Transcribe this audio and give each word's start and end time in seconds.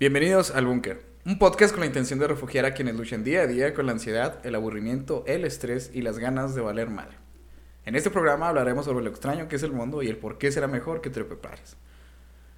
Bienvenidos 0.00 0.52
al 0.52 0.66
Búnker, 0.66 1.02
un 1.26 1.38
podcast 1.38 1.72
con 1.72 1.80
la 1.80 1.86
intención 1.86 2.18
de 2.20 2.28
refugiar 2.28 2.64
a 2.64 2.72
quienes 2.74 2.94
luchan 2.94 3.24
día 3.24 3.42
a 3.42 3.46
día 3.46 3.74
con 3.74 3.86
la 3.86 3.92
ansiedad, 3.92 4.38
el 4.46 4.54
aburrimiento, 4.54 5.24
el 5.26 5.44
estrés 5.44 5.90
y 5.92 6.02
las 6.02 6.18
ganas 6.18 6.54
de 6.54 6.60
valer 6.60 6.88
madre. 6.88 7.16
En 7.84 7.96
este 7.96 8.10
programa 8.10 8.48
hablaremos 8.48 8.84
sobre 8.84 9.02
lo 9.04 9.10
extraño 9.10 9.48
que 9.48 9.56
es 9.56 9.62
el 9.62 9.72
mundo 9.72 10.02
y 10.02 10.08
el 10.08 10.16
por 10.16 10.38
qué 10.38 10.52
será 10.52 10.68
mejor 10.68 11.00
que 11.00 11.10
te 11.10 11.18
lo 11.20 11.26
prepares. 11.26 11.76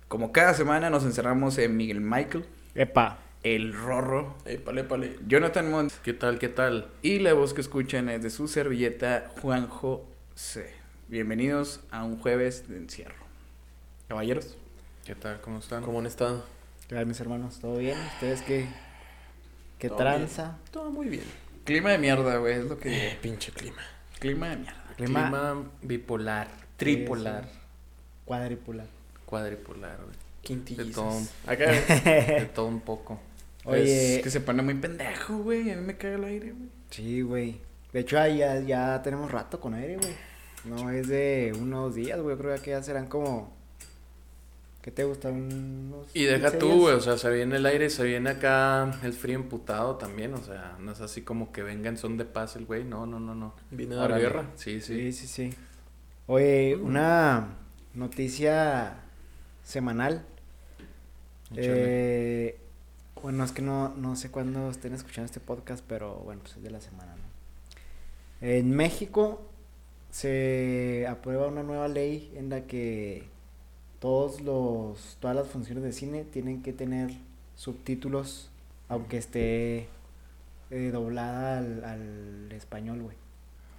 Como 0.08 0.32
cada 0.32 0.54
semana 0.54 0.90
nos 0.90 1.04
encerramos 1.04 1.56
en 1.58 1.76
Miguel 1.76 2.00
Michael, 2.00 2.44
Epa. 2.74 3.18
el 3.42 3.72
Rorro, 3.72 4.36
Épale, 4.44 4.82
épale. 4.82 5.16
Jonathan 5.26 5.70
Mont 5.70 5.92
¿Qué 6.02 6.12
tal, 6.12 6.38
qué 6.38 6.48
tal? 6.48 6.88
y 7.00 7.20
la 7.20 7.32
voz 7.32 7.54
que 7.54 7.60
escuchan 7.62 8.08
es 8.10 8.22
de 8.22 8.28
su 8.30 8.48
servilleta 8.48 9.30
Juanjo 9.40 10.04
C. 10.34 10.70
Bienvenidos 11.08 11.80
a 11.90 12.04
un 12.04 12.18
jueves 12.18 12.68
de 12.68 12.76
encierro. 12.76 13.14
Caballeros. 14.08 14.58
¿Qué 15.06 15.14
tal? 15.14 15.40
¿Cómo 15.40 15.58
están? 15.60 15.82
¿Cómo 15.82 16.00
han 16.00 16.06
estado? 16.06 16.44
¿Qué 16.90 16.96
tal, 16.96 17.06
mis 17.06 17.20
hermanos? 17.20 17.60
¿Todo 17.60 17.76
bien? 17.76 17.96
¿Ustedes 18.14 18.42
qué, 18.42 18.66
qué 19.78 19.86
Todo 19.86 19.98
tranza? 19.98 20.58
Todo 20.72 20.90
muy 20.90 21.08
bien. 21.08 21.22
Clima 21.62 21.90
de 21.90 21.98
mierda, 21.98 22.38
güey, 22.38 22.54
es 22.54 22.64
lo 22.64 22.80
que... 22.80 23.10
Eh, 23.10 23.18
pinche 23.22 23.52
clima. 23.52 23.80
Clima 24.18 24.48
de 24.48 24.56
mierda. 24.56 24.94
Clima, 24.96 25.22
Clima 25.22 25.70
bipolar, 25.82 26.48
tripolar, 26.76 27.48
cuadripular. 28.24 28.88
cuadripolar, 29.24 30.00
güey. 30.02 30.64
De 30.64 30.84
todo, 30.86 31.16
Acá... 31.46 31.70
de 31.70 32.50
todo 32.52 32.66
un 32.66 32.80
poco. 32.80 33.20
Oye, 33.66 34.16
Es 34.16 34.24
que 34.24 34.30
se 34.30 34.40
pone 34.40 34.60
muy 34.60 34.74
pendejo, 34.74 35.38
güey. 35.44 35.70
A 35.70 35.76
mí 35.76 35.82
me 35.82 35.96
cae 35.96 36.14
el 36.14 36.24
aire, 36.24 36.50
güey. 36.50 36.70
sí, 36.90 37.20
güey. 37.20 37.60
De 37.92 38.00
hecho, 38.00 38.18
ahí 38.18 38.38
ya, 38.38 38.58
ya 38.62 39.00
tenemos 39.00 39.30
rato 39.30 39.60
con 39.60 39.74
aire, 39.74 39.96
güey. 39.96 40.14
No 40.64 40.90
es 40.90 41.06
de 41.06 41.52
unos 41.56 41.94
días, 41.94 42.20
güey. 42.20 42.36
Creo 42.36 42.60
que 42.60 42.70
ya 42.70 42.82
serán 42.82 43.06
como... 43.06 43.59
¿Qué 44.82 44.90
te 44.90 45.04
gusta? 45.04 45.28
¿Unos 45.28 46.08
Y 46.14 46.24
deja 46.24 46.52
15 46.52 46.58
tú, 46.58 46.80
güey, 46.80 46.94
o 46.94 47.00
sea, 47.00 47.18
se 47.18 47.30
viene 47.30 47.56
el 47.56 47.66
aire, 47.66 47.90
se 47.90 48.02
viene 48.04 48.30
acá 48.30 48.98
el 49.02 49.12
frío 49.12 49.36
emputado 49.36 49.96
también, 49.96 50.32
o 50.32 50.42
sea, 50.42 50.76
no 50.80 50.92
es 50.92 51.00
así 51.02 51.20
como 51.20 51.52
que 51.52 51.62
venga 51.62 51.90
en 51.90 51.98
son 51.98 52.16
de 52.16 52.24
paz 52.24 52.56
el 52.56 52.64
güey, 52.64 52.84
no, 52.84 53.04
no, 53.04 53.20
no, 53.20 53.34
no. 53.34 53.54
Viene 53.70 53.94
a 53.96 53.98
dar 53.98 54.18
guerra. 54.18 54.46
Sí, 54.54 54.80
sí. 54.80 55.12
Sí, 55.12 55.12
sí, 55.12 55.26
sí. 55.26 55.54
Oye, 56.26 56.76
una 56.76 57.58
noticia 57.94 59.00
semanal. 59.62 60.24
Eh, 61.56 62.58
bueno, 63.22 63.44
es 63.44 63.52
que 63.52 63.62
no, 63.62 63.94
no 63.96 64.16
sé 64.16 64.30
cuándo 64.30 64.70
estén 64.70 64.94
escuchando 64.94 65.26
este 65.26 65.40
podcast, 65.40 65.84
pero 65.86 66.14
bueno, 66.16 66.40
pues 66.42 66.56
es 66.56 66.62
de 66.62 66.70
la 66.70 66.80
semana, 66.80 67.16
¿no? 67.16 68.46
En 68.46 68.70
México 68.70 69.42
se 70.10 71.06
aprueba 71.08 71.48
una 71.48 71.62
nueva 71.62 71.88
ley 71.88 72.32
en 72.36 72.48
la 72.48 72.62
que 72.62 73.28
todos 74.00 74.40
los, 74.40 75.16
todas 75.20 75.36
las 75.36 75.46
funciones 75.48 75.84
de 75.84 75.92
cine 75.92 76.24
tienen 76.24 76.62
que 76.62 76.72
tener 76.72 77.10
subtítulos, 77.54 78.50
aunque 78.88 79.18
esté 79.18 79.88
eh, 80.70 80.90
doblada 80.92 81.58
al, 81.58 81.84
al 81.84 82.52
español, 82.52 83.02
güey. 83.02 83.16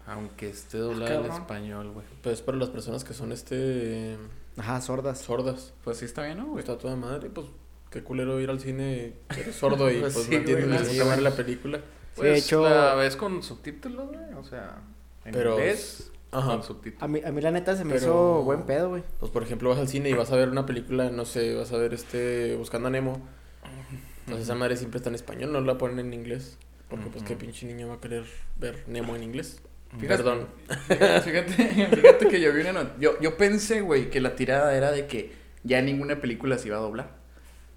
Aunque 0.07 0.49
esté 0.49 0.77
doblado 0.77 1.11
el 1.15 1.21
cabrón. 1.21 1.41
español, 1.41 1.91
güey. 1.91 2.05
Pues 2.23 2.41
para 2.41 2.57
las 2.57 2.69
personas 2.69 3.03
que 3.03 3.13
son 3.13 3.31
este 3.31 4.17
Ajá, 4.57 4.81
sordas. 4.81 5.19
sordas. 5.19 5.73
Pues 5.83 5.97
sí 5.97 6.05
está 6.05 6.23
bien, 6.23 6.37
¿no, 6.37 6.47
güey? 6.47 6.59
Está 6.59 6.77
toda 6.77 6.95
madre, 6.95 7.29
pues 7.29 7.47
qué 7.89 8.03
culero 8.03 8.39
ir 8.39 8.49
al 8.49 8.59
cine, 8.59 9.13
eres 9.29 9.55
sordo 9.55 9.89
y 9.91 9.99
Pues 10.01 10.13
pues 10.13 10.25
sí, 10.25 10.31
no 10.31 10.37
entiendes 10.37 11.21
la 11.21 11.31
película. 11.31 11.77
Sí, 11.79 11.83
de 12.23 12.29
Pues 12.29 12.45
hecho- 12.45 12.63
la 12.69 12.95
ves 12.95 13.15
con 13.15 13.41
subtítulos, 13.41 14.07
güey, 14.09 14.33
o 14.33 14.43
sea, 14.43 14.81
en 15.25 15.33
Pero- 15.33 15.53
inglés 15.53 16.11
Ajá. 16.31 16.51
con 16.53 16.63
subtítulos. 16.63 17.03
A 17.03 17.07
mí, 17.07 17.21
a 17.25 17.31
mí 17.31 17.41
la 17.41 17.51
neta 17.51 17.75
se 17.75 17.83
me 17.83 17.93
Pero- 17.93 18.03
hizo 18.05 18.43
buen 18.43 18.63
pedo, 18.63 18.89
güey. 18.89 19.03
Pues 19.19 19.31
por 19.31 19.43
ejemplo 19.43 19.69
vas 19.69 19.79
al 19.79 19.87
cine 19.87 20.09
y 20.09 20.13
vas 20.13 20.31
a 20.31 20.35
ver 20.35 20.49
una 20.49 20.65
película, 20.65 21.09
no 21.11 21.25
sé, 21.25 21.55
vas 21.55 21.71
a 21.73 21.77
ver 21.77 21.93
este 21.93 22.55
Buscando 22.55 22.87
a 22.87 22.91
Nemo. 22.91 23.21
Pues 24.27 24.39
esa 24.43 24.55
madre 24.55 24.77
siempre 24.77 24.97
está 24.97 25.09
en 25.09 25.15
español, 25.15 25.51
no 25.51 25.61
la 25.61 25.77
ponen 25.77 25.99
en 25.99 26.13
inglés. 26.13 26.57
Porque 26.89 27.05
pues 27.09 27.23
qué 27.23 27.35
pinche 27.35 27.65
niño 27.65 27.87
va 27.87 27.95
a 27.95 27.99
querer 28.01 28.23
ver 28.57 28.83
Nemo 28.87 29.15
en 29.15 29.23
inglés. 29.23 29.61
Fíjate- 29.97 30.07
Perdón. 30.23 30.47
Fíjate, 30.87 31.87
fíjate 31.95 32.27
que 32.27 32.39
yo 32.39 32.53
vi 32.53 32.61
una 32.61 32.71
not- 32.73 32.99
yo, 32.99 33.19
yo 33.19 33.35
pensé, 33.37 33.81
güey, 33.81 34.09
que 34.09 34.21
la 34.21 34.35
tirada 34.35 34.75
era 34.75 34.91
de 34.91 35.05
que 35.07 35.33
ya 35.63 35.81
ninguna 35.81 36.21
película 36.21 36.57
se 36.57 36.67
iba 36.69 36.77
a 36.77 36.81
doblar. 36.81 37.19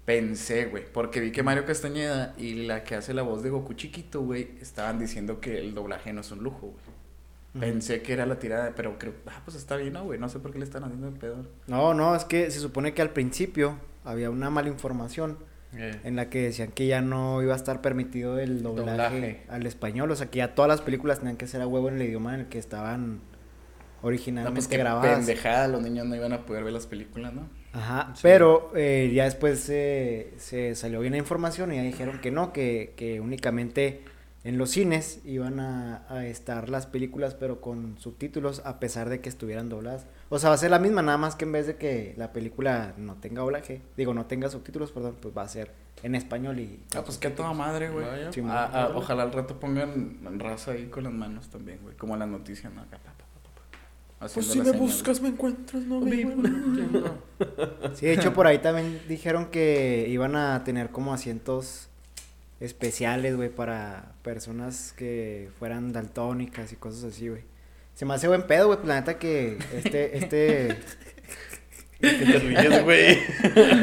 Pensé, 0.05 0.65
güey, 0.67 0.83
porque 0.93 1.19
vi 1.19 1.31
que 1.31 1.43
Mario 1.43 1.65
Castañeda 1.65 2.35
y 2.37 2.65
la 2.67 2.83
que 2.83 2.95
hace 2.95 3.13
la 3.13 3.23
voz 3.23 3.41
de 3.43 3.49
Goku 3.49 3.73
chiquito, 3.73 4.21
güey, 4.21 4.51
estaban 4.61 4.99
diciendo 4.99 5.41
que 5.41 5.57
el 5.57 5.73
doblaje 5.73 6.13
no 6.13 6.21
es 6.21 6.31
un 6.31 6.43
lujo, 6.43 6.67
güey. 6.67 6.94
Pensé 7.59 8.01
que 8.01 8.13
era 8.13 8.25
la 8.25 8.37
tirada, 8.39 8.73
pero 8.75 8.97
creo, 8.99 9.13
ah, 9.27 9.41
pues 9.45 9.55
está 9.55 9.75
bien, 9.77 9.93
¿no, 9.93 10.03
güey? 10.03 10.19
No 10.19 10.27
sé 10.29 10.39
por 10.39 10.51
qué 10.51 10.59
le 10.59 10.65
están 10.65 10.83
haciendo 10.83 11.07
el 11.07 11.13
pedo. 11.13 11.45
No, 11.67 11.93
no, 11.93 12.15
es 12.15 12.25
que 12.25 12.51
se 12.51 12.59
supone 12.59 12.93
que 12.93 13.01
al 13.01 13.11
principio 13.11 13.77
había 14.03 14.29
una 14.29 14.49
mala 14.49 14.67
información 14.69 15.37
Eh, 15.77 15.99
en 16.05 16.15
la 16.15 16.29
que 16.29 16.41
decían 16.43 16.71
que 16.71 16.87
ya 16.87 17.01
no 17.01 17.41
iba 17.43 17.51
a 17.53 17.57
estar 17.57 17.81
permitido 17.81 18.39
el 18.39 18.63
doblaje, 18.63 18.91
Doblaje. 18.91 19.43
al 19.49 19.65
español, 19.65 20.09
o 20.11 20.15
sea 20.15 20.27
que 20.31 20.37
ya 20.37 20.55
todas 20.55 20.69
las 20.69 20.79
películas 20.81 21.19
tenían 21.19 21.35
que 21.35 21.47
ser 21.47 21.61
a 21.61 21.67
huevo 21.67 21.89
en 21.89 21.95
el 21.95 22.03
idioma 22.03 22.33
en 22.33 22.41
el 22.41 22.45
que 22.47 22.59
estaban 22.59 23.15
No, 23.15 23.19
originalmente 24.07 24.55
pues 24.55 24.67
qué 24.69 24.77
grabadas. 24.77 25.17
pendejada, 25.17 25.67
los 25.67 25.81
niños 25.81 26.05
no 26.05 26.15
iban 26.15 26.31
a 26.31 26.45
poder 26.45 26.63
ver 26.63 26.71
las 26.71 26.87
películas, 26.87 27.33
¿no? 27.33 27.49
Ajá, 27.73 28.11
Sí. 28.15 28.21
pero 28.23 28.71
eh, 28.75 29.11
ya 29.13 29.25
después 29.25 29.59
se 29.59 30.33
se 30.37 30.75
salió 30.75 31.01
bien 31.01 31.11
la 31.11 31.17
información 31.19 31.73
y 31.73 31.75
ya 31.75 31.81
dijeron 31.83 32.19
que 32.21 32.31
no, 32.31 32.53
que, 32.53 32.93
que 32.95 33.19
únicamente 33.19 34.01
en 34.45 34.57
los 34.57 34.69
cines 34.69 35.19
iban 35.25 35.59
a, 35.59 36.05
a 36.07 36.25
estar 36.27 36.69
las 36.69 36.85
películas 36.85 37.33
pero 37.33 37.59
con 37.61 37.97
subtítulos 37.99 38.61
a 38.63 38.79
pesar 38.79 39.09
de 39.09 39.19
que 39.19 39.27
estuvieran 39.27 39.67
dobladas. 39.69 40.05
O 40.29 40.39
sea, 40.39 40.49
va 40.49 40.55
a 40.55 40.57
ser 40.59 40.69
la 40.71 40.79
misma, 40.79 41.01
nada 41.01 41.17
más 41.17 41.35
que 41.35 41.43
en 41.45 41.51
vez 41.51 41.67
de 41.67 41.75
que 41.75 42.13
la 42.15 42.31
película 42.31 42.93
no 42.97 43.15
tenga 43.15 43.41
doblaje, 43.41 43.81
digo, 43.97 44.13
no 44.13 44.27
tenga 44.27 44.49
subtítulos, 44.49 44.91
perdón, 44.91 45.17
pues 45.19 45.35
va 45.37 45.41
a 45.41 45.47
ser 45.49 45.71
en 46.03 46.13
español 46.13 46.59
y... 46.59 46.79
Ah, 46.95 47.01
pues 47.03 47.17
qué 47.17 47.27
a 47.27 47.35
toda 47.35 47.53
madre, 47.53 47.89
güey. 47.89 48.05
Sí, 48.31 48.41
Ah, 48.45 48.69
ah, 48.71 48.91
ojalá 48.95 49.23
al 49.23 49.31
rato 49.33 49.59
pongan 49.59 50.19
raza 50.39 50.71
ahí 50.71 50.85
con 50.87 51.03
las 51.05 51.13
manos 51.13 51.49
también, 51.49 51.79
güey. 51.81 51.95
Como 51.97 52.15
las 52.15 52.27
noticias, 52.27 52.71
¿no? 52.71 52.81
Acá, 52.81 52.97
pa, 52.97 53.13
pa, 53.13 53.15
pa, 53.15 53.49
pa, 53.71 54.27
pa. 54.27 54.27
Pues 54.33 54.45
si 54.45 54.57
la 54.59 54.63
me 54.65 54.69
señal. 54.71 54.81
buscas 54.87 55.21
me 55.21 55.29
encuentras, 55.29 55.83
no 55.83 56.01
me. 56.01 56.11
Sí, 57.95 58.05
de 58.05 58.13
hecho 58.13 58.33
por 58.33 58.45
ahí 58.47 58.59
también 58.59 59.01
dijeron 59.07 59.47
que 59.47 60.05
iban 60.09 60.35
a 60.35 60.63
tener 60.63 60.89
como 60.91 61.13
asientos 61.13 61.89
especiales, 62.59 63.35
güey, 63.35 63.49
para 63.49 64.13
personas 64.23 64.93
que 64.97 65.49
fueran 65.59 65.93
daltónicas 65.93 66.71
y 66.71 66.75
cosas 66.75 67.03
así, 67.03 67.29
güey. 67.29 67.43
Se 67.93 68.05
me 68.05 68.13
hace 68.13 68.27
buen 68.27 68.43
pedo, 68.43 68.67
güey, 68.67 68.77
pues 68.79 68.87
la 68.87 68.95
neta 68.99 69.17
que 69.19 69.57
este, 69.73 70.17
este... 70.17 70.77
¿Qué 71.99 72.09
te 72.11 72.39
ríes, 72.39 72.83
güey? 72.83 73.17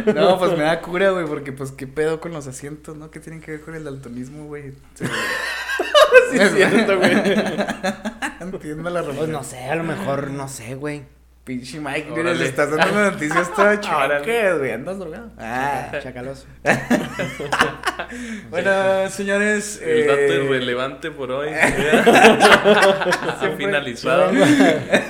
No, 0.14 0.38
pues 0.38 0.52
me 0.52 0.64
da 0.64 0.80
cura, 0.82 1.10
güey, 1.10 1.26
porque 1.26 1.50
pues 1.52 1.72
qué 1.72 1.86
pedo 1.86 2.20
con 2.20 2.32
los 2.32 2.46
asientos, 2.46 2.96
¿no? 2.96 3.10
¿Qué 3.10 3.20
tienen 3.20 3.40
que 3.40 3.52
ver 3.52 3.60
con 3.62 3.74
el 3.74 3.84
daltonismo, 3.84 4.46
güey? 4.46 4.72
Sí, 4.94 5.04
Sí, 6.30 6.38
es 6.38 6.52
cierto, 6.54 6.98
güey. 6.98 7.10
Entiendo 8.40 8.90
la 8.90 9.02
Pues 9.02 9.16
razón. 9.16 9.32
no 9.32 9.42
sé, 9.44 9.64
a 9.64 9.74
lo 9.76 9.82
mejor, 9.84 10.30
no 10.30 10.46
sé, 10.48 10.74
güey. 10.74 11.04
Pinche 11.44 11.80
Mike, 11.80 12.08
mira, 12.14 12.34
le 12.34 12.44
estás 12.44 12.70
dando 12.70 12.92
una 12.92 13.10
noticia 13.10 13.42
toda 13.56 13.72
Órale. 13.74 14.18
choque, 14.20 14.52
güey. 14.58 14.70
¿Andas 14.70 14.98
drogado? 14.98 15.30
Ah. 15.38 15.90
Chacaloso. 16.02 16.46
Bueno, 18.50 19.08
señores. 19.08 19.80
El 19.82 20.06
dato 20.06 20.20
eh, 20.20 20.44
irrelevante 20.44 21.10
por 21.10 21.30
hoy. 21.30 21.48
ha 21.54 23.54
finalizado. 23.56 24.30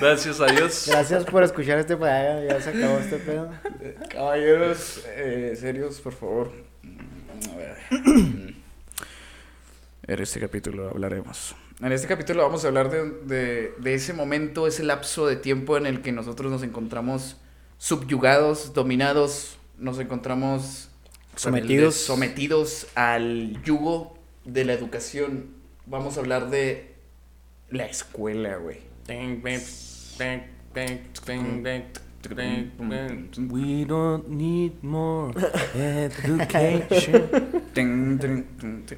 Gracias 0.00 0.41
a 0.41 0.47
Dios. 0.47 0.84
Gracias 0.88 1.25
por 1.25 1.43
escuchar 1.43 1.78
este 1.78 1.98
ya, 1.98 2.44
ya 2.44 2.60
se 2.60 2.70
acabó 2.70 2.99
este 2.99 3.16
pedo. 3.16 3.50
Caballeros, 4.09 5.04
eh, 5.09 5.56
serios, 5.59 6.00
por 6.00 6.12
favor. 6.12 6.53
A 7.53 7.56
ver. 7.56 7.76
En 10.04 10.20
este 10.20 10.41
capítulo 10.41 10.91
hablaremos. 10.91 11.54
En 11.82 11.91
este 11.93 12.06
capítulo 12.06 12.43
vamos 12.43 12.65
a 12.65 12.69
hablar 12.69 12.91
de, 12.91 13.10
de- 13.25 13.75
de 13.78 13.94
ese 13.94 14.12
momento, 14.12 14.66
ese 14.66 14.84
lapso 14.84 15.26
de 15.26 15.37
tiempo 15.37 15.76
en 15.76 15.87
el 15.87 16.00
que 16.00 16.12
nosotros 16.12 16.50
nos 16.50 16.62
encontramos 16.62 17.37
subyugados, 17.78 18.72
dominados, 18.72 19.59
nos 19.78 19.98
encontramos 19.98 20.88
Sometidos. 21.34 21.94
sometidos 21.97 22.87
al 22.94 23.61
yugo 23.64 24.17
de 24.44 24.64
la 24.64 24.75
educación. 24.75 25.49
Vamos 25.87 26.17
a 26.17 26.20
hablar 26.20 26.50
de 26.50 26.94
la 27.70 27.87
escuela, 27.87 28.56
güey. 28.56 28.79
We 32.22 33.84
don't 33.84 34.28
need 34.28 34.82
more 34.82 35.32
education. 35.74 37.28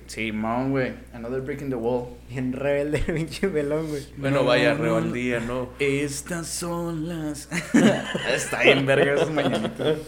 Simón, 0.06 0.72
güey. 0.72 0.92
Another 1.12 1.40
brick 1.40 1.62
in 1.62 1.70
the 1.70 1.78
wall. 1.78 2.18
Bien 2.28 2.52
rebelde, 2.52 2.98
pinche 3.06 3.48
pelón, 3.48 3.88
güey. 3.88 4.06
Bueno, 4.16 4.44
vaya 4.44 4.74
rebeldía, 4.74 5.40
¿no? 5.40 5.70
Estas 5.78 6.48
son 6.48 7.08
las. 7.08 7.48
Está 8.34 8.62
bien, 8.62 8.84
vergas, 8.84 9.22
esas 9.22 9.30
mañanitas. 9.30 9.98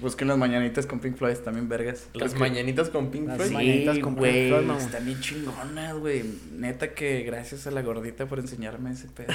Busquen 0.00 0.28
las 0.28 0.38
mañanitas 0.38 0.86
con 0.86 1.00
Pink 1.00 1.16
Floyd, 1.16 1.36
también 1.38 1.68
vergas. 1.68 2.06
Las 2.14 2.34
mañanitas 2.36 2.88
con 2.88 3.10
Pink 3.10 3.26
Las 3.26 3.36
Floyd. 3.36 3.52
mañanitas 3.52 3.98
con 3.98 4.14
Pink 4.14 4.18
güey. 4.18 4.48
Floyd. 4.48 4.70
Están 4.78 5.04
bien 5.04 5.20
chingonas, 5.20 5.94
güey. 5.96 6.24
Neta 6.52 6.94
que 6.94 7.22
gracias 7.22 7.66
a 7.66 7.72
la 7.72 7.82
gordita 7.82 8.26
por 8.26 8.38
enseñarme 8.38 8.92
ese 8.92 9.08
pedo. 9.08 9.34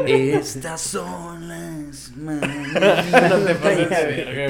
güey. 0.00 0.30
Estas 0.30 0.80
son 0.80 1.48
las 1.48 2.12
mañanitas. 2.16 3.30
No 3.30 3.38
te 3.44 3.54
pases 3.56 3.90
verga. 3.90 4.48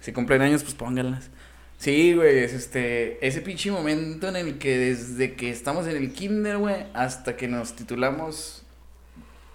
Si 0.00 0.12
cumplen 0.12 0.42
años, 0.42 0.62
pues 0.62 0.74
pónganlas. 0.74 1.30
Sí, 1.78 2.14
güey, 2.14 2.38
es 2.38 2.54
este, 2.54 3.24
ese 3.24 3.40
pinche 3.40 3.70
momento 3.70 4.28
en 4.28 4.34
el 4.34 4.58
que 4.58 4.76
desde 4.76 5.34
que 5.34 5.50
estamos 5.50 5.86
en 5.86 5.96
el 5.96 6.12
kinder, 6.12 6.58
güey, 6.58 6.86
hasta 6.92 7.36
que 7.36 7.46
nos 7.46 7.76
titulamos, 7.76 8.64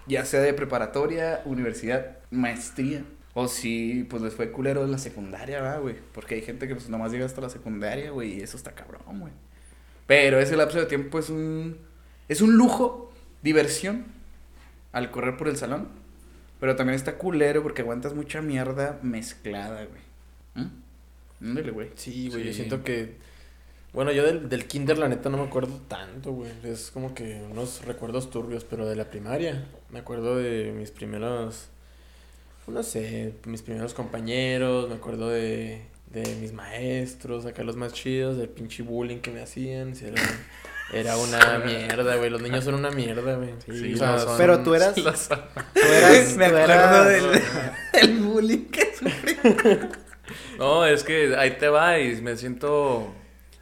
ya 0.06 0.24
sea 0.24 0.40
de 0.40 0.54
preparatoria, 0.54 1.42
universidad, 1.44 2.16
maestría, 2.30 3.04
o 3.34 3.48
si, 3.48 4.06
pues 4.08 4.22
les 4.22 4.32
fue 4.32 4.52
culero 4.52 4.84
en 4.84 4.92
la 4.92 4.98
secundaria, 4.98 5.60
¿verdad, 5.60 5.80
güey? 5.80 5.96
Porque 6.12 6.36
hay 6.36 6.42
gente 6.42 6.68
que 6.68 6.76
pues 6.76 6.88
nomás 6.88 7.10
llega 7.10 7.26
hasta 7.26 7.40
la 7.40 7.50
secundaria, 7.50 8.10
güey, 8.12 8.38
y 8.38 8.40
eso 8.40 8.56
está 8.56 8.72
cabrón, 8.72 9.20
güey. 9.20 9.32
Pero 10.06 10.38
ese 10.38 10.56
lapso 10.56 10.78
de 10.78 10.86
tiempo 10.86 11.18
es 11.18 11.30
un, 11.30 11.76
es 12.28 12.40
un 12.40 12.56
lujo, 12.56 13.12
diversión, 13.42 14.04
al 14.92 15.10
correr 15.10 15.36
por 15.36 15.48
el 15.48 15.56
salón, 15.56 15.88
pero 16.60 16.76
también 16.76 16.94
está 16.94 17.18
culero 17.18 17.62
porque 17.62 17.82
aguantas 17.82 18.14
mucha 18.14 18.40
mierda 18.40 19.00
mezclada, 19.02 19.84
güey. 19.84 20.66
¿Mm? 21.40 21.70
Güey. 21.72 21.90
Sí, 21.96 22.30
güey, 22.30 22.44
yo 22.44 22.52
siento 22.52 22.84
que... 22.84 23.16
Bueno, 23.92 24.12
yo 24.12 24.24
del, 24.24 24.48
del 24.48 24.66
kinder 24.66 24.98
la 24.98 25.08
neta 25.08 25.28
no 25.28 25.36
me 25.36 25.44
acuerdo 25.44 25.80
tanto, 25.88 26.32
güey. 26.32 26.50
Es 26.64 26.90
como 26.90 27.14
que 27.14 27.42
unos 27.50 27.84
recuerdos 27.84 28.30
turbios, 28.30 28.64
pero 28.64 28.88
de 28.88 28.96
la 28.96 29.10
primaria. 29.10 29.66
Me 29.90 29.98
acuerdo 29.98 30.36
de 30.36 30.72
mis 30.76 30.90
primeros... 30.90 31.68
No 32.66 32.82
sé, 32.82 33.34
mis 33.46 33.62
primeros 33.62 33.92
compañeros, 33.94 34.88
me 34.88 34.94
acuerdo 34.96 35.28
de, 35.28 35.82
de 36.10 36.36
mis 36.40 36.52
maestros, 36.52 37.44
acá 37.46 37.62
los 37.62 37.76
más 37.76 37.92
chidos, 37.92 38.36
del 38.38 38.48
pinche 38.48 38.82
bullying 38.82 39.18
que 39.18 39.30
me 39.30 39.42
hacían. 39.42 39.94
sí, 39.94 40.06
Era, 40.06 40.22
era 40.92 41.16
una 41.18 41.58
mierda, 41.64 42.16
güey. 42.16 42.30
Los 42.30 42.40
niños 42.40 42.64
son 42.64 42.74
una 42.74 42.90
mierda, 42.90 43.36
güey. 43.36 43.50
Sí, 43.66 43.94
o 43.94 43.96
sea, 43.98 44.12
lo 44.12 44.18
son. 44.20 44.38
pero 44.38 44.62
tú 44.62 44.74
eras-. 44.74 44.94
Tú 44.94 45.02
eras, 45.02 46.36
Me 46.36 46.46
acuerdo 46.46 46.64
eras- 46.64 47.08
del, 47.08 47.42
del 48.08 48.18
bullying 48.20 48.64
que 48.66 48.94
sufrí. 48.94 49.36
No, 50.58 50.86
es 50.86 51.04
que 51.04 51.36
ahí 51.36 51.58
te 51.58 51.68
va 51.68 51.98
y 52.00 52.20
me 52.22 52.36
siento 52.36 53.12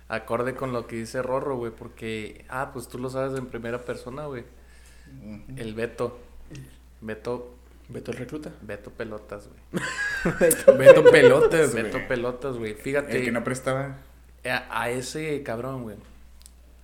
acorde 0.09 0.55
con 0.55 0.73
lo 0.73 0.87
que 0.87 0.97
dice 0.97 1.23
Rorro, 1.23 1.57
güey, 1.57 1.73
porque, 1.73 2.45
ah, 2.49 2.71
pues 2.73 2.87
tú 2.89 2.99
lo 2.99 3.11
sabes 3.11 3.37
en 3.37 3.47
primera 3.47 3.81
persona, 3.81 4.27
güey. 4.27 4.45
El 5.57 5.75
Beto. 5.75 6.19
Beto, 7.01 7.55
Beto 7.93 8.11
el 8.13 8.19
recluta. 8.19 8.51
Beto 8.63 8.91
Pelotas, 8.91 9.49
güey. 9.49 9.85
Beto 10.79 11.05
Pelotas, 11.11 11.73
güey. 11.73 11.85
Beto 11.85 11.99
Pelotas, 12.09 12.57
güey. 12.57 12.75
Fíjate, 12.75 13.19
El 13.19 13.25
que 13.25 13.33
no 13.33 13.45
prestaba. 13.45 13.99
a, 14.45 14.83
a 14.83 14.91
ese 14.91 15.43
cabrón, 15.43 15.83
güey. 15.83 15.97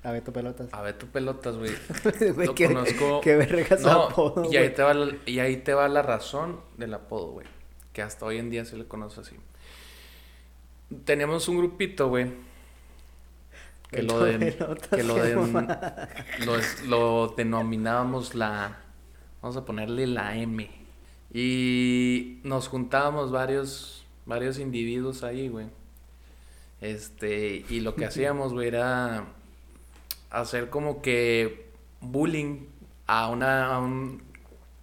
A 0.04 0.12
Beto 0.12 0.32
Pelotas. 0.32 0.68
A 0.72 0.82
Beto 0.82 1.06
Pelotas, 1.06 1.56
güey. 1.56 1.72
Lo 2.46 2.54
qué- 2.54 2.66
conozco. 2.66 3.20
Qué 3.22 3.36
verga 3.36 3.76
su 3.76 3.86
No, 3.86 4.04
apodo, 4.04 4.52
y 4.52 4.56
ahí 4.56 4.70
te 4.70 4.82
va 4.82 4.94
la, 4.94 5.16
y 5.26 5.38
ahí 5.40 5.56
te 5.58 5.74
va 5.74 5.88
la 5.88 6.02
razón 6.02 6.60
del 6.76 6.94
apodo, 6.94 7.32
güey. 7.32 7.46
Que 7.92 8.02
hasta 8.02 8.24
hoy 8.26 8.38
en 8.38 8.48
día 8.50 8.64
se 8.64 8.76
le 8.76 8.86
conoce 8.86 9.20
así. 9.20 9.36
Teníamos 11.04 11.48
un 11.48 11.58
grupito, 11.58 12.08
güey. 12.08 12.32
Que 13.90 14.02
lo, 14.02 14.20
de, 14.22 14.38
Pelotas, 14.52 14.88
que 14.88 15.02
lo, 15.02 15.14
de- 15.16 15.34
lo, 16.44 16.56
lo 16.86 17.34
denominábamos 17.36 18.34
la... 18.34 18.78
Vamos 19.40 19.56
a 19.56 19.64
ponerle 19.64 20.06
la 20.06 20.36
M. 20.36 20.68
Y 21.32 22.40
nos 22.44 22.68
juntábamos 22.68 23.30
varios, 23.32 24.06
varios 24.26 24.58
individuos 24.58 25.22
ahí, 25.22 25.48
güey. 25.48 25.66
Este, 26.80 27.64
y 27.68 27.80
lo 27.80 27.94
que 27.94 28.04
hacíamos, 28.06 28.52
güey, 28.52 28.68
era 28.68 29.26
hacer 30.30 30.70
como 30.70 31.02
que 31.02 31.66
bullying 32.00 32.66
a 33.06 33.28
una 33.30 33.74
a 33.74 33.78
un 33.80 34.22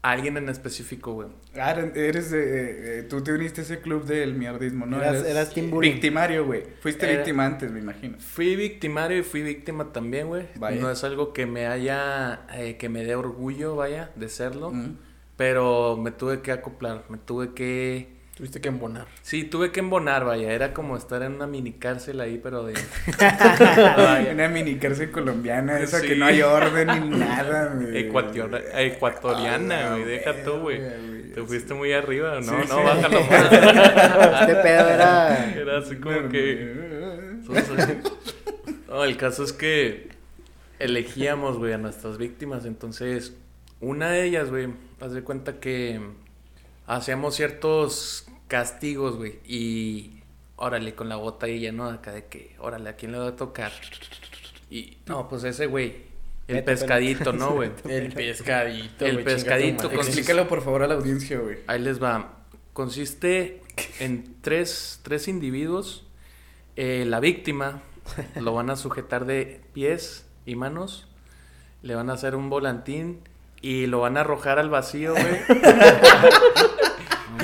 a 0.02 0.12
alguien 0.12 0.38
en 0.38 0.50
específico, 0.50 1.14
güey. 1.14 1.30
Ah, 1.58 1.72
eres 1.96 2.30
de. 2.30 3.00
eh, 3.00 3.04
tú 3.04 3.24
te 3.24 3.32
uniste 3.34 3.62
a 3.62 3.64
ese 3.64 3.80
club 3.80 4.04
del 4.06 4.36
mierdismo, 4.36 4.86
¿no? 4.86 4.98
Eras- 5.02 5.26
eras 5.26 5.52
team 5.54 5.72
bullying. 5.72 5.94
Victimario, 5.94 6.46
güey. 6.46 6.64
Fuiste 6.82 7.08
Era- 7.08 7.16
víctima 7.18 7.46
antes, 7.46 7.72
me 7.72 7.80
imagino. 7.80 8.20
Fui 8.20 8.56
victimario 8.56 9.18
y 9.18 9.24
fui 9.24 9.42
víctima 9.42 9.92
también, 9.94 10.28
güey. 10.28 10.46
No 10.80 10.92
es 10.92 11.04
algo 11.04 11.34
que 11.34 11.48
me 11.48 11.66
haya, 11.66 12.46
eh, 12.54 12.76
que 12.78 12.88
me 12.90 13.04
dé 13.04 13.16
orgullo, 13.16 13.76
vaya, 13.76 14.12
de 14.16 14.30
serlo. 14.30 14.72
Mm. 14.72 14.98
Pero 15.38 15.98
me 15.98 16.12
tuve 16.12 16.42
que 16.42 16.52
acoplar, 16.52 17.04
me 17.10 17.18
tuve 17.18 17.54
que... 17.54 18.14
Tuviste 18.36 18.60
que 18.60 18.68
embonar. 18.68 19.06
Sí, 19.22 19.46
tuve 19.46 19.72
que 19.72 19.80
embonar, 19.80 20.26
vaya. 20.26 20.52
Era 20.52 20.74
como 20.74 20.98
estar 20.98 21.24
en 21.24 21.36
una 21.36 21.48
mini 21.48 21.72
cárcel 21.72 22.20
ahí, 22.20 22.38
pero 22.42 22.66
de... 22.66 22.74
Una 24.34 24.50
mini 24.50 24.76
cárcel 24.76 25.10
colombiana, 25.10 25.80
esa 25.80 26.02
Sí. 26.02 26.08
que 26.08 26.16
no 26.18 26.26
hay 26.26 26.42
orden 26.42 27.12
ni 27.12 27.18
nada, 27.18 27.74
güey. 27.76 27.98
Ecuatoriana, 27.98 28.60
ecuatoriana, 28.82 29.92
güey. 29.92 30.04
Deja 30.04 30.44
tú, 30.44 30.58
güey. 30.60 30.82
Te 31.34 31.44
fuiste 31.44 31.74
muy 31.74 31.94
arriba, 31.94 32.42
¿no? 32.42 32.42
Sí, 32.42 32.68
no, 32.68 32.78
sí. 32.78 32.84
bájalo 32.84 33.22
más. 33.30 34.42
Este 34.42 34.56
pedo 34.56 34.90
era. 34.90 35.54
Era 35.56 35.78
así 35.78 35.96
como 35.96 36.28
que... 36.28 36.76
No, 38.90 39.04
el 39.06 39.16
caso 39.16 39.44
es 39.46 39.54
que 39.54 40.10
elegíamos, 40.80 41.58
güey, 41.58 41.72
a 41.72 41.78
nuestras 41.78 42.18
víctimas. 42.18 42.66
Entonces, 42.66 43.34
una 43.80 44.10
de 44.10 44.26
ellas, 44.26 44.50
güey, 44.50 44.68
haz 45.00 45.12
de 45.12 45.24
cuenta 45.24 45.60
que 45.60 46.00
hacíamos 46.88 47.36
ciertos 47.36 48.28
castigos, 48.48 49.18
güey. 49.18 49.40
Y 49.46 50.22
órale, 50.56 50.96
con 50.96 51.10
la 51.10 51.16
botella, 51.16 51.72
¿no? 51.72 51.86
Acá 51.86 52.12
de 52.12 52.26
que, 52.26 52.56
órale, 52.60 52.90
¿a 52.90 52.96
quién 52.96 53.12
le 53.12 53.20
va 53.20 53.30
a 53.30 53.36
tocar? 53.36 53.72
Y, 54.70 54.98
no, 55.06 55.28
pues 55.28 55.44
ese, 55.44 55.68
güey. 55.68 56.16
El 56.48 56.64
pescadito, 56.64 57.34
¿no, 57.34 57.54
güey? 57.54 57.72
El 57.90 58.14
pescadito. 58.14 59.06
El 59.06 59.24
pescadito 59.24 59.92
Explícalo 59.92 60.48
por 60.48 60.62
favor 60.62 60.84
a 60.84 60.88
la 60.88 60.94
audiencia, 60.94 61.40
güey. 61.40 61.58
Ahí 61.68 61.82
les 61.82 62.02
va. 62.02 62.44
Consiste 62.74 63.62
en 64.00 64.36
tres, 64.42 65.00
tres 65.04 65.28
individuos. 65.28 66.06
Eh, 66.76 67.06
la 67.08 67.20
víctima 67.20 67.82
lo 68.40 68.54
van 68.54 68.70
a 68.70 68.76
sujetar 68.76 69.26
de 69.26 69.62
pies 69.74 70.28
y 70.46 70.56
manos. 70.56 71.08
Le 71.82 71.96
van 71.96 72.10
a 72.10 72.14
hacer 72.14 72.36
un 72.36 72.50
volantín 72.50 73.22
y 73.62 73.88
lo 73.88 74.00
van 74.02 74.18
a 74.18 74.22
arrojar 74.22 74.60
al 74.60 74.70
vacío, 74.70 75.14
güey. 75.14 75.42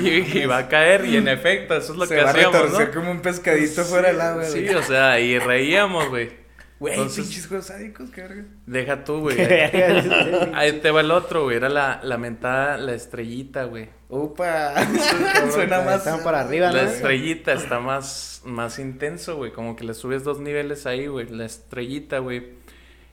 y, 0.00 0.38
y 0.38 0.46
va 0.46 0.58
a 0.58 0.68
caer. 0.68 1.04
Y 1.06 1.16
en 1.16 1.28
efecto, 1.28 1.74
eso 1.76 1.92
es 1.92 1.98
lo 1.98 2.06
Se 2.06 2.14
que 2.14 2.22
va 2.22 2.28
a 2.28 2.32
hacíamos, 2.32 2.54
retorcer 2.62 2.88
¿no? 2.88 2.94
como 2.94 3.10
un 3.10 3.20
pescadito 3.20 3.84
fuera 3.84 4.08
del 4.08 4.20
agua, 4.20 4.44
Sí, 4.44 4.62
güey. 4.64 4.74
o 4.74 4.82
sea, 4.82 5.20
y 5.20 5.38
reíamos, 5.38 6.08
güey. 6.08 6.42
Güey, 6.78 6.96
pinches 6.96 7.46
juegos 7.46 7.66
sádicos, 7.66 8.10
qué 8.10 8.22
verga. 8.22 8.44
Deja 8.66 9.04
tú, 9.04 9.20
güey. 9.20 9.36
Ahí 10.54 10.80
te 10.82 10.90
va 10.90 11.00
el 11.02 11.12
otro, 11.12 11.44
güey. 11.44 11.56
Era 11.56 11.68
la, 11.68 12.00
la 12.02 12.18
mentada, 12.18 12.76
la 12.76 12.92
estrellita, 12.94 13.64
güey. 13.64 13.88
Upa. 14.08 14.74
Suena 15.52 15.80
más. 15.82 15.98
Estaban 15.98 16.24
para 16.24 16.40
arriba, 16.40 16.68
¿no? 16.68 16.74
La 16.74 16.82
estrellita 16.82 17.52
está 17.52 17.78
más, 17.78 18.42
más 18.44 18.80
intenso, 18.80 19.36
güey. 19.36 19.52
Como 19.52 19.76
que 19.76 19.84
le 19.84 19.94
subes 19.94 20.24
dos 20.24 20.40
niveles 20.40 20.84
ahí, 20.86 21.06
güey. 21.06 21.28
La 21.28 21.44
estrellita, 21.44 22.18
güey. 22.18 22.54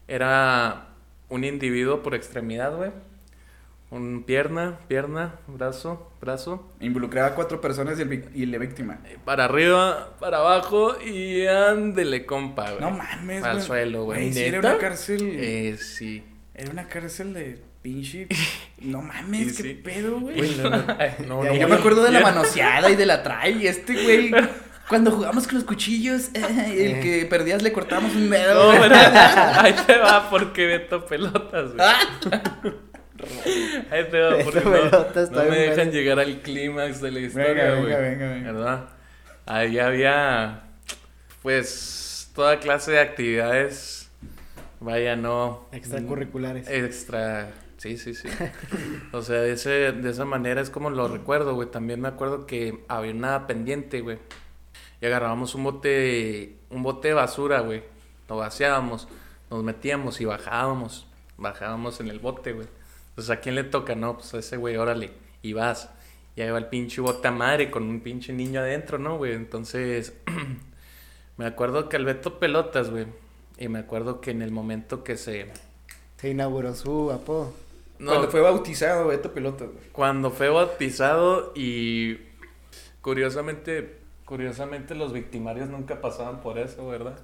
Era 0.07 0.88
un 1.29 1.43
individuo 1.43 2.01
por 2.03 2.15
extremidad, 2.15 2.75
güey. 2.75 2.91
Un 3.91 4.23
pierna, 4.23 4.77
pierna, 4.87 5.35
brazo, 5.47 6.11
brazo. 6.21 6.71
Involucraba 6.79 7.29
a 7.29 7.35
cuatro 7.35 7.59
personas 7.59 7.97
y, 7.97 8.03
el 8.03 8.29
y 8.35 8.45
la 8.45 8.59
víctima. 8.59 8.99
Eh, 9.05 9.17
Para 9.25 9.45
arriba, 9.45 10.15
para 10.19 10.37
abajo 10.37 10.95
y 11.01 11.47
ándele, 11.47 12.25
compa, 12.27 12.69
güey. 12.69 12.81
No 12.81 12.91
mames, 12.91 13.43
Al 13.43 13.61
suelo, 13.63 14.03
güey. 14.03 14.31
sí, 14.31 14.43
era 14.43 14.59
una 14.59 14.77
cárcel. 14.77 15.21
Eh, 15.33 15.77
sí. 15.77 16.23
Era 16.53 16.69
una 16.69 16.87
cárcel 16.87 17.33
de 17.33 17.61
pinche. 17.81 18.27
No 18.79 19.01
mames, 19.01 19.57
qué 19.57 19.63
sí. 19.63 19.73
pedo, 19.73 20.21
güey. 20.21 20.55
No, 20.55 20.69
no, 21.43 21.53
Yo 21.53 21.67
me 21.67 21.75
acuerdo 21.75 22.01
de 22.01 22.11
la 22.11 22.21
manoseada 22.21 22.89
y 22.89 22.95
de 22.95 23.05
la 23.05 23.23
trae 23.23 23.51
y 23.51 23.67
este 23.67 23.91
güey. 23.93 24.31
Cuando 24.89 25.11
jugamos 25.11 25.45
con 25.45 25.55
los 25.55 25.65
cuchillos, 25.65 26.29
eh, 26.33 26.95
el 26.95 26.99
que 26.99 27.27
perdías 27.29 27.61
le 27.61 27.71
cortábamos 27.71 28.15
un 28.15 28.29
dedo. 28.29 28.73
No, 28.73 28.77
güey. 28.77 28.89
pero 28.89 28.95
ahí 29.61 29.73
te 29.85 29.97
va 29.99 30.29
porque 30.31 30.65
Beto 30.65 31.05
pelotas, 31.05 31.73
güey. 31.75 31.87
Ahí 33.91 34.05
te 34.09 34.19
va 34.19 34.37
porque 34.43 34.61
no, 34.61 34.71
Pelotas 34.71 35.29
no 35.29 35.43
me 35.43 35.57
dejan 35.59 35.91
llegar 35.91 36.19
al 36.19 36.39
clímax 36.41 37.01
de 37.01 37.11
la 37.11 37.19
historia, 37.19 37.53
Venga, 37.53 37.75
güey. 37.75 37.85
venga, 37.85 37.99
venga, 37.99 38.29
venga. 38.29 38.51
¿Verdad? 38.51 38.89
Ahí 39.45 39.77
había, 39.77 40.63
pues, 41.43 42.31
toda 42.33 42.59
clase 42.59 42.91
de 42.93 42.99
actividades. 42.99 44.09
Vaya, 44.79 45.15
no. 45.15 45.67
Extracurriculares. 45.71 46.67
Extra. 46.67 47.51
Sí, 47.77 47.97
sí, 47.97 48.13
sí. 48.13 48.27
O 49.11 49.21
sea, 49.21 49.41
de, 49.41 49.53
ese, 49.53 49.91
de 49.91 50.09
esa 50.09 50.25
manera 50.25 50.61
es 50.61 50.69
como 50.69 50.89
lo 50.89 51.07
recuerdo, 51.07 51.53
güey. 51.53 51.69
También 51.69 52.01
me 52.01 52.07
acuerdo 52.07 52.47
que 52.47 52.83
había 52.87 53.11
una 53.11 53.45
pendiente, 53.45 54.01
güey. 54.01 54.17
Y 55.01 55.05
agarrábamos 55.05 55.55
un 55.55 55.63
bote, 55.63 56.57
un 56.69 56.83
bote 56.83 57.09
de 57.09 57.13
basura, 57.13 57.61
güey. 57.61 57.83
Lo 58.27 58.37
vaciábamos, 58.37 59.07
nos 59.49 59.63
metíamos 59.63 60.19
y 60.21 60.25
bajábamos. 60.25 61.07
Bajábamos 61.37 61.99
en 62.01 62.09
el 62.09 62.19
bote, 62.19 62.53
güey. 62.53 62.67
Entonces, 63.09 63.29
¿a 63.31 63.39
quién 63.39 63.55
le 63.55 63.63
toca? 63.63 63.95
No, 63.95 64.15
pues 64.17 64.33
a 64.33 64.39
ese 64.39 64.57
güey, 64.57 64.75
órale. 64.75 65.11
Y 65.41 65.53
vas. 65.53 65.89
Y 66.35 66.41
ahí 66.41 66.49
va 66.51 66.57
el 66.57 66.67
pinche 66.67 67.01
bote 67.01 67.27
a 67.27 67.31
madre 67.31 67.71
con 67.71 67.83
un 67.83 68.01
pinche 68.01 68.33
niño 68.33 68.59
adentro, 68.59 68.97
¿no, 68.97 69.17
güey? 69.17 69.33
Entonces, 69.33 70.13
me 71.37 71.45
acuerdo 71.45 71.89
que 71.89 71.97
el 71.97 72.05
Beto 72.05 72.39
Pelotas, 72.39 72.89
güey. 72.89 73.07
Y 73.57 73.67
me 73.67 73.79
acuerdo 73.79 74.21
que 74.21 74.31
en 74.31 74.41
el 74.41 74.51
momento 74.51 75.03
que 75.03 75.17
se... 75.17 75.51
Se 76.17 76.29
inauguró 76.29 76.75
su 76.75 77.11
apodo. 77.11 77.53
No, 77.99 78.11
Cuando 78.11 78.29
fue 78.29 78.41
bautizado, 78.41 79.07
Beto 79.07 79.33
Pelota, 79.33 79.65
güey. 79.65 79.89
Cuando 79.91 80.31
fue 80.31 80.49
bautizado 80.49 81.51
y 81.55 82.17
curiosamente 83.01 83.99
Curiosamente 84.29 84.93
los 84.93 85.11
victimarios 85.11 85.69
nunca 85.69 86.01
pasaban 86.01 86.39
por 86.41 86.59
eso, 86.59 86.87
¿verdad? 86.87 87.17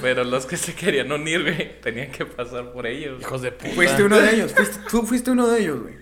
Pero 0.00 0.22
los 0.22 0.46
que 0.46 0.56
se 0.56 0.76
querían 0.76 1.10
unir, 1.10 1.42
güey, 1.42 1.80
tenían 1.80 2.12
que 2.12 2.24
pasar 2.24 2.70
por 2.70 2.86
ellos. 2.86 3.20
Hijos 3.20 3.42
de 3.42 3.50
puta. 3.50 3.74
Fuiste 3.74 4.04
uno 4.04 4.16
de 4.20 4.32
ellos, 4.32 4.54
fuiste- 4.54 4.78
tú 4.88 5.02
fuiste 5.02 5.32
uno 5.32 5.48
de 5.48 5.60
ellos, 5.62 5.82
güey. 5.82 5.96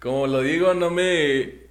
Como 0.00 0.26
lo 0.26 0.40
digo, 0.40 0.74
no 0.74 0.90
me... 0.90 1.62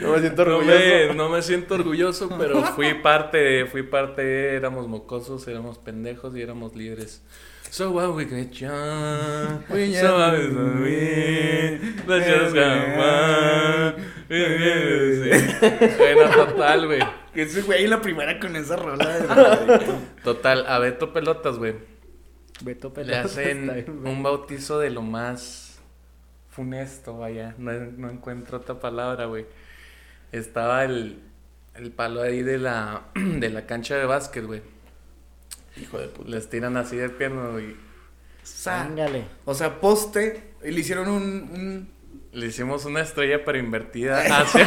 No 0.00 0.12
me 0.12 0.20
siento 0.20 0.44
No 0.46 0.56
orgulloso. 0.56 0.78
me, 0.78 1.14
no 1.14 1.28
me 1.28 1.42
siento 1.42 1.74
orgulloso, 1.74 2.30
pero 2.38 2.62
fui 2.62 2.94
parte, 2.94 3.66
fui 3.66 3.82
parte, 3.82 4.54
éramos 4.56 4.88
mocosos, 4.88 5.46
éramos 5.48 5.76
pendejos 5.76 6.34
y 6.34 6.40
éramos 6.40 6.74
líderes. 6.74 7.22
So 7.74 7.90
what 7.90 8.14
we 8.14 8.24
get 8.24 8.60
young, 8.60 9.64
We 9.68 9.92
so 9.92 10.00
just 10.00 10.14
what 10.14 10.32
we 10.38 10.46
do, 10.46 10.84
it. 10.86 12.06
let's 12.06 12.24
just 12.24 12.54
fun. 12.54 13.94
Bueno, 15.98 16.30
total, 16.30 16.86
güey. 16.86 17.02
Ese 17.34 17.62
güey 17.62 17.88
la 17.88 18.00
primera 18.00 18.38
con 18.38 18.54
esa 18.54 18.76
rola 18.76 19.18
de 19.18 19.98
Total, 20.22 20.64
a 20.68 20.78
Beto 20.78 21.12
Pelotas, 21.12 21.58
güey. 21.58 21.74
Beto 22.60 22.90
Le 22.90 22.94
Pelotas. 22.94 23.26
hacen 23.32 23.68
está 23.70 23.90
bien, 23.90 24.06
un 24.06 24.22
bautizo 24.22 24.78
de 24.78 24.90
lo 24.90 25.02
más 25.02 25.80
funesto, 26.50 27.18
vaya. 27.18 27.56
No, 27.58 27.72
no 27.72 28.08
encuentro 28.08 28.58
otra 28.58 28.78
palabra, 28.78 29.24
güey. 29.24 29.46
Estaba 30.30 30.84
el, 30.84 31.24
el 31.74 31.90
palo 31.90 32.22
ahí 32.22 32.44
de 32.44 32.58
la, 32.58 33.06
de 33.16 33.50
la 33.50 33.66
cancha 33.66 33.96
de 33.96 34.06
básquet, 34.06 34.46
güey. 34.46 34.73
Hijo 35.80 35.98
de 35.98 36.08
puta. 36.08 36.30
Les 36.30 36.48
tiran 36.48 36.76
así 36.76 36.96
de 36.96 37.08
pierna, 37.10 37.48
güey. 37.48 37.76
Ángale. 38.66 39.24
O 39.44 39.54
sea, 39.54 39.80
poste, 39.80 40.54
y 40.64 40.70
le 40.70 40.80
hicieron 40.80 41.08
un, 41.08 41.22
un- 41.22 41.93
Le 42.34 42.46
hicimos 42.46 42.84
una 42.84 43.00
estrella 43.00 43.44
pero 43.44 43.58
invertida 43.58 44.20
hacia, 44.40 44.66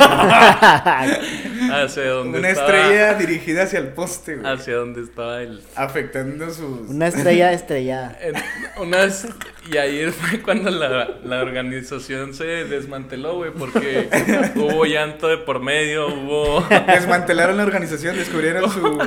hacia 1.84 2.10
donde 2.12 2.40
una 2.40 2.50
estaba, 2.50 2.70
estrella 2.78 3.14
dirigida 3.16 3.64
hacia 3.64 3.80
el 3.80 3.90
poste, 3.90 4.38
güey. 4.38 4.50
Hacia 4.54 4.76
donde 4.78 5.02
estaba 5.02 5.42
el... 5.42 5.62
Afectando 5.76 6.50
sus... 6.50 6.90
Una 6.90 7.08
estrella 7.08 7.52
estrellada. 7.52 8.18
en- 8.22 8.36
unas, 8.82 9.28
y 9.70 9.76
ahí 9.76 10.10
fue 10.12 10.42
cuando 10.42 10.72
la, 10.72 11.10
la 11.26 11.42
organización 11.42 12.34
se 12.34 12.46
desmanteló, 12.46 13.36
güey, 13.36 13.52
porque 13.52 14.08
hubo 14.56 14.86
llanto 14.86 15.28
de 15.28 15.38
por 15.38 15.60
medio, 15.60 16.08
hubo... 16.08 16.66
Desmantelaron 16.88 17.58
la 17.58 17.64
organización, 17.64 18.16
descubrieron 18.16 18.72
su... 18.72 18.98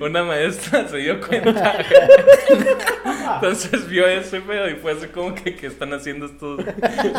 Una 0.00 0.24
maestra 0.24 0.88
se 0.88 0.96
dio 0.96 1.20
cuenta. 1.20 1.78
Entonces 3.34 3.88
vio 3.88 4.06
ese 4.06 4.40
pedo 4.40 4.68
y 4.70 4.74
fue 4.76 4.92
así 4.92 5.06
como 5.08 5.34
que, 5.34 5.54
¿qué 5.56 5.66
están 5.66 5.92
haciendo 5.92 6.26
estos? 6.26 6.60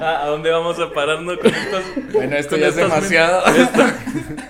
¿A, 0.02 0.24
a 0.24 0.28
dónde 0.28 0.50
vamos 0.52 0.80
a 0.80 0.92
pararnos 0.94 1.38
con 1.38 1.54
estos? 1.54 1.84
Bueno, 2.14 2.36
esto 2.36 2.52
con 2.52 2.60
ya 2.62 2.68
es 2.68 2.76
demasiado. 2.76 3.46
Esto- 3.46 3.84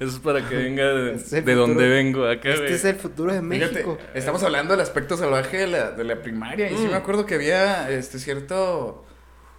Eso 0.00 0.12
es 0.12 0.18
para 0.20 0.48
que 0.48 0.54
venga 0.54 0.84
de, 0.84 1.54
donde 1.54 1.88
vengo 1.88 2.24
acá, 2.24 2.50
Este 2.50 2.72
es 2.74 2.84
el 2.84 2.94
futuro 2.96 3.32
de 3.32 3.40
Fíjate, 3.40 3.72
México. 3.74 3.98
estamos 4.14 4.42
hablando 4.44 4.72
del 4.74 4.80
aspecto 4.80 5.16
salvaje 5.16 5.56
de 5.56 5.66
la, 5.66 5.90
de 5.90 6.04
la 6.04 6.22
primaria. 6.22 6.70
Y 6.70 6.76
sí 6.76 6.84
Mm. 6.86 6.90
me 6.90 6.94
acuerdo 6.96 7.26
que 7.26 7.34
había 7.34 7.90
este 7.90 8.20
cierto 8.20 9.04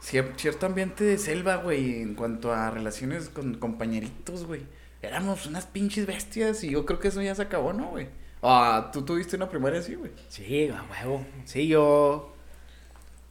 cier- 0.01 0.31
cierto 0.37 0.65
ambiente 0.65 1.03
de 1.03 1.17
selva, 1.17 1.57
güey, 1.57 2.01
en 2.01 2.15
cuanto 2.15 2.53
a 2.53 2.71
relaciones 2.71 3.27
con 3.27 3.55
compañeritos, 3.55 4.45
güey. 4.45 4.61
Éramos 5.01 5.45
unas 5.45 5.65
pinches 5.65 6.05
bestias 6.05 6.63
y 6.63 6.71
yo 6.71 6.85
creo 6.85 6.99
que 6.99 7.09
eso 7.09 7.21
ya 7.21 7.35
se 7.35 7.41
acabó, 7.41 7.73
¿no, 7.73 7.87
güey? 7.89 8.07
Ah, 8.41 8.89
tú 8.93 9.01
tuviste 9.03 9.35
una 9.35 9.49
primaria 9.49 9.79
así, 9.79 9.95
güey. 9.95 10.11
Sí, 10.29 10.69
a 10.69 10.83
huevo. 10.89 11.25
Sí, 11.45 11.67
yo. 11.67 12.33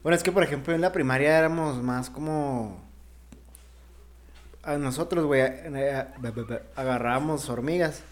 Bueno, 0.03 0.17
es 0.17 0.23
que 0.23 0.33
por 0.33 0.43
ejemplo 0.43 0.75
en 0.75 0.81
la 0.81 0.93
primaria 0.93 1.39
éramos 1.39 1.83
más 1.83 2.11
como. 2.11 2.87
A 4.63 4.77
nosotros, 4.77 5.25
güey, 5.25 5.41
eh, 5.43 6.07
agarrábamos 6.77 7.49
hormigas. 7.49 8.03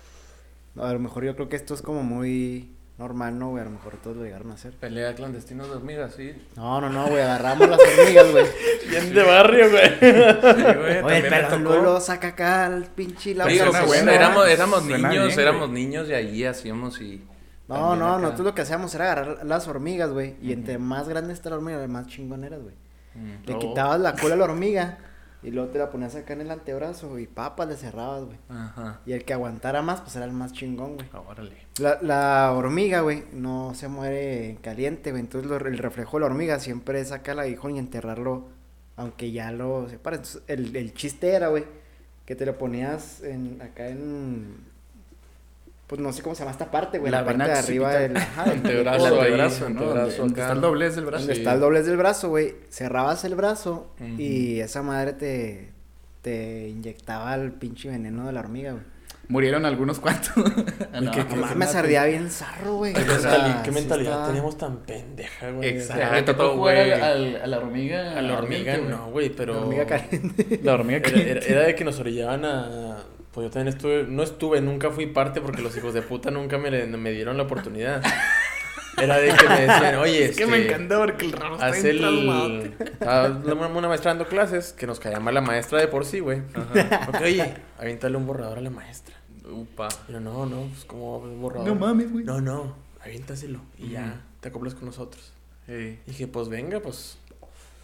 A 0.78 0.92
lo 0.92 0.98
mejor 0.98 1.24
yo 1.24 1.34
creo 1.34 1.48
que 1.48 1.56
esto 1.56 1.74
es 1.74 1.82
como 1.82 2.02
muy 2.02 2.75
normal, 2.98 3.38
¿no, 3.38 3.50
güey? 3.50 3.62
A 3.62 3.64
lo 3.66 3.72
mejor 3.72 3.94
todos 4.02 4.16
lo 4.16 4.24
llegaron 4.24 4.50
a 4.50 4.54
hacer. 4.54 4.72
Pelea 4.72 5.14
clandestina 5.14 5.64
de 5.64 5.70
hormigas, 5.72 6.14
sí. 6.16 6.32
No, 6.56 6.80
no, 6.80 6.88
no, 6.88 7.06
güey, 7.08 7.20
agarramos 7.22 7.68
las 7.68 7.78
hormigas, 7.80 8.30
güey. 8.32 8.46
Bien 8.88 9.14
de 9.14 9.22
barrio, 9.22 9.70
güey. 9.70 9.88
Sí, 9.88 10.62
güey, 10.62 11.02
Oye, 11.02 11.22
pero 11.28 11.48
tocó. 11.48 11.58
luego 11.58 12.00
saca 12.00 12.28
acá 12.28 12.66
el 12.68 12.84
pinche 12.84 13.34
la 13.34 13.46
Digo, 13.46 13.66
pues, 13.70 13.86
buena, 13.86 14.14
éramos, 14.14 14.48
éramos 14.48 14.82
suena 14.84 15.08
niños, 15.10 15.26
bien, 15.28 15.40
éramos 15.40 15.68
güey. 15.70 15.82
niños 15.84 16.08
y 16.08 16.14
allí 16.14 16.44
hacíamos 16.44 17.00
y... 17.00 17.22
No, 17.68 17.74
también 17.74 17.98
no, 17.98 18.08
acá. 18.12 18.22
nosotros 18.22 18.46
lo 18.46 18.54
que 18.54 18.62
hacíamos 18.62 18.94
era 18.94 19.04
agarrar 19.12 19.44
las 19.44 19.66
hormigas, 19.68 20.10
güey. 20.10 20.36
Y 20.40 20.52
entre 20.52 20.78
más 20.78 21.08
grande 21.08 21.32
está 21.32 21.50
la 21.50 21.56
hormiga, 21.56 21.84
más 21.88 22.06
chingón 22.06 22.44
eras, 22.44 22.62
güey. 22.62 22.74
Mm. 23.14 23.46
Le 23.46 23.54
Oh. 23.54 23.58
quitabas 23.58 24.00
la 24.00 24.14
cola 24.14 24.34
a 24.34 24.38
la 24.38 24.44
hormiga 24.44 24.98
y 25.46 25.50
luego 25.52 25.70
te 25.70 25.78
la 25.78 25.88
ponías 25.90 26.14
acá 26.16 26.32
en 26.34 26.42
el 26.42 26.50
antebrazo 26.50 27.18
y 27.18 27.26
papas 27.26 27.68
le 27.68 27.76
cerrabas, 27.76 28.24
güey. 28.24 28.36
Ajá. 28.48 29.00
Y 29.06 29.12
el 29.12 29.24
que 29.24 29.32
aguantara 29.32 29.80
más, 29.80 30.00
pues 30.02 30.16
era 30.16 30.24
el 30.26 30.32
más 30.32 30.52
chingón, 30.52 30.96
güey. 30.96 31.08
Órale. 31.26 31.56
La, 31.78 31.98
la 32.02 32.52
hormiga, 32.52 33.00
güey, 33.02 33.24
no 33.32 33.72
se 33.74 33.88
muere 33.88 34.58
caliente, 34.60 35.12
güey. 35.12 35.20
Entonces 35.22 35.48
lo- 35.48 35.56
el 35.56 35.78
reflejo 35.78 36.16
de 36.16 36.20
la 36.22 36.26
hormiga 36.26 36.58
siempre 36.58 37.00
es 37.00 37.08
sacar 37.08 37.34
el 37.34 37.40
aguijón 37.40 37.76
y 37.76 37.78
enterrarlo, 37.78 38.48
aunque 38.96 39.30
ya 39.32 39.52
lo 39.52 39.88
separa. 39.88 40.16
Entonces 40.16 40.42
el, 40.48 40.74
el 40.76 40.92
chiste 40.92 41.30
era, 41.32 41.48
güey, 41.48 41.64
que 42.24 42.34
te 42.34 42.44
lo 42.44 42.58
ponías 42.58 43.22
en, 43.22 43.62
acá 43.62 43.88
en... 43.88 44.65
Pues 45.86 46.00
no 46.00 46.12
sé 46.12 46.20
cómo 46.22 46.34
se 46.34 46.40
llama 46.40 46.50
esta 46.50 46.68
parte, 46.70 46.98
güey. 46.98 47.12
La, 47.12 47.20
La 47.20 47.26
parte 47.26 47.44
de 47.44 47.52
arriba 47.52 47.94
del... 47.94 48.16
Ajá, 48.16 48.42
del- 48.44 48.52
Antebrazo 48.54 49.04
del- 49.04 49.14
el 49.34 49.40
ahí, 49.40 49.50
¿no? 49.60 49.66
antebrazo 49.66 50.22
Donde- 50.22 50.40
está 50.40 50.52
el 50.52 50.60
doblez 50.60 50.96
del 50.96 51.04
brazo. 51.04 51.20
Donde 51.20 51.34
Sí. 51.34 51.40
está 51.40 51.52
el 51.54 51.60
doblez 51.60 51.86
del 51.86 51.96
brazo, 51.96 52.28
güey. 52.28 52.54
Cerrabas 52.70 53.24
el 53.24 53.34
brazo 53.36 53.86
y 54.18 54.58
esa 54.60 54.82
madre 54.82 55.12
te, 55.12 55.70
te 56.22 56.68
inyectaba 56.70 57.34
el 57.36 57.52
pinche 57.52 57.88
veneno 57.88 58.26
de 58.26 58.32
la 58.32 58.40
hormiga, 58.40 58.72
güey. 58.72 58.82
Murieron 59.28 59.64
algunos 59.66 59.98
cuantos. 59.98 60.34
¿qué- 60.34 61.00
No 61.00 61.10
qué- 61.10 61.24
mames, 61.36 61.74
ardía 61.74 62.04
bien 62.04 62.30
zarro, 62.30 62.76
güey. 62.76 62.92
¿Qué, 62.92 63.02
O 63.02 63.18
sea, 63.18 63.30
mentali- 63.32 63.62
qué 63.62 63.68
sí 63.70 63.74
mentalidad 63.74 64.12
está- 64.14 64.26
teníamos 64.26 64.58
tan 64.58 64.76
pendeja, 64.78 65.50
güey? 65.50 65.68
Exacto. 65.68 66.02
¿Te 66.02 66.06
tocó 66.06 66.18
Exacto, 66.42 66.56
jugar 66.56 66.76
güey. 66.76 66.92
al- 66.92 67.02
al- 67.02 67.42
a 67.42 67.46
la 67.48 67.58
hormiga? 67.58 68.18
A 68.18 68.22
la 68.22 68.38
hormiga 68.38 68.76
no, 68.78 69.10
güey, 69.10 69.30
pero... 69.30 69.54
La 69.54 69.60
hormiga 69.62 69.86
caliente. 69.86 70.60
La 70.62 70.74
hormiga 70.74 70.98
Era, 70.98 71.10
que... 71.12 71.30
era- 71.30 71.40
era 71.46 71.60
de 71.62 71.74
que 71.74 71.84
nos 71.84 71.98
orillaban 71.98 72.44
a... 72.44 72.85
Pues 73.36 73.48
yo 73.48 73.50
también 73.50 73.76
estuve... 73.76 74.04
No 74.04 74.22
estuve, 74.22 74.62
nunca 74.62 74.90
fui 74.90 75.04
parte 75.04 75.42
porque 75.42 75.60
los 75.60 75.76
hijos 75.76 75.92
de 75.92 76.00
puta 76.00 76.30
nunca 76.30 76.56
me, 76.56 76.86
me 76.86 77.10
dieron 77.12 77.36
la 77.36 77.42
oportunidad. 77.42 78.02
Era 78.96 79.18
de 79.18 79.28
que 79.28 79.46
me 79.46 79.60
decían, 79.60 79.94
oye, 79.98 80.24
Es 80.24 80.36
que 80.38 80.44
este, 80.44 80.56
me 80.56 80.64
encanta 80.64 80.96
porque 80.96 81.26
el 81.26 81.32
raro 81.32 81.56
está 81.56 81.70
bien 81.70 81.86
el... 82.02 82.74
Estaba 82.80 83.28
una, 83.28 83.88
maestra 83.88 84.12
dando 84.12 84.26
clases 84.26 84.72
que 84.72 84.86
nos 84.86 85.00
caía 85.00 85.20
mal 85.20 85.34
la 85.34 85.42
maestra 85.42 85.78
de 85.78 85.86
por 85.86 86.06
sí, 86.06 86.20
güey. 86.20 86.40
Ok, 87.08 87.20
oye, 87.24 87.54
aviéntale 87.78 88.16
un 88.16 88.26
borrador 88.26 88.56
a 88.56 88.62
la 88.62 88.70
maestra. 88.70 89.14
Upa. 89.50 89.88
Yo, 90.08 90.18
no, 90.18 90.46
no, 90.46 90.62
pues 90.68 90.86
como 90.86 91.18
un 91.18 91.38
borrador. 91.42 91.68
No 91.68 91.74
mames, 91.74 92.10
güey. 92.10 92.24
No, 92.24 92.40
no, 92.40 92.74
aviéntaselo 93.04 93.60
y 93.76 93.90
ya, 93.90 94.24
te 94.40 94.48
acoplas 94.48 94.74
con 94.74 94.86
nosotros. 94.86 95.34
Sí. 95.66 95.98
Y 96.06 96.10
dije, 96.10 96.26
pues 96.26 96.48
venga, 96.48 96.80
pues 96.80 97.18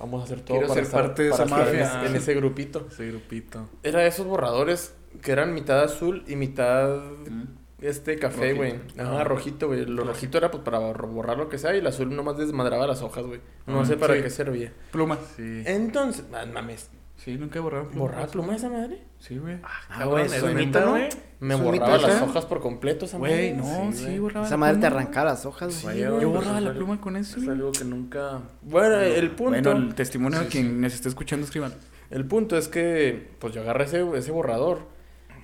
vamos 0.00 0.23
a 0.23 0.25
hacer 0.25 0.40
todo 0.40 0.56
Quiero 0.56 0.68
para 0.68 0.80
ser 0.80 0.85
estar- 0.85 1.02
parte 1.02 1.23
de 1.25 1.28
esa 1.28 1.44
mafia. 1.44 2.00
En, 2.00 2.06
en 2.06 2.16
ese 2.16 2.32
grupito. 2.32 2.87
Ese 2.90 3.09
grupito. 3.09 3.68
Era 3.82 4.00
de 4.00 4.06
esos 4.06 4.25
borradores 4.25 4.94
que 5.21 5.33
eran 5.33 5.54
mitad 5.54 5.83
azul 5.83 6.25
y 6.26 6.37
mitad 6.37 6.97
Mm. 7.28 7.42
este 7.81 8.16
café, 8.19 8.52
güey. 8.54 8.75
Ajá, 8.99 9.21
Ah. 9.21 9.25
rojito, 9.25 9.66
güey. 9.66 9.85
Lo 9.87 10.04
rojito 10.04 10.38
era 10.38 10.50
pues 10.50 10.62
para 10.62 10.78
borrar 10.78 11.37
lo 11.37 11.49
que 11.49 11.59
sea 11.59 11.75
y 11.75 11.78
el 11.78 11.87
azul 11.87 12.14
nomás 12.14 12.38
desmadraba 12.38 12.87
las 12.87 13.02
hojas, 13.02 13.26
güey. 13.26 13.40
No 13.66 13.81
Ah, 13.81 13.85
sé 13.85 13.97
para 13.97 14.14
sí. 14.14 14.23
qué 14.23 14.31
servía. 14.31 14.73
Pluma. 14.92 15.19
Sí. 15.37 15.62
Entonces, 15.66 16.25
ah, 16.33 16.47
mames, 16.47 16.90
Sí, 17.16 17.37
nunca 17.37 17.61
borraron 17.61 17.87
pluma. 17.88 18.00
¿borrar 18.00 18.28
pluma 18.31 18.57
esa 18.57 18.69
madre? 18.69 19.00
Sí, 19.21 19.38
güey. 19.38 19.59
Ah, 19.90 20.07
güey, 20.07 20.26
¿es 20.26 20.33
eso 20.33 20.49
es 20.49 20.54
neta, 20.57 20.87
güey? 20.87 21.09
Me 21.38 21.54
¿Es 21.54 21.61
un 21.61 21.66
borraba 21.66 21.97
las 21.99 22.21
hojas 22.23 22.47
por 22.47 22.61
completo 22.61 23.04
esa 23.04 23.19
Güey, 23.19 23.52
madre. 23.52 23.71
no, 23.87 23.92
Sí, 23.92 23.99
sí, 23.99 24.04
güey. 24.07 24.19
borraba 24.19 24.47
Esa 24.47 24.54
la 24.54 24.59
madre 24.59 24.78
te 24.78 24.87
arrancaba 24.87 25.31
las 25.31 25.47
hojas, 25.47 25.73
Sí, 25.73 25.83
güey. 25.85 26.00
Yo 26.00 26.14
güey, 26.16 26.25
borraba 26.25 26.61
la 26.61 26.73
pluma 26.73 27.00
con 27.00 27.16
eso. 27.16 27.38
Es 27.38 27.45
güey. 27.45 27.57
algo 27.57 27.71
que 27.71 27.85
nunca... 27.85 28.40
Bueno, 28.62 28.97
el 28.99 29.31
punto. 29.31 29.71
Bueno, 29.71 29.87
el 29.88 29.95
testimonio 29.95 30.40
de 30.40 30.47
Sí, 30.47 30.50
quien 30.50 30.81
nos 30.81 30.95
esté 30.95 31.09
escuchando, 31.11 31.45
escriban. 31.47 31.73
El 32.11 32.25
punto 32.26 32.57
es 32.59 32.66
que, 32.66 33.31
pues 33.38 33.54
yo 33.54 33.61
agarré 33.61 33.85
ese, 33.85 34.04
ese 34.16 34.33
borrador 34.33 34.81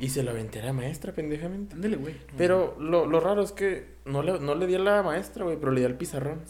y 0.01 0.11
se 0.11 0.23
lo 0.23 0.31
aventé 0.31 0.61
a 0.61 0.67
la 0.67 0.73
maestra, 0.73 1.13
pendejamente. 1.13 1.75
Ándale, 1.75 1.97
güey. 1.97 2.15
Pero 2.37 2.77
lo, 2.79 3.07
lo 3.07 3.19
raro 3.19 3.43
es 3.43 3.51
que 3.51 3.97
no 4.05 4.23
le, 4.23 4.39
no 4.39 4.55
le 4.55 4.67
di 4.67 4.77
a 4.77 4.79
la 4.79 5.03
maestra, 5.03 5.45
güey, 5.45 5.57
pero 5.57 5.73
le 5.73 5.81
di 5.81 5.87
al 5.87 5.95
pizarrón. 5.95 6.43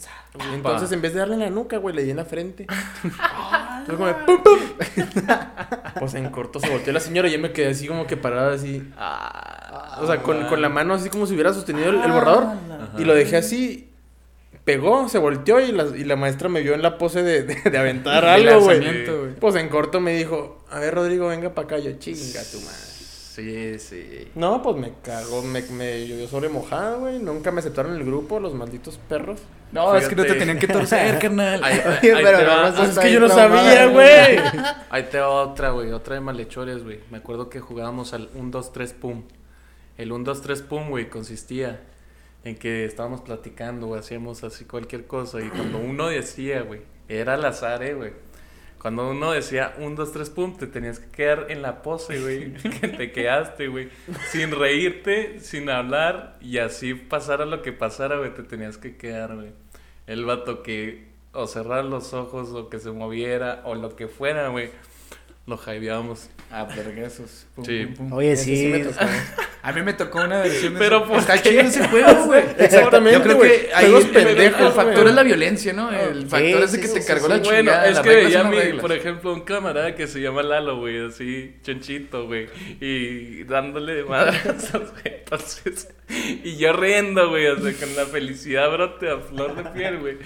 Y 0.51 0.53
entonces, 0.53 0.91
en 0.91 1.01
vez 1.01 1.13
de 1.13 1.19
darle 1.19 1.33
en 1.35 1.41
la 1.41 1.49
nuca, 1.49 1.77
güey, 1.77 1.95
le 1.95 2.03
di 2.03 2.11
en 2.11 2.17
la 2.17 2.25
frente. 2.25 2.67
Entonces, 3.79 3.95
como 3.95 4.07
de 4.07 4.13
¡pum, 4.13 4.43
pum! 4.43 4.59
pues 5.99 6.13
en 6.13 6.29
corto 6.29 6.59
se 6.59 6.69
volteó 6.69 6.93
la 6.93 6.99
señora 6.99 7.27
y 7.27 7.31
yo 7.31 7.39
me 7.39 7.51
quedé 7.51 7.69
así 7.69 7.87
como 7.87 8.05
que 8.05 8.17
parada 8.17 8.53
así. 8.53 8.87
O 9.99 10.05
sea, 10.05 10.21
con, 10.21 10.45
con 10.45 10.61
la 10.61 10.69
mano 10.69 10.93
así 10.93 11.09
como 11.09 11.25
si 11.25 11.33
hubiera 11.33 11.53
sostenido 11.53 11.89
el, 11.89 12.01
el 12.01 12.11
borrador. 12.11 12.45
Y 12.99 13.05
lo 13.05 13.15
dejé 13.15 13.37
así. 13.37 13.85
Pegó, 14.63 15.09
se 15.09 15.17
volteó 15.17 15.59
y 15.59 15.71
la, 15.71 15.85
y 15.95 16.03
la 16.03 16.15
maestra 16.15 16.49
me 16.49 16.61
vio 16.61 16.75
en 16.75 16.83
la 16.83 16.99
pose 16.99 17.23
de, 17.23 17.41
de, 17.43 17.71
de 17.71 17.77
aventar 17.77 18.23
algo, 18.25 18.61
güey. 18.61 19.35
Pues 19.39 19.55
en 19.55 19.69
corto 19.69 19.99
me 19.99 20.13
dijo, 20.13 20.63
a 20.69 20.79
ver, 20.79 20.93
Rodrigo, 20.93 21.29
venga 21.29 21.55
para 21.55 21.65
acá. 21.65 21.79
Yo, 21.79 21.93
chinga 21.93 22.43
tu 22.51 22.59
madre. 22.59 22.88
Sí, 23.35 23.77
sí. 23.77 24.27
No, 24.33 24.61
pues 24.63 24.75
me 24.77 24.91
cagó, 25.03 25.43
me, 25.43 25.61
me 25.61 26.07
llovió 26.07 26.27
sobre 26.27 26.49
mojada, 26.49 26.95
güey. 26.97 27.19
Nunca 27.19 27.51
me 27.51 27.59
aceptaron 27.59 27.93
en 27.93 27.99
el 27.99 28.05
grupo, 28.05 28.39
los 28.39 28.55
malditos 28.55 28.97
perros. 29.07 29.39
No, 29.71 29.95
es 29.95 30.07
que 30.07 30.15
no 30.15 30.23
te 30.23 30.33
tenían 30.33 30.57
que 30.57 30.67
torcer, 30.67 31.19
carnal. 31.21 31.63
Ahí, 31.63 31.73
ahí- 31.79 31.97
Oye, 32.01 32.13
ahí 32.15 32.23
pero 32.23 32.37
te 32.39 32.45
va, 32.45 32.55
no 32.55 32.61
vas 32.63 32.79
a 32.79 32.85
Es 32.85 32.97
que 32.99 33.11
yo 33.11 33.19
no 33.19 33.29
sabía, 33.29 33.85
güey. 33.85 34.39
ahí 34.89 35.03
te 35.11 35.19
va 35.19 35.29
otra, 35.29 35.69
güey. 35.69 35.91
Otra 35.91 36.15
de 36.15 36.21
malhechores, 36.21 36.83
güey. 36.83 37.01
Me 37.11 37.19
acuerdo 37.19 37.49
que 37.49 37.59
jugábamos 37.59 38.13
al 38.13 38.29
1, 38.33 38.49
2, 38.49 38.73
3, 38.73 38.93
pum. 38.93 39.23
El 39.97 40.11
1, 40.11 40.23
2, 40.23 40.41
3, 40.41 40.61
pum, 40.63 40.89
güey, 40.89 41.07
consistía 41.09 41.81
en 42.43 42.55
que 42.57 42.83
estábamos 42.85 43.21
platicando, 43.21 43.85
güey. 43.87 43.99
Hacíamos 43.99 44.43
así 44.43 44.65
cualquier 44.65 45.05
cosa. 45.05 45.39
Y 45.39 45.49
cuando 45.49 45.77
uno 45.77 46.07
decía, 46.07 46.63
güey, 46.63 46.81
era 47.07 47.35
al 47.35 47.45
azar, 47.45 47.83
eh, 47.83 47.93
güey. 47.93 48.11
Cuando 48.79 49.09
uno 49.09 49.31
decía 49.31 49.75
1, 49.77 49.95
2, 49.95 50.11
3, 50.11 50.29
pum, 50.29 50.57
te 50.57 50.65
tenías 50.65 50.99
que 50.99 51.09
quedar 51.09 51.47
en 51.49 51.61
la 51.61 51.81
pose, 51.81 52.21
güey. 52.21 52.53
Que 52.79 52.87
te 52.87 53.11
quedaste, 53.11 53.67
güey. 53.67 53.89
Sin 54.31 54.51
reírte, 54.51 55.39
sin 55.41 55.69
hablar. 55.69 56.37
Y 56.39 56.59
así 56.59 56.93
pasara 56.93 57.45
lo 57.45 57.61
que 57.61 57.73
pasara, 57.73 58.17
güey, 58.17 58.33
te 58.33 58.43
tenías 58.43 58.77
que 58.77 58.95
quedar, 58.95 59.35
güey. 59.35 59.51
El 60.07 60.25
vato 60.25 60.63
que 60.63 61.09
o 61.33 61.45
cerrar 61.45 61.85
los 61.85 62.13
ojos 62.13 62.49
o 62.51 62.69
que 62.69 62.79
se 62.79 62.91
moviera 62.91 63.61
o 63.65 63.75
lo 63.75 63.95
que 63.95 64.07
fuera, 64.07 64.47
güey. 64.47 64.71
Lo 65.49 65.55
hypeábamos. 65.57 66.29
Ah. 66.51 66.67
Pum, 66.67 67.65
Sí. 67.65 67.85
pum, 67.87 68.09
pum. 68.09 68.13
Oye, 68.13 68.35
sí. 68.37 68.69
me 68.71 68.79
tocó. 68.85 69.05
A 69.61 69.71
mí 69.73 69.81
me 69.81 69.93
tocó 69.93 70.23
una 70.23 70.41
versión 70.41 70.73
de 70.75 70.79
Pero 70.79 71.05
¿por 71.05 71.17
Está 71.19 71.41
qué? 71.41 71.49
chido 71.49 71.61
ese 71.61 71.87
juego, 71.87 72.25
güey. 72.27 72.43
Exactamente, 72.59 73.17
Yo 73.17 73.23
creo 73.23 73.39
que 73.41 73.69
ahí 73.73 73.93
el, 73.93 74.07
pendejos, 74.07 74.61
el 74.67 74.71
factor 74.71 75.07
es 75.07 75.13
la 75.15 75.23
violencia, 75.23 75.73
¿no? 75.73 75.91
El 75.91 76.23
Sí, 76.23 76.29
factor 76.29 76.63
es 76.63 76.71
de 76.71 76.79
que 76.81 76.87
sí, 76.87 76.93
te 76.93 77.01
sí, 77.01 77.07
cargó 77.07 77.25
sí. 77.25 77.31
la 77.31 77.37
Bueno, 77.39 77.57
chingada. 77.57 77.87
es 77.87 77.95
las 77.95 78.03
que 78.05 78.15
veía 78.15 78.43
reglas. 78.43 78.81
por 78.81 78.91
ejemplo, 78.93 79.33
un 79.33 79.41
camarada 79.41 79.95
que 79.95 80.07
se 80.07 80.21
llama 80.21 80.43
Lalo, 80.43 80.77
güey, 80.79 81.05
así, 81.07 81.55
chonchito, 81.63 82.27
güey, 82.27 82.47
y 82.79 83.43
dándole 83.43 83.95
de 83.95 84.03
madrazos, 84.05 84.91
güey, 84.91 85.15
entonces, 85.19 85.89
y 86.43 86.55
yo 86.57 86.71
riendo, 86.73 87.29
güey, 87.29 87.47
o 87.47 87.57
sea, 87.59 87.73
con 87.73 87.95
la 87.95 88.05
felicidad 88.05 88.71
brote 88.71 89.09
a 89.09 89.17
flor 89.19 89.55
de 89.55 89.69
piel, 89.71 89.97
güey. 89.99 90.17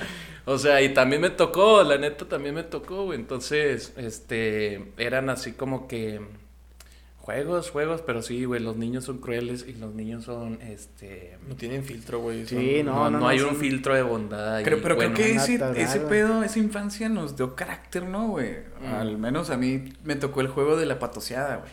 O 0.46 0.58
sea, 0.58 0.82
y 0.82 0.94
también 0.94 1.22
me 1.22 1.30
tocó, 1.30 1.84
la 1.84 1.98
neta 1.98 2.26
también 2.26 2.56
me 2.56 2.64
tocó, 2.64 3.06
güey, 3.06 3.18
entonces, 3.20 3.94
este, 3.96 4.92
eran 4.98 5.30
así 5.30 5.54
como 5.54 5.88
que 5.88 6.20
juegos, 7.20 7.70
juegos, 7.72 8.02
pero 8.02 8.22
sí, 8.22 8.44
güey, 8.44 8.60
los 8.62 8.76
niños 8.76 9.06
son 9.06 9.20
crueles 9.20 9.66
y 9.66 9.72
los 9.76 9.94
niños 9.96 10.26
son, 10.26 10.60
este... 10.62 11.38
No 11.48 11.56
tienen 11.56 11.86
filtro, 11.86 12.20
güey. 12.20 12.46
Sí, 12.46 12.78
son- 12.80 12.86
no, 12.88 12.96
No, 13.06 13.10
no, 13.12 13.20
no, 13.20 13.28
hay 13.30 13.40
son- 13.40 13.52
un 13.52 13.56
filtro 13.56 13.96
de 13.96 14.02
bondad. 14.02 14.62
Creo- 14.64 14.82
pero 14.82 14.98
bueno, 14.98 15.14
creo 15.14 15.28
que 15.28 15.36
ese, 15.36 15.54
natural, 15.54 15.78
ese 15.78 16.00
güey. 16.00 16.10
pedo, 16.10 16.44
esa 16.44 16.60
infancia 16.60 17.08
nos 17.08 17.38
dio 17.38 17.56
carácter, 17.56 18.04
¿no, 18.04 18.28
güey? 18.28 18.56
Mm. 18.82 18.94
Al 18.96 19.18
menos 19.18 19.50
a 19.50 19.56
mí 19.56 19.94
me 20.04 20.18
tocó 20.18 20.42
el 20.42 20.50
juego 20.50 20.76
de 20.76 20.86
la 20.86 21.00
patoseada, 21.00 21.58
güey. 21.58 21.72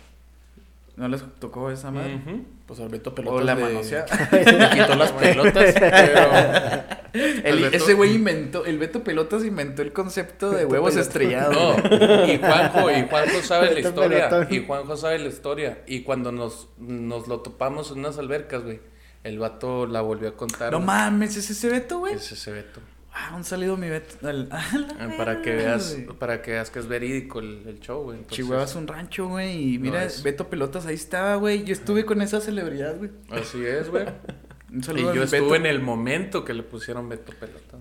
¿No 0.96 1.08
les 1.08 1.22
tocó 1.40 1.70
esa 1.72 1.90
madre? 1.90 2.16
Ujú. 2.16 2.44
Pues 2.66 2.78
Alberto 2.78 3.12
Pelotas 3.16 3.40
O 3.40 3.44
la 3.44 3.54
le- 3.56 3.62
manoseada. 3.62 4.06
quitó 4.72 4.94
las 4.94 5.10
pelotas, 5.10 5.74
pero... 5.80 6.99
El- 7.44 7.62
Beto- 7.64 7.76
ese 7.76 7.94
güey 7.94 8.14
inventó, 8.14 8.64
el 8.64 8.78
Beto 8.78 9.02
Pelotas 9.04 9.44
inventó 9.44 9.82
el 9.82 9.92
concepto 9.92 10.50
de 10.50 10.58
Beto 10.64 10.68
huevos 10.68 10.90
Pelotón. 10.94 11.08
estrellados. 11.08 11.54
No, 11.84 12.26
y 12.32 12.38
Juanjo, 12.38 12.90
y 12.90 13.02
Juanjo 13.08 13.42
sabe 13.42 13.72
la 13.74 13.80
historia. 13.80 14.28
Pelotón. 14.28 14.54
Y 14.54 14.66
Juanjo 14.66 14.96
sabe 14.96 15.18
la 15.18 15.28
historia. 15.28 15.82
Y 15.86 16.02
cuando 16.02 16.32
nos, 16.32 16.68
nos 16.78 17.28
lo 17.28 17.40
topamos 17.40 17.90
en 17.90 17.98
unas 18.00 18.18
albercas, 18.18 18.62
güey, 18.62 18.80
el 19.24 19.38
vato 19.38 19.86
la 19.86 20.00
volvió 20.00 20.28
a 20.30 20.36
contar. 20.36 20.70
No 20.72 20.78
güey. 20.78 20.86
mames, 20.86 21.36
¿es 21.36 21.50
ese 21.50 21.68
Beto, 21.68 21.98
güey? 21.98 22.14
Es 22.14 22.30
ese 22.32 22.52
Beto. 22.52 22.80
Ah, 23.12 23.32
un 23.34 23.42
saludo 23.42 23.74
a 23.74 23.76
mi 23.76 23.88
Beto. 23.88 24.28
Al- 24.28 24.48
Ah, 24.52 25.08
Para 25.18 25.42
que 25.42 25.52
veas, 25.56 25.94
güey. 25.94 26.06
para 26.16 26.42
que 26.42 26.52
veas 26.52 26.70
que 26.70 26.78
es 26.78 26.86
verídico 26.86 27.40
el, 27.40 27.64
el 27.66 27.80
show, 27.80 28.04
güey. 28.04 28.18
Entonces, 28.18 28.36
Chihuahua 28.36 28.64
es 28.64 28.74
un 28.76 28.86
rancho, 28.86 29.26
güey. 29.28 29.74
Y 29.74 29.78
No 29.78 29.82
mira, 29.84 30.04
es. 30.04 30.22
Beto 30.22 30.48
Pelotas 30.48 30.86
ahí 30.86 30.94
estaba, 30.94 31.34
güey. 31.36 31.64
Yo 31.64 31.72
estuve 31.72 32.04
con 32.06 32.22
esa 32.22 32.40
celebridad, 32.40 32.96
güey. 32.98 33.10
Así 33.30 33.64
es, 33.66 33.90
güey. 33.90 34.04
Un 34.72 34.80
Y 34.80 34.82
saludo 34.82 35.14
yo 35.14 35.22
estuve 35.24 35.40
Beto. 35.40 35.54
en 35.56 35.66
el 35.66 35.80
momento 35.80 36.44
que 36.44 36.54
le 36.54 36.62
pusieron 36.62 37.08
Beto 37.08 37.32
Pelota. 37.32 37.78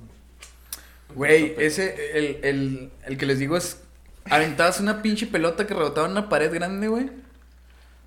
Güey, 1.16 1.56
ese, 1.58 2.18
el, 2.18 2.38
el, 2.44 2.92
el 3.06 3.18
que 3.18 3.26
les 3.26 3.40
digo 3.40 3.58
es. 3.58 3.82
Aventabas 4.30 4.80
una 4.80 5.02
pinche 5.02 5.26
pelota 5.28 5.66
que 5.66 5.74
rebotaba 5.74 6.06
en 6.06 6.12
una 6.12 6.30
pared 6.30 6.54
grande, 6.54 6.88
güey. 6.88 7.10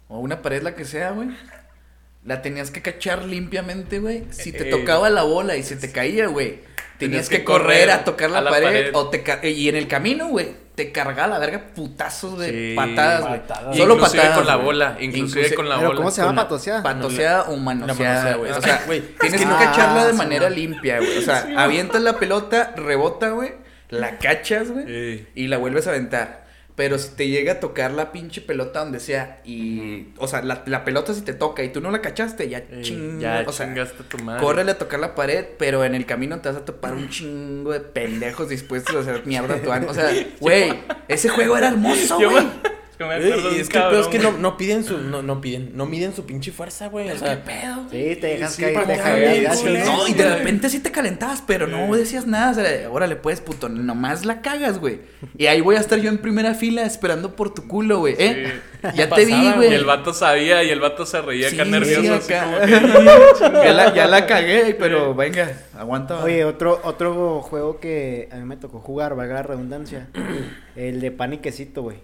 O 0.08 0.20
una 0.20 0.40
pared, 0.42 0.62
la 0.62 0.74
que 0.76 0.84
sea, 0.84 1.10
güey. 1.10 1.30
La 2.24 2.42
tenías 2.42 2.70
que 2.70 2.82
cachar 2.82 3.24
limpiamente, 3.24 3.98
güey. 3.98 4.24
Si 4.30 4.52
te 4.52 4.68
Eh, 4.68 4.70
tocaba 4.70 5.10
la 5.10 5.24
bola 5.24 5.56
y 5.56 5.64
se 5.64 5.76
te 5.76 5.90
caía, 5.90 6.28
güey. 6.28 6.60
Tenías 7.06 7.28
que, 7.28 7.38
que 7.38 7.44
correr 7.44 7.66
correr 7.88 7.90
a 7.90 8.04
tocar 8.04 8.30
la, 8.30 8.38
a 8.38 8.42
la 8.42 8.50
pared, 8.50 8.64
pared. 8.66 8.90
O 8.94 9.08
te 9.10 9.50
y 9.50 9.68
en 9.68 9.76
el 9.76 9.86
camino, 9.88 10.28
güey, 10.28 10.48
te 10.74 10.90
cargaba 10.92 11.28
la 11.28 11.38
verga 11.38 11.62
putazos 11.74 12.38
de 12.38 12.50
Sí, 12.50 12.74
patadas, 12.76 13.20
güey. 13.28 13.40
Solo 13.76 13.94
inclusive 13.94 14.22
patadas. 14.22 14.38
con 14.38 14.46
la 14.46 14.56
bola, 14.56 14.96
inclusive 15.00 15.48
Inclusi- 15.48 15.54
con 15.54 15.68
la 15.68 15.76
Pero 15.76 15.88
bola. 15.88 15.96
¿cómo 15.98 16.10
se 16.10 16.22
llama 16.22 16.42
patoseada? 16.42 16.82
Patoseada 16.82 17.42
o 17.44 17.56
manoseada, 17.56 18.34
güey. 18.36 18.50
O 18.52 18.60
sea, 18.62 18.82
güey, 18.86 19.00
tienes 19.20 19.40
es 19.40 19.46
que 19.46 19.52
que- 19.52 19.64
cacharla 19.64 20.06
de 20.06 20.12
manera 20.14 20.48
limpia, 20.50 20.98
güey. 20.98 21.18
O 21.18 21.22
sea, 21.22 21.46
avientas 21.58 22.00
la 22.02 22.18
pelota, 22.18 22.72
rebota, 22.76 23.28
güey. 23.30 23.52
La 23.90 24.16
cachas, 24.18 24.70
güey. 24.70 24.84
Ey. 24.90 25.28
Y 25.34 25.48
la 25.48 25.58
vuelves 25.58 25.86
a 25.86 25.90
aventar. 25.90 26.41
Pero 26.74 26.98
si 26.98 27.10
te 27.10 27.28
llega 27.28 27.54
a 27.54 27.60
tocar 27.60 27.90
la 27.92 28.12
pinche 28.12 28.40
pelota 28.40 28.80
donde 28.80 28.98
sea 28.98 29.42
y... 29.44 30.08
O 30.16 30.26
sea, 30.26 30.42
la, 30.42 30.62
la 30.66 30.84
pelota 30.84 31.12
si 31.12 31.20
te 31.20 31.34
toca 31.34 31.62
y 31.62 31.68
tú 31.68 31.82
no 31.82 31.90
la 31.90 32.00
cachaste, 32.00 32.48
ya 32.48 32.58
Ey, 32.58 32.82
ching... 32.82 33.20
ya 33.20 33.44
o 33.46 33.52
sea, 33.52 33.66
chingaste 33.66 34.02
a 34.02 34.08
tu 34.08 34.18
madre. 34.18 34.42
Córrele 34.42 34.72
a 34.72 34.78
tocar 34.78 34.98
la 34.98 35.14
pared, 35.14 35.44
pero 35.58 35.84
en 35.84 35.94
el 35.94 36.06
camino 36.06 36.40
te 36.40 36.48
vas 36.48 36.58
a 36.58 36.64
topar 36.64 36.94
un 36.94 37.10
chingo 37.10 37.72
de 37.72 37.80
pendejos 37.80 38.48
dispuestos 38.48 38.96
a 38.96 39.00
hacer 39.00 39.26
mierda 39.26 39.56
a 39.56 39.62
tu 39.62 39.70
alma. 39.70 39.90
O 39.90 39.94
sea, 39.94 40.10
güey, 40.40 40.72
ese 41.08 41.28
juego 41.28 41.58
era 41.58 41.68
hermoso, 41.68 42.16
güey. 42.16 42.46
Yo 43.02 43.08
me 43.08 43.14
acuerdo 43.14 43.56
y 43.56 43.60
es 43.60 43.68
que 43.68 43.78
el 43.78 43.84
peor 43.84 44.00
es 44.00 44.06
que 44.08 44.18
no, 44.18 44.32
no 44.32 44.56
piden 44.56 44.84
su... 44.84 44.98
No, 44.98 45.22
no 45.22 45.40
piden... 45.40 45.72
No 45.74 45.86
miden 45.86 46.14
su 46.14 46.24
pinche 46.24 46.52
fuerza, 46.52 46.88
güey. 46.88 47.08
O 47.10 47.12
¿Qué 47.12 47.18
sea... 47.18 47.44
pedo? 47.44 47.86
Sí, 47.90 48.16
te 48.20 48.26
dejas 48.28 48.54
Sí, 48.54 48.62
caer, 48.62 48.74
te 48.74 48.80
que 48.82 48.92
dejas 48.92 49.60
caer, 49.60 49.84
No, 49.86 50.08
y 50.08 50.14
de 50.14 50.36
repente 50.36 50.68
sí 50.70 50.80
te 50.80 50.90
calentabas, 50.90 51.42
pero 51.46 51.66
no 51.66 51.94
decías 51.94 52.26
nada. 52.26 52.50
O 52.52 52.54
sea, 52.54 52.90
órale, 52.90 53.16
pues, 53.16 53.40
puto, 53.40 53.68
nomás 53.68 54.24
la 54.24 54.40
cagas, 54.42 54.78
güey. 54.78 55.00
Y 55.36 55.46
ahí 55.46 55.60
voy 55.60 55.76
a 55.76 55.80
estar 55.80 55.98
yo 55.98 56.08
en 56.10 56.18
primera 56.18 56.54
fila 56.54 56.82
esperando 56.84 57.36
por 57.36 57.52
tu 57.52 57.66
culo, 57.68 57.98
güey. 57.98 58.14
¿Eh? 58.18 58.60
Ya 58.94 59.08
te 59.08 59.24
vi, 59.24 59.32
Pasaba, 59.32 59.56
güey. 59.56 59.70
Y 59.70 59.74
el 59.74 59.84
vato 59.84 60.12
sabía 60.12 60.62
y 60.64 60.70
el 60.70 60.80
vato 60.80 61.06
se 61.06 61.20
reía 61.22 61.48
acá 61.48 61.64
Sí, 61.64 61.70
nervioso. 61.70 62.02
sí, 62.02 62.08
así 62.08 62.32
acá. 62.34 62.44
como 62.46 62.60
que, 62.60 63.40
ya, 63.64 63.72
la, 63.72 63.94
ya 63.94 64.06
la 64.08 64.26
cagué, 64.26 64.74
pero 64.78 65.14
venga, 65.14 65.52
aguanta. 65.78 66.22
Oye, 66.22 66.44
otro, 66.44 66.80
otro 66.82 67.40
juego 67.42 67.78
que 67.78 68.28
a 68.32 68.36
mí 68.36 68.44
me 68.44 68.56
tocó 68.56 68.80
jugar, 68.80 69.14
valga 69.14 69.34
la 69.34 69.42
redundancia, 69.44 70.08
el 70.76 71.00
de 71.00 71.10
pan 71.12 71.32
y 71.34 71.38
quesito, 71.38 71.82
güey. 71.82 71.98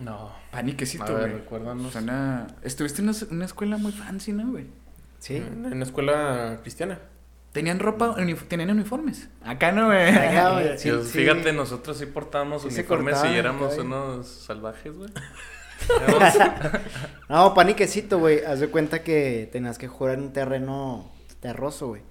No. 0.00 0.32
Paniquecito, 0.50 1.12
güey. 1.16 1.32
recuérdanos. 1.32 1.92
Suena... 1.92 2.46
Estuviste 2.62 3.02
en 3.02 3.08
una, 3.10 3.18
una 3.30 3.44
escuela 3.44 3.76
muy 3.76 3.92
fancy, 3.92 4.32
¿no, 4.32 4.50
güey? 4.50 4.66
Sí. 5.18 5.36
En 5.36 5.66
una 5.66 5.84
escuela 5.84 6.58
cristiana. 6.62 6.98
Tenían 7.52 7.78
ropa, 7.80 8.14
unif- 8.16 8.46
tenían 8.48 8.70
uniformes. 8.70 9.28
Acá 9.44 9.72
no, 9.72 9.86
güey. 9.86 10.08
Acá, 10.08 10.52
güey, 10.52 10.78
sí, 10.78 10.88
Dios, 10.88 11.08
sí. 11.08 11.18
Fíjate, 11.18 11.52
nosotros 11.52 11.98
sí 11.98 12.06
portábamos 12.06 12.62
Sí 12.62 12.68
uniformes 12.68 13.14
cortaban 13.14 13.34
y 13.34 13.38
éramos 13.38 13.72
acá, 13.74 13.82
unos 13.82 14.26
salvajes, 14.28 14.96
güey. 14.96 15.10
No, 17.28 17.54
pan 17.54 17.70
y 17.70 17.74
quesito, 17.74 18.18
güey. 18.18 18.44
Haz 18.44 18.60
de 18.60 18.68
cuenta 18.68 19.02
que 19.02 19.48
tenías 19.52 19.78
que 19.78 19.88
jugar 19.88 20.14
en 20.14 20.24
un 20.24 20.32
terreno 20.32 21.10
terroso, 21.40 21.88
güey. 21.88 22.02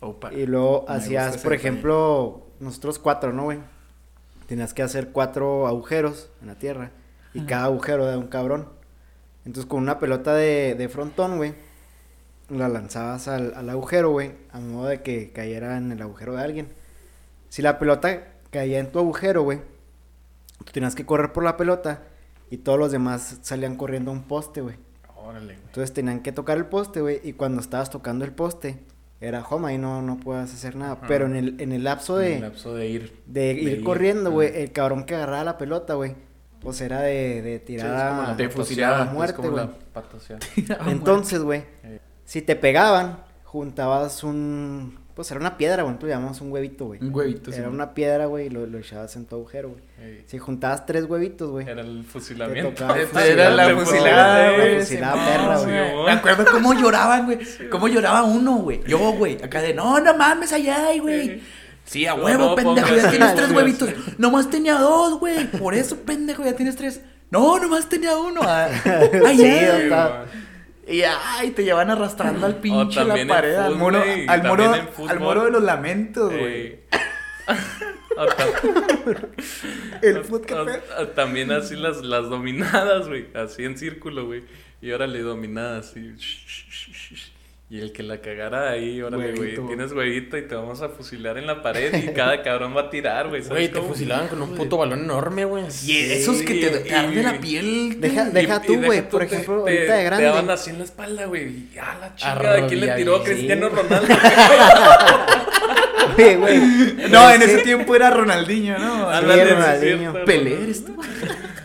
Opa. 0.00 0.32
Y 0.32 0.46
luego 0.46 0.84
Me 0.88 0.94
hacías, 0.94 1.38
por 1.38 1.52
ejemplo, 1.52 2.46
nosotros 2.60 2.98
cuatro, 2.98 3.32
¿no, 3.32 3.44
güey? 3.44 3.58
Tenías 4.46 4.72
que 4.74 4.82
hacer 4.82 5.08
cuatro 5.10 5.66
agujeros 5.66 6.30
en 6.40 6.48
la 6.48 6.54
tierra. 6.56 6.90
Y 7.36 7.46
cada 7.46 7.64
agujero 7.64 8.06
de 8.06 8.16
un 8.16 8.28
cabrón. 8.28 8.68
Entonces, 9.44 9.68
con 9.68 9.82
una 9.82 9.98
pelota 9.98 10.34
de, 10.34 10.74
de 10.76 10.88
frontón, 10.88 11.36
güey, 11.36 11.54
la 12.48 12.68
lanzabas 12.68 13.28
al, 13.28 13.54
al 13.54 13.68
agujero, 13.70 14.10
güey, 14.10 14.32
a 14.52 14.60
modo 14.60 14.86
de 14.86 15.02
que 15.02 15.32
cayera 15.32 15.76
en 15.76 15.92
el 15.92 16.02
agujero 16.02 16.34
de 16.34 16.42
alguien. 16.42 16.68
Si 17.48 17.62
la 17.62 17.78
pelota 17.78 18.34
caía 18.50 18.78
en 18.78 18.90
tu 18.90 18.98
agujero, 18.98 19.42
güey, 19.42 19.60
tú 20.64 20.72
tenías 20.72 20.94
que 20.94 21.06
correr 21.06 21.32
por 21.32 21.44
la 21.44 21.56
pelota 21.56 22.02
y 22.50 22.58
todos 22.58 22.78
los 22.78 22.92
demás 22.92 23.38
salían 23.42 23.76
corriendo 23.76 24.10
a 24.10 24.14
un 24.14 24.22
poste, 24.24 24.60
güey. 24.60 24.76
Órale, 25.16 25.54
güey. 25.54 25.66
Entonces 25.66 25.92
tenían 25.92 26.20
que 26.20 26.32
tocar 26.32 26.56
el 26.56 26.66
poste, 26.66 27.00
güey, 27.00 27.20
y 27.22 27.32
cuando 27.32 27.60
estabas 27.60 27.90
tocando 27.90 28.24
el 28.24 28.32
poste, 28.32 28.78
era 29.20 29.42
home, 29.44 29.68
ahí 29.68 29.78
no, 29.78 30.02
no 30.02 30.18
puedas 30.18 30.52
hacer 30.52 30.76
nada. 30.76 30.92
Ajá. 30.92 31.06
Pero 31.08 31.26
en 31.26 31.36
el, 31.36 31.60
en 31.60 31.72
el 31.72 31.84
lapso 31.84 32.20
En 32.20 32.26
de, 32.26 32.34
el 32.36 32.40
lapso 32.42 32.74
de 32.74 32.88
ir. 32.88 33.22
de 33.26 33.52
ir 33.52 33.68
ir, 33.78 33.84
corriendo, 33.84 34.30
güey, 34.30 34.50
el 34.62 34.72
cabrón 34.72 35.04
que 35.04 35.14
agarraba 35.14 35.44
la 35.44 35.58
pelota, 35.58 35.94
güey, 35.94 36.14
pues 36.60 36.80
era 36.80 37.00
de, 37.00 37.42
de 37.42 37.58
tirar 37.60 37.86
Sí, 37.86 37.92
la 37.92 38.30
a- 38.30 38.34
de 38.34 38.48
fusilada, 38.48 39.04
muerte, 39.06 39.34
como 39.36 39.56
la. 39.56 39.70
Entonces, 40.88 41.40
güey, 41.40 41.64
Eh. 41.84 42.00
si 42.24 42.42
te 42.42 42.56
pegaban, 42.56 43.20
juntabas 43.44 44.22
un, 44.24 44.98
pues 45.14 45.30
era 45.30 45.40
una 45.40 45.56
piedra, 45.56 45.82
güey, 45.82 45.92
nosotros 45.94 46.10
llamamos 46.10 46.40
un 46.40 46.52
huevito, 46.52 46.86
güey. 46.86 47.00
Un 47.02 47.14
huevito, 47.14 47.50
sí. 47.52 47.58
Era 47.58 47.70
una 47.70 47.94
piedra, 47.94 48.26
güey, 48.26 48.46
y 48.46 48.50
lo, 48.50 48.66
lo 48.66 48.78
echabas 48.78 49.16
en 49.16 49.24
tu 49.26 49.36
agujero, 49.36 49.70
güey. 49.70 49.82
Ey, 50.02 50.24
Si 50.26 50.38
juntabas 50.38 50.84
tres 50.84 51.04
huevitos, 51.04 51.50
güey. 51.50 51.66
Era 51.68 51.80
el 51.80 52.04
fusilamiento. 52.04 52.84
era 52.84 53.50
la 53.50 53.74
fusilada, 53.76 54.52
güey. 54.56 54.78
fusilada 54.80 55.14
Simón, 55.14 55.26
perra, 55.26 55.58
güey. 55.92 56.04
Me 56.06 56.12
acuerdo 56.12 56.44
cómo 56.52 56.74
lloraban, 56.74 57.24
güey. 57.24 57.38
Cómo 57.70 57.88
lloraba 57.88 58.24
uno, 58.24 58.56
güey. 58.56 58.82
Yo, 58.86 58.98
güey. 59.12 59.42
Acá 59.42 59.62
de, 59.62 59.72
no, 59.72 59.98
no 60.00 60.14
mames, 60.16 60.52
allá 60.52 60.92
güey. 61.00 61.40
Sí, 61.86 62.06
a 62.06 62.14
No, 62.14 62.24
huevo, 62.24 62.44
no, 62.50 62.54
pendejo, 62.56 62.94
ya 62.94 63.10
tienes 63.10 63.34
tres 63.34 63.48
Sí, 63.48 63.54
huevitos. 63.54 63.90
Nomás 64.18 64.50
tenía 64.50 64.74
dos, 64.74 65.18
güey. 65.18 65.46
Por 65.52 65.74
eso, 65.74 65.96
pendejo, 66.00 66.44
ya 66.44 66.54
tienes 66.54 66.76
tres. 66.76 67.00
No, 67.30 67.58
nomás 67.58 67.88
tenía 67.88 68.16
uno. 68.16 68.40
Ah, 68.44 68.68
Sí, 68.84 69.24
allá. 69.24 69.78
está- 69.78 70.24
Y 70.86 71.02
ay, 71.02 71.50
te 71.52 71.64
llevan 71.64 71.90
arrastrando 71.90 72.44
al 72.46 72.56
pinche 72.56 73.04
la 73.04 73.16
pared, 73.26 73.54
al 73.56 73.72
fútbol, 73.72 73.78
muro, 73.78 73.98
güey, 74.00 74.26
al 74.28 74.42
muro, 74.44 74.74
fútbol. 74.92 75.10
al 75.10 75.20
muro 75.20 75.44
de 75.44 75.50
los 75.52 75.62
lamentos, 75.62 76.32
güey. 76.32 76.80
El 80.02 80.18
o 80.18 80.40
También 81.14 81.52
así 81.52 81.76
las, 81.76 82.02
las 82.02 82.28
dominadas, 82.28 83.08
güey. 83.08 83.28
Así 83.34 83.64
en 83.64 83.76
círculo, 83.78 84.26
güey. 84.26 84.44
Y 84.80 84.90
órale, 84.92 85.20
dominadas, 85.20 85.90
así. 85.90 86.14
Y 87.68 87.80
el 87.80 87.90
que 87.92 88.04
la 88.04 88.20
cagara 88.20 88.70
ahí, 88.70 89.02
órale, 89.02 89.32
güey. 89.32 89.56
Tienes 89.66 89.90
huevito 89.90 90.36
y 90.38 90.46
te 90.46 90.54
vamos 90.54 90.82
a 90.82 90.88
fusilar 90.88 91.36
en 91.36 91.48
la 91.48 91.62
pared 91.62 91.92
y 91.96 92.12
cada 92.12 92.40
cabrón 92.44 92.76
va 92.76 92.82
a 92.82 92.90
tirar, 92.90 93.26
güey. 93.28 93.42
¿sabes 93.42 93.58
Güey, 93.58 93.68
te 93.72 93.80
fusilaban 93.88 94.28
con 94.28 94.40
un 94.40 94.54
puto 94.54 94.76
balón 94.78 95.00
enorme, 95.00 95.44
güey. 95.44 95.64
Y 95.84 95.96
esos 96.12 96.42
que 96.42 96.54
te 96.54 96.94
arde 96.94 97.22
la 97.24 97.38
piel. 97.40 98.00
Deja, 98.00 98.26
deja 98.26 98.60
y 98.62 98.66
tú, 98.68 98.80
güey, 98.84 99.08
por 99.08 99.18
te- 99.20 99.26
ejemplo, 99.34 99.64
te- 99.64 99.70
ahorita 99.72 99.94
de 99.96 100.04
Te 100.04 100.10
daban 100.22 100.32
grande. 100.34 100.52
así 100.52 100.70
en 100.70 100.78
la 100.78 100.84
espalda, 100.84 101.26
güey. 101.26 101.42
Y 101.74 101.78
a 101.78 101.98
la 101.98 102.14
chica, 102.14 102.52
¿de 102.52 102.66
quién 102.66 102.80
le 102.80 102.88
tiró? 102.92 103.24
Cristiano 103.24 103.68
Ronaldo. 103.68 104.14
Güey, 106.16 106.36
güey. 106.36 106.58
No, 107.10 107.30
en 107.30 107.42
ese 107.42 107.58
tiempo 107.58 107.94
era 107.96 108.10
Ronaldinho, 108.10 108.78
¿no? 108.78 109.10
Sí, 109.20 109.26
Ronaldinho. 109.26 110.24
Pelé 110.24 110.62
eres 110.62 110.84
tú. 110.84 110.96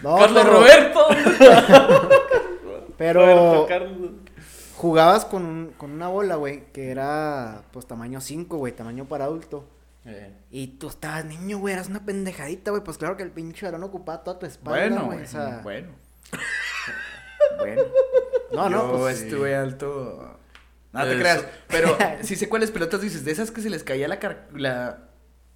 No, 0.01 0.17
Carlos 0.17 0.43
pero, 0.43 0.53
Roberto. 0.57 1.07
pero 2.97 3.21
Roberto 3.21 3.65
Carlos. 3.67 4.11
Jugabas 4.81 5.25
con, 5.25 5.45
un- 5.45 5.73
con 5.77 5.91
una 5.91 6.07
bola, 6.07 6.35
güey, 6.35 6.71
que 6.73 6.89
era, 6.91 7.63
pues, 7.71 7.85
tamaño 7.87 8.19
5, 8.19 8.57
güey, 8.57 8.73
tamaño 8.75 9.05
para 9.05 9.25
adulto. 9.25 9.67
Eh, 10.05 10.33
Y 10.49 10.67
tú 10.79 10.87
estabas 10.89 11.23
niño, 11.25 11.59
güey, 11.59 11.75
eras 11.75 11.87
una 11.87 12.03
pendejadita, 12.03 12.71
güey. 12.71 12.83
Pues 12.83 12.97
claro 12.97 13.15
que 13.17 13.23
el 13.23 13.29
pinche 13.31 13.65
balón 13.67 13.83
ocupaba 13.83 14.23
toda 14.23 14.39
tu 14.39 14.45
espalda, 14.47 14.79
Bueno, 14.89 15.05
güey. 15.05 15.21
O 15.21 15.27
sea, 15.27 15.59
Bueno. 15.63 15.89
bueno. 17.59 17.81
no, 18.53 18.69
no, 18.69 18.91
pues. 18.97 19.21
estuve 19.21 19.55
alto. 19.55 20.39
No 20.93 21.03
te 21.05 21.17
creas. 21.19 21.45
Pero 21.67 21.95
sí 22.23 22.35
sé 22.35 22.49
cuáles 22.49 22.71
pelotas 22.71 23.01
dices. 23.01 23.23
De 23.23 23.31
esas 23.31 23.51
que 23.51 23.61
se 23.61 23.69
les 23.69 23.83
caía 23.83 24.07
la, 24.07 24.19
car- 24.19 24.47
la, 24.53 25.09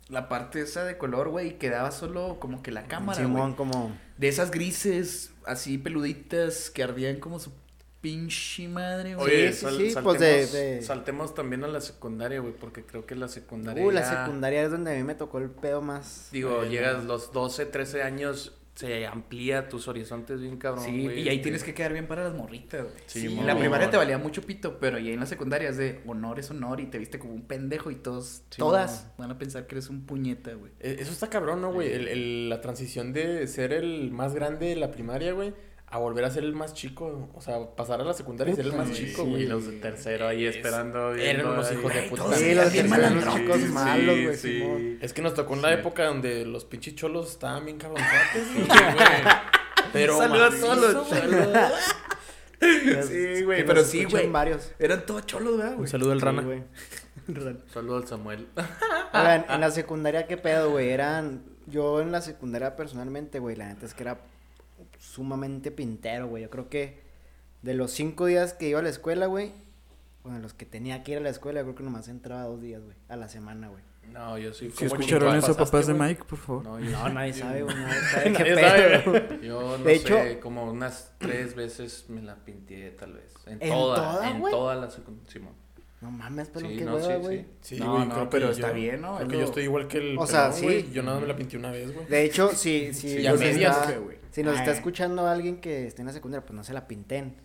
la 0.09 0.29
parte 0.29 0.61
esa 0.61 0.83
de 0.85 0.97
color, 0.97 1.29
güey. 1.29 1.47
Y 1.47 1.53
quedaba 1.53 1.91
solo 1.91 2.37
como 2.39 2.61
que 2.61 2.71
la 2.71 2.83
cámara, 2.83 3.19
Simón, 3.19 3.53
como. 3.55 3.97
De 4.17 4.27
esas 4.29 4.51
grises, 4.51 5.33
así 5.45 5.77
peluditas, 5.77 6.69
que 6.69 6.83
ardían 6.83 7.19
como 7.19 7.39
su 7.39 7.51
pinche 8.05 8.67
madre, 8.67 9.15
güey. 9.15 9.25
Oye, 9.27 9.51
sí, 9.53 9.61
sal- 9.61 9.77
sí, 9.77 9.89
saltemos, 9.91 10.03
pues 10.17 10.19
de- 10.53 10.59
de- 10.75 10.81
saltemos 10.83 11.33
también 11.33 11.63
a 11.63 11.67
la 11.67 11.81
secundaria, 11.81 12.39
güey, 12.39 12.53
porque 12.53 12.83
creo 12.85 13.05
que 13.05 13.15
la 13.15 13.27
secundaria. 13.27 13.83
Uh, 13.83 13.89
la 13.91 14.01
ya- 14.01 14.25
secundaria 14.25 14.63
es 14.63 14.71
donde 14.71 14.91
a 14.91 14.95
mí 14.95 15.03
me 15.03 15.15
tocó 15.15 15.39
el 15.39 15.49
pedo 15.49 15.81
más. 15.81 16.29
Digo, 16.31 16.63
Eh, 16.63 16.69
llegas 16.69 17.03
los 17.05 17.31
12, 17.31 17.65
13 17.65 18.03
años, 18.03 18.55
se 18.75 19.07
amplía 19.07 19.69
tus 19.69 19.87
horizontes 19.87 20.41
bien 20.41 20.57
cabrón. 20.57 20.83
Sí, 20.83 21.03
güey. 21.05 21.21
y 21.21 21.29
ahí 21.29 21.41
tienes 21.41 21.63
que 21.63 21.73
quedar 21.73 21.93
bien 21.93 22.07
para 22.07 22.25
las 22.25 22.33
morritas, 22.35 22.83
güey. 22.83 22.93
Sí, 23.07 23.25
en 23.27 23.35
mon. 23.37 23.47
la 23.47 23.57
primaria 23.57 23.89
te 23.89 23.95
valía 23.97 24.17
mucho 24.17 24.41
pito, 24.41 24.79
pero 24.79 24.99
ya 24.99 25.11
en 25.13 25.19
la 25.21 25.25
secundaria 25.25 25.69
es 25.69 25.77
de 25.77 26.01
honor 26.05 26.39
es 26.39 26.51
honor 26.51 26.81
y 26.81 26.85
te 26.87 26.99
viste 26.99 27.17
como 27.17 27.33
un 27.33 27.43
pendejo 27.47 27.89
y 27.89 27.95
todos, 27.95 28.41
Sí, 28.49 28.57
todas 28.59 29.07
van 29.17 29.31
a 29.31 29.37
pensar 29.37 29.65
que 29.65 29.75
eres 29.75 29.89
un 29.89 30.05
puñeta, 30.05 30.53
güey. 30.53 30.73
Eh, 30.81 30.97
Eso 30.99 31.11
está 31.13 31.29
cabrón, 31.29 31.61
¿no, 31.61 31.71
güey? 31.73 31.91
El, 31.91 32.07
el- 32.09 32.49
la 32.49 32.59
transición 32.61 33.13
de 33.13 33.47
ser 33.47 33.71
el 33.73 34.11
más 34.11 34.35
grande 34.35 34.67
de 34.67 34.75
la 34.75 34.91
primaria, 34.91 35.31
güey, 35.31 35.53
a 35.95 35.99
volver 35.99 36.25
a 36.25 36.29
ser 36.29 36.43
el 36.43 36.53
más 36.53 36.73
chico. 36.73 37.29
O 37.33 37.41
sea, 37.41 37.75
pasar 37.75 38.01
a 38.01 38.03
la 38.03 38.13
secundaria 38.13 38.53
y 38.53 38.55
ser 38.55 38.65
el 38.65 38.73
más 38.73 38.87
güey, 38.89 38.97
chico, 39.05 39.23
Sí, 39.23 39.29
güey. 39.29 39.45
los 39.47 39.65
de 39.67 39.73
tercero 39.79 40.27
ahí 40.27 40.45
Es- 40.45 40.55
esperando. 40.57 41.13
eran 41.15 41.47
unos 41.47 41.71
hijos 41.71 41.93
de 41.93 41.99
Güey, 41.99 42.09
puta. 42.09 42.35
Sí, 42.35 42.53
los 42.53 42.71
bien 42.73 42.89
malandrocos, 42.89 43.39
chicos 43.39 43.59
malos, 43.69 44.15
güey, 44.23 44.35
sí. 44.35 44.97
Es 45.01 45.13
que 45.13 45.21
nos 45.21 45.33
tocó 45.33 45.53
en 45.55 45.61
la 45.61 45.69
Sí. 45.69 45.73
época 45.75 46.05
donde 46.05 46.45
los 46.45 46.65
pinches 46.65 46.95
cholos 46.95 47.31
estaban 47.31 47.65
bien 47.65 47.77
cabronzotes, 47.77 48.53
güey. 48.55 48.67
Pero 49.93 50.17
Saludos 50.17 50.53
a 50.55 50.59
todos 50.59 50.77
los 50.93 51.09
cholos. 51.09 51.47
Sí, 52.59 53.03
Sí, 53.37 53.43
güey, 53.43 53.65
pero 53.65 53.83
sí, 53.83 54.05
güey. 54.05 54.27
varios. 54.29 54.71
Eran 54.79 55.05
todos 55.05 55.25
cholos, 55.25 55.57
¿verdad, 55.57 55.71
Un 55.73 55.77
güey? 55.79 55.89
saludo 55.89 56.11
al 56.11 56.19
Sí, 56.19 56.25
rana. 56.25 56.41
güey. 56.41 56.63
Rana. 57.27 57.57
Saludos 57.73 58.03
al 58.03 58.07
Samuel. 58.09 58.47
Oigan, 59.13 59.45
en 59.49 59.61
la 59.61 59.71
secundaria, 59.71 60.27
¿qué 60.27 60.37
pedo, 60.37 60.71
güey? 60.71 60.89
Eran. 60.89 61.43
Yo 61.67 61.99
en 62.01 62.11
la 62.11 62.21
secundaria 62.21 62.75
personalmente, 62.75 63.39
güey, 63.39 63.55
la 63.55 63.67
neta 63.67 63.85
es 63.87 63.93
que 63.95 64.03
era 64.03 64.19
sumamente 65.13 65.71
pintero, 65.71 66.27
güey. 66.27 66.43
Yo 66.43 66.49
creo 66.49 66.69
que 66.69 66.99
de 67.61 67.73
los 67.73 67.91
cinco 67.91 68.25
días 68.25 68.53
que 68.53 68.69
iba 68.69 68.79
a 68.79 68.83
la 68.83 68.89
escuela, 68.89 69.25
güey, 69.27 69.51
bueno, 70.23 70.39
los 70.39 70.53
que 70.53 70.65
tenía 70.65 71.03
que 71.03 71.13
ir 71.13 71.17
a 71.19 71.21
la 71.21 71.29
escuela, 71.29 71.59
yo 71.61 71.65
creo 71.65 71.75
que 71.75 71.83
nomás 71.83 72.07
entraba 72.07 72.43
dos 72.43 72.61
días, 72.61 72.81
güey, 72.83 72.95
a 73.09 73.15
la 73.15 73.27
semana, 73.29 73.69
güey. 73.69 73.83
No, 74.11 74.37
yo 74.37 74.53
sí. 74.53 74.69
Si 74.69 74.87
como 74.87 75.01
escucharon 75.01 75.35
eso, 75.35 75.55
papás 75.57 75.87
de 75.87 75.93
Mike, 75.95 76.23
por 76.25 76.37
favor? 76.37 76.63
No, 76.63 76.79
yo 76.79 76.91
No, 76.91 77.07
sí. 77.07 77.13
nadie 77.13 77.31
Yo- 77.33 77.39
sabe, 77.39 77.63
güey, 77.63 77.75
nadie 77.79 78.01
sabe 78.01 78.23
qué 78.23 78.31
Nadie 78.31 78.55
pedo. 78.55 78.67
sabe, 78.67 79.03
güey. 79.05 79.41
Yo 79.47 79.61
no 79.79 79.83
De 79.83 79.99
sé, 79.99 80.31
hecho- 80.31 80.39
como 80.41 80.65
unas 80.71 81.13
tres 81.17 81.55
veces 81.55 82.05
me 82.09 82.21
la 82.21 82.35
pinté, 82.35 82.91
tal 82.91 83.13
vez. 83.13 83.33
En, 83.47 83.61
¿En 83.61 83.69
toda, 83.69 83.95
toda, 84.13 84.29
en 84.29 84.39
güey? 84.39 84.51
toda 84.53 84.75
la 84.75 84.89
secundaria. 84.91 85.41
No 86.05 86.11
mames, 86.11 86.49
pero 86.53 86.67
Sí, 86.69 86.77
qué 86.77 86.85
no, 86.85 86.95
hueva, 86.95 87.07
sí, 87.15 87.19
güey. 87.21 87.37
sí. 87.61 87.75
Sí, 87.77 87.79
No, 87.79 87.95
güey, 87.95 88.07
no, 88.07 88.13
creo 88.13 88.29
pero 88.29 88.45
que 88.47 88.51
está 88.53 88.67
yo- 88.69 88.73
bien, 88.75 89.01
¿no? 89.01 89.15
Creo 89.15 89.21
Es 89.23 89.27
que 89.29 89.33
lo- 89.33 89.39
yo 89.41 89.45
estoy 89.45 89.63
igual 89.63 89.87
que 89.87 89.97
el 89.97 90.17
O 90.19 90.27
sea, 90.27 90.49
pelón, 90.51 90.63
güey. 90.63 90.81
sí. 90.83 90.89
Yo 90.93 91.01
nada 91.03 91.19
me 91.19 91.25
la 91.27 91.35
pinté 91.35 91.57
una 91.57 91.71
vez, 91.71 91.91
güey. 91.93 92.05
De 92.05 92.23
hecho, 92.23 92.49
si, 92.53 92.93
Sí, 92.93 93.21
ya 93.23 93.31
nos, 93.31 93.39
medias, 93.39 93.75
está, 93.87 93.97
güey. 93.97 94.17
si 94.29 94.43
nos 94.43 94.55
está 94.59 94.71
escuchando 94.71 95.27
alguien 95.27 95.59
que 95.59 95.87
esté 95.87 96.03
en 96.03 96.07
la 96.07 96.13
secundaria, 96.13 96.45
pues 96.45 96.55
no 96.55 96.63
se 96.63 96.73
la 96.73 96.87
pinten. 96.87 97.43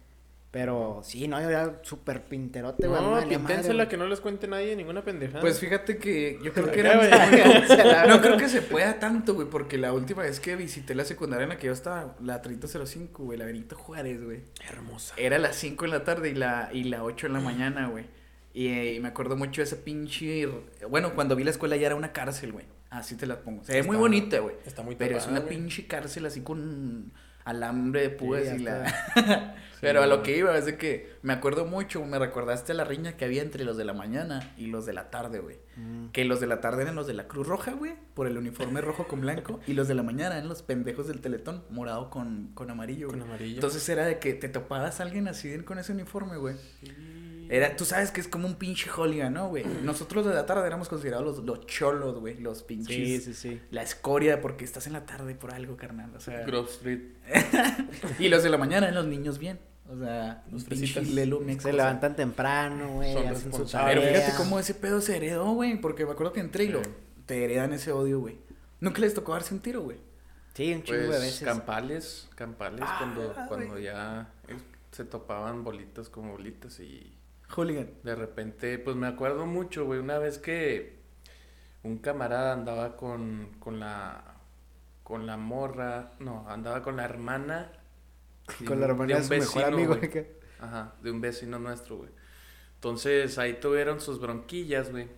Pero 0.53 1.01
sí, 1.05 1.29
no, 1.29 1.41
yo 1.41 1.49
era 1.49 1.79
súper 1.83 2.25
pinterote, 2.25 2.89
güey. 2.89 3.01
No, 3.01 3.21
pinténsela 3.29 3.89
que 3.89 3.97
no 3.97 4.09
les 4.09 4.21
cuente 4.21 4.49
nadie 4.49 4.75
ninguna 4.75 5.05
pendejada. 5.05 5.41
Pues 5.41 5.61
fíjate 5.61 5.97
que 5.99 6.41
yo 6.43 6.53
creo 6.53 6.73
que 6.73 6.81
era... 6.81 6.97
No 8.09 8.21
creo 8.21 8.37
que 8.37 8.49
se 8.49 8.61
pueda 8.61 8.99
tanto, 8.99 9.35
güey, 9.35 9.47
porque 9.49 9.79
la 9.79 9.93
última 9.93 10.23
vez 10.23 10.41
que 10.41 10.57
visité 10.57 10.97
la 10.97 11.05
secundaria 11.05 11.45
en 11.45 11.51
la 11.51 11.57
que 11.57 11.69
yo 11.69 11.73
estaba, 11.73 12.17
la 12.21 12.43
3005, 12.43 13.23
güey, 13.23 13.39
la 13.39 13.45
Benito 13.45 13.77
Juárez, 13.77 14.25
güey. 14.25 14.41
hermosa. 14.69 15.15
Era 15.17 15.39
las 15.39 15.55
5 15.55 15.85
en 15.85 15.91
la 15.93 16.03
tarde 16.03 16.31
y 16.31 16.35
la, 16.35 16.69
y 16.73 16.83
la 16.83 17.05
8 17.05 17.29
en 17.29 17.33
la 17.35 17.41
mañana, 17.41 17.87
güey. 17.87 18.07
Y, 18.53 18.69
y 18.69 19.01
me 19.01 19.09
acuerdo 19.09 19.37
mucho 19.37 19.61
de 19.61 19.65
esa 19.65 19.77
pinche... 19.77 20.49
Bueno, 20.89 21.15
cuando 21.15 21.37
vi 21.37 21.45
la 21.45 21.51
escuela 21.51 21.77
ya 21.77 21.87
era 21.87 21.97
una 21.97 22.13
cárcel, 22.13 22.53
güey. 22.53 22.67
Así 22.91 23.17
te 23.17 23.27
la 23.27 23.41
pongo. 23.41 23.63
Se 23.65 23.73
ve 23.75 23.83
muy 23.85 23.97
bonita, 23.97 24.39
güey. 24.41 24.57
Está 24.67 24.83
muy 24.83 24.97
Pero 24.97 25.17
es 25.17 25.27
una 25.27 25.41
güey. 25.41 25.57
pinche 25.57 25.87
cárcel 25.87 26.27
así 26.27 26.41
con 26.41 27.13
alambre 27.45 28.03
de 28.03 28.11
púas 28.11 28.43
Sí, 28.49 28.57
y 28.57 28.59
la... 28.59 29.55
Pero 29.81 30.03
a 30.03 30.07
lo 30.07 30.23
que 30.23 30.37
iba 30.37 30.55
es 30.59 30.67
de 30.67 30.77
que 30.77 31.15
me 31.23 31.33
acuerdo 31.33 31.65
mucho, 31.65 32.05
me 32.05 32.19
recordaste 32.19 32.73
a 32.73 32.75
la 32.75 32.85
riña 32.85 33.17
que 33.17 33.25
había 33.25 33.41
entre 33.41 33.65
los 33.65 33.79
de 33.79 33.85
la 33.87 33.95
mañana 33.95 34.53
y 34.59 34.67
los 34.67 34.85
de 34.85 34.93
la 34.93 35.09
tarde, 35.09 35.39
güey. 35.39 35.57
Mm. 35.77 36.09
Que 36.09 36.27
los 36.27 36.39
de 36.39 36.47
la 36.47 36.61
tarde 36.61 36.83
eran 36.83 36.97
los 36.97 37.07
de 37.07 37.15
la 37.15 37.29
Cruz 37.29 37.47
Roja, 37.47 37.73
güey, 37.73 37.95
por 38.13 38.27
el 38.27 38.37
uniforme 38.37 38.83
rojo 38.83 39.09
con 39.09 39.23
blanco. 39.23 39.59
Y 39.67 39.73
los 39.73 39.89
de 39.89 39.95
la 39.95 40.03
mañana 40.03 40.37
eran 40.37 40.49
los 40.49 40.61
pendejos 40.63 41.09
del 41.09 41.23
Teletón, 41.23 41.65
morado 41.71 42.11
con, 42.11 42.51
con 42.53 42.71
amarillo, 42.71 43.09
Con 43.09 43.21
güey. 43.21 43.31
amarillo. 43.31 43.55
Entonces 43.55 43.89
era 43.89 44.05
de 44.05 44.19
que 44.19 44.35
te 44.35 44.51
topabas 44.51 45.01
a 45.01 45.05
alguien 45.05 45.29
así 45.29 45.57
con 45.61 45.79
ese 45.79 45.93
uniforme, 45.93 46.37
güey. 46.37 46.57
Era, 47.53 47.75
tú 47.75 47.85
sabes 47.85 48.13
que 48.13 48.21
es 48.21 48.29
como 48.29 48.47
un 48.47 48.55
pinche 48.55 48.89
hooligan, 48.89 49.35
¿no, 49.35 49.49
güey? 49.49 49.65
Nosotros 49.83 50.25
de 50.25 50.33
la 50.33 50.47
tarde 50.47 50.67
éramos 50.67 50.89
considerados 50.89 51.39
los, 51.39 51.45
los 51.45 51.67
cholos, 51.67 52.19
güey, 52.21 52.39
los 52.41 52.63
pinches. 52.63 52.95
Sí, 52.97 53.21
sí, 53.21 53.35
sí. 53.35 53.61
La 53.73 53.83
escoria, 53.83 54.41
porque 54.41 54.65
estás 54.65 54.87
en 54.87 54.93
la 54.93 55.05
tarde 55.05 55.35
por 55.35 55.53
algo, 55.53 55.77
carnal. 55.77 56.15
O 56.15 56.21
sea. 56.21 56.47
Grove 56.47 56.71
Street. 56.71 57.01
Y 58.21 58.29
los 58.29 58.43
de 58.45 58.51
la 58.51 58.57
mañana 58.59 58.87
eran 58.87 58.95
los 58.95 59.07
niños 59.07 59.39
bien. 59.39 59.59
O 59.89 59.99
sea, 59.99 60.45
Los 60.53 60.63
fresitas. 60.65 61.09
lelo 61.09 61.41
meco, 61.41 61.63
Se 61.63 61.73
levantan 61.73 62.15
temprano, 62.15 62.95
güey. 62.95 63.13
Son 63.13 63.27
Hacen 63.27 63.37
su 63.41 63.47
responsables. 63.49 63.95
Pero 63.97 64.03
tarea. 64.07 64.21
fíjate 64.21 64.37
cómo 64.37 64.59
ese 64.61 64.75
pedo 64.75 65.01
se 65.01 65.17
heredó, 65.17 65.53
güey. 65.55 65.81
Porque 65.81 66.07
me 66.07 66.13
acuerdo 66.13 66.33
que 66.33 66.39
entré 66.41 66.65
y 66.65 66.69
lo. 66.69 66.81
Te 67.27 67.43
heredan 67.45 67.73
ese 67.73 67.91
odio, 67.91 68.21
güey. 68.21 68.39
Nunca 68.79 69.01
les 69.01 69.13
tocó 69.15 69.33
darse 69.33 69.53
un 69.53 69.59
tiro, 69.61 69.83
güey. 69.83 69.99
Sí, 70.55 70.73
un 70.73 70.85
chingo 70.85 71.01
de 71.01 71.07
Pues 71.09 71.21
veces. 71.21 71.41
campales, 71.43 72.29
campales, 72.37 72.81
Ah, 72.85 72.97
cuando, 73.01 73.33
güey. 73.35 73.47
cuando 73.49 73.79
ya 73.81 74.33
se 74.93 75.05
topaban 75.05 75.65
bolitas 75.65 76.09
como 76.09 76.33
bolitas 76.33 76.79
y 76.81 77.13
Hooligan. 77.55 77.91
de 78.03 78.15
repente, 78.15 78.79
pues 78.79 78.97
me 78.97 79.07
acuerdo 79.07 79.47
mucho, 79.47 79.85
güey, 79.85 79.99
una 80.01 80.19
vez 80.19 80.39
que 80.39 81.01
un 81.83 81.99
camarada 81.99 82.53
andaba 82.53 82.97
con, 82.97 83.57
con 83.59 83.81
la 83.81 84.25
con 85.03 85.27
la 85.27 85.37
morra, 85.37 86.13
no, 86.21 86.49
andaba 86.49 86.83
con 86.83 86.97
la 86.97 87.05
hermana 87.05 87.73
de 88.61 88.65
Con 88.67 88.79
la 88.79 88.87
un- 88.87 88.91
hermana 88.93 89.15
de, 89.15 89.21
un 89.21 89.25
su 89.25 89.31
mejor 89.31 89.47
vecino, 89.63 89.67
amigo. 89.67 89.97
güey. 89.97 90.27
Ajá, 90.61 90.95
de 91.03 91.11
un 91.11 91.21
vecino 91.21 91.59
nuestro, 91.59 91.97
güey. 91.97 92.11
Entonces 92.75 93.37
ahí 93.39 93.55
tuvieron 93.61 94.01
sus 94.01 94.21
bronquillas, 94.21 94.91
güey. 94.93 95.09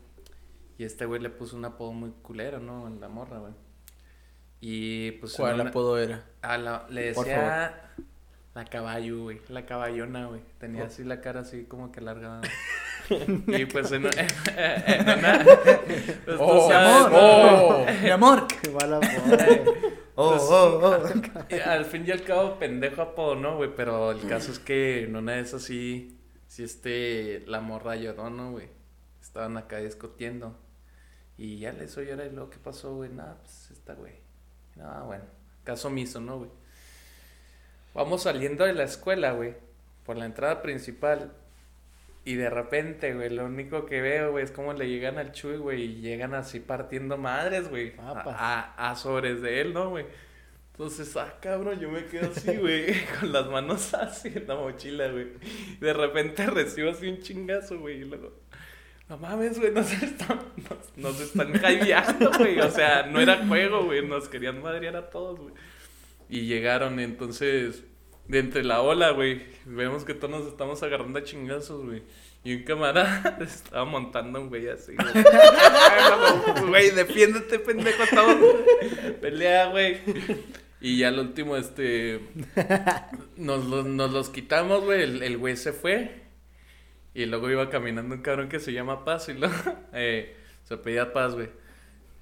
Y 0.79 0.85
este 0.85 1.05
güey 1.05 1.21
le 1.21 1.29
puso 1.31 1.57
un 1.57 1.65
apodo 1.67 1.93
muy 1.93 2.11
culero, 2.23 2.59
¿no? 2.59 2.87
En 2.89 3.01
la 3.01 3.09
morra, 3.09 3.39
güey. 3.39 3.53
Y 4.61 5.13
pues. 5.13 5.35
¿Cuál 5.35 5.61
una- 5.61 5.71
apodo 5.71 5.99
era? 5.99 6.25
a 6.41 6.57
la- 6.57 6.87
le 6.89 7.13
Por 7.13 7.27
decía 7.27 7.93
la 8.55 8.65
caballo, 8.67 9.23
güey. 9.23 9.41
La 9.49 9.65
caballona, 9.67 10.27
güey. 10.27 10.43
Tenía 10.59 10.85
así 10.85 11.05
la 11.05 11.21
cara 11.21 11.41
así 11.41 11.65
como 11.65 11.91
que 11.91 12.01
alargada. 12.01 12.43
y 13.09 13.65
pues 13.67 13.91
en, 13.93 14.07
en 14.07 15.09
una. 15.19 15.45
pues, 15.45 16.25
tú 16.27 16.33
Oh, 16.39 16.69
sabes, 16.69 17.11
¿no? 17.13 17.19
oh. 17.19 17.87
Mi 18.03 18.11
amor. 18.11 18.47
Qué 18.47 18.71
mala. 18.71 19.01
Oh, 20.15 20.31
Pues- 20.33 20.43
oh, 20.51 20.81
oh. 20.83 21.45
Y 21.55 21.59
al 21.61 21.85
fin 21.87 22.05
y 22.07 22.11
al 22.11 22.23
cabo, 22.23 22.59
pendejo 22.59 23.01
apodo, 23.03 23.35
¿no, 23.37 23.57
güey? 23.57 23.71
Pero 23.75 24.11
el 24.11 24.27
caso 24.29 24.53
es 24.53 24.59
que 24.59 25.05
en 25.05 25.17
una 25.17 25.33
de 25.33 25.41
esas 25.41 25.63
sí, 25.63 26.21
sí 26.47 26.63
este, 26.65 27.45
la 27.47 27.61
morra 27.61 27.97
lloró, 27.97 28.29
¿no, 28.29 28.53
güey? 28.53 28.69
Estaban 29.23 29.57
acá 29.57 29.79
discutiendo. 29.79 30.59
Y 31.39 31.59
ya 31.59 31.73
le 31.73 31.85
hizo 31.87 32.03
llorar 32.03 32.27
y 32.27 32.35
luego, 32.35 32.51
¿qué 32.51 32.59
pasó, 32.59 32.95
güey? 32.95 33.09
Nada, 33.11 33.39
pues 33.41 33.71
esta, 33.71 33.95
güey. 33.95 34.13
No, 34.77 35.07
bueno, 35.07 35.25
caso 35.65 35.89
omiso, 35.89 36.21
¿no, 36.21 36.39
güey? 36.39 36.51
Vamos 37.95 38.23
saliendo 38.23 38.65
de 38.65 38.75
la 38.75 38.85
escuela, 38.85 39.33
güey. 39.33 39.55
por 40.05 40.17
la 40.17 40.25
entrada 40.25 40.63
principal. 40.63 41.33
Y 42.25 42.35
de 42.35 42.51
repente, 42.51 43.15
güey, 43.15 43.31
lo 43.31 43.47
único 43.47 43.85
que 43.87 44.01
veo, 44.01 44.31
güey, 44.33 44.45
es 44.45 44.53
como 44.53 44.73
le 44.73 44.89
llegan 44.89 45.19
al 45.19 45.33
Chuy, 45.33 45.57
güey, 45.57 45.83
y 45.83 46.01
llegan 46.01 46.35
así 46.35 46.61
partiendo 46.61 47.17
madres, 47.19 47.69
güey, 47.69 47.95
a, 47.99 48.15
Papas. 48.15 48.37
a, 48.39 48.91
a 48.91 48.97
sobres 48.97 49.43
de 49.43 49.61
él, 49.61 49.75
¿no, 49.75 49.91
güey? 49.91 50.07
Entonces, 50.73 51.17
ah, 51.17 51.35
cabrón, 51.41 51.79
yo 51.79 51.91
me 51.91 52.07
quedo 52.07 52.31
así, 52.31 52.57
güey, 52.59 52.95
con 53.21 53.33
las 53.33 53.47
manos 53.49 53.93
así 53.95 54.29
en 54.35 54.47
la 54.47 54.55
mochila, 54.55 55.09
güey. 55.09 55.29
De 55.81 55.93
repente 55.93 56.47
recibo 56.51 56.91
así 56.91 57.09
un 57.09 57.21
chingazo, 57.21 57.79
güey, 57.79 58.03
y 58.03 58.05
luego, 58.05 58.33
no 59.09 59.19
mames, 59.19 59.59
güey, 59.59 59.71
nos 59.73 59.93
están, 59.93 60.41
nos, 60.57 60.97
nos 60.97 61.21
están 61.21 61.53
güey. 62.39 62.61
O 62.61 62.71
sea, 62.71 63.05
no 63.07 63.21
era 63.21 63.47
juego, 63.47 63.85
güey, 63.85 64.07
nos 64.07 64.29
querían 64.29 64.63
madrear 64.63 64.97
a 64.97 65.11
todos, 65.11 65.39
güey. 65.39 65.55
Y 66.33 66.47
llegaron, 66.47 66.99
entonces, 66.99 67.85
de 68.27 68.39
entre 68.39 68.65
la 68.65 68.81
ola, 68.81 69.11
güey, 69.11 69.43
vemos 69.67 70.05
que 70.07 70.15
todos 70.15 70.31
nos 70.31 70.49
estamos 70.51 70.83
agarrando 70.83 71.19
a 71.19 71.25
chingazos, 71.25 71.85
güey. 71.85 72.03
Y 72.43 72.55
un 72.57 72.63
camarada 72.65 73.37
estaba 73.43 73.85
montando 73.85 74.41
un 74.41 74.49
güey 74.49 74.67
así, 74.69 74.95
güey. 74.97 75.25
Güey, 76.69 76.91
defiéndete, 76.93 77.59
pendejo, 77.59 78.03
estamos. 78.03 78.37
Pelea, 79.21 79.67
güey. 79.67 79.99
Y 80.81 80.99
ya 80.99 81.09
al 81.09 81.19
último, 81.19 81.57
este. 81.57 82.21
Nos, 83.37 83.67
los- 83.67 83.85
nos 83.87 84.11
los 84.11 84.31
quitamos, 84.31 84.83
güey. 84.85 85.03
El, 85.03 85.23
el 85.23 85.37
güey 85.37 85.57
se 85.57 85.73
fue. 85.73 86.23
Y 87.15 87.27
luego 87.27 87.51
iba 87.51 87.69
caminando 87.69 88.15
un 88.15 88.23
cabrón 88.23 88.49
que 88.49 88.59
se 88.59 88.73
llama 88.73 89.05
Paz. 89.05 89.29
Y 89.29 89.35
luego. 89.35 89.55
Eh, 89.93 90.35
se 90.65 90.77
pedía 90.79 91.13
Paz, 91.13 91.35
güey. 91.35 91.51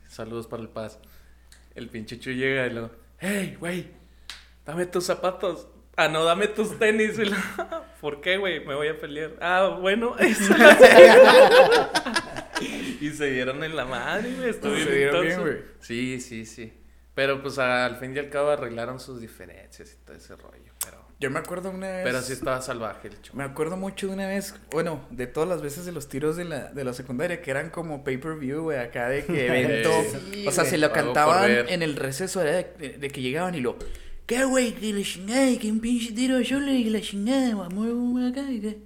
Saludos 0.08 0.48
para 0.48 0.62
el 0.64 0.68
Paz. 0.68 0.98
El 1.76 1.88
pinche 1.88 2.16
llega 2.16 2.66
y 2.66 2.70
luego. 2.70 2.90
¡Hey, 3.20 3.56
güey! 3.60 3.99
Dame 4.70 4.86
tus 4.86 5.04
zapatos. 5.04 5.66
Ah, 5.96 6.08
no, 6.08 6.24
dame 6.24 6.46
tus 6.48 6.78
tenis. 6.78 7.18
¿Por 8.00 8.20
qué, 8.20 8.38
güey? 8.38 8.64
Me 8.64 8.74
voy 8.74 8.88
a 8.88 8.98
pelear. 8.98 9.32
Ah, 9.40 9.76
bueno. 9.80 10.16
eso. 10.18 10.54
y 13.00 13.10
se 13.10 13.30
dieron 13.30 13.62
en 13.64 13.76
la 13.76 13.84
madre, 13.84 14.32
güey. 14.36 14.50
Estuvo 14.50 14.72
Se 14.74 14.84
bien 14.84 14.94
dieron 14.96 15.26
bien, 15.26 15.40
güey. 15.40 15.56
Sí, 15.80 16.20
sí, 16.20 16.44
sí. 16.46 16.72
Pero 17.14 17.42
pues 17.42 17.58
al 17.58 17.96
fin 17.96 18.14
y 18.14 18.18
al 18.18 18.30
cabo 18.30 18.50
arreglaron 18.50 19.00
sus 19.00 19.20
diferencias 19.20 19.92
y 19.92 20.04
todo 20.06 20.16
ese 20.16 20.36
rollo. 20.36 20.72
Pero, 20.84 21.04
Yo 21.18 21.30
me 21.30 21.38
acuerdo 21.40 21.70
una 21.70 21.88
vez. 21.90 22.00
pero 22.04 22.22
sí 22.22 22.32
estaba 22.32 22.62
salvaje 22.62 23.08
el 23.08 23.20
show. 23.20 23.36
Me 23.36 23.44
acuerdo 23.44 23.76
mucho 23.76 24.06
de 24.06 24.14
una 24.14 24.26
vez, 24.28 24.54
bueno, 24.70 25.04
de 25.10 25.26
todas 25.26 25.48
las 25.48 25.60
veces 25.60 25.84
de 25.84 25.92
los 25.92 26.08
tiros 26.08 26.36
de 26.36 26.44
la, 26.44 26.72
de 26.72 26.84
la 26.84 26.92
secundaria, 26.94 27.42
que 27.42 27.50
eran 27.50 27.68
como 27.70 28.04
pay-per-view, 28.04 28.62
güey, 28.62 28.78
acá 28.78 29.08
de 29.08 29.24
que 29.26 29.46
evento. 29.64 29.90
Sí, 30.32 30.46
o 30.46 30.50
sea, 30.52 30.64
se 30.64 30.78
lo 30.78 30.92
cantaban 30.92 31.50
en 31.68 31.82
el 31.82 31.96
receso, 31.96 32.40
era 32.40 32.52
de, 32.52 32.72
de- 32.78 32.98
de 32.98 33.10
que 33.10 33.20
llegaban 33.20 33.54
y 33.54 33.60
lo. 33.60 33.76
¿Qué, 34.30 34.44
güey? 34.44 34.72
Que 34.74 34.92
la 34.92 35.02
chingada, 35.02 35.50
y 35.50 35.58
que 35.58 35.72
un 35.72 35.80
pinche 35.80 36.12
tiro 36.12 36.38
yo 36.40 36.60
le 36.60 36.84
la 36.88 37.00
chingada, 37.00 37.52
güey, 37.54 37.68
muy 37.92 38.28
acá, 38.30 38.42
y 38.48 38.60
que. 38.60 38.78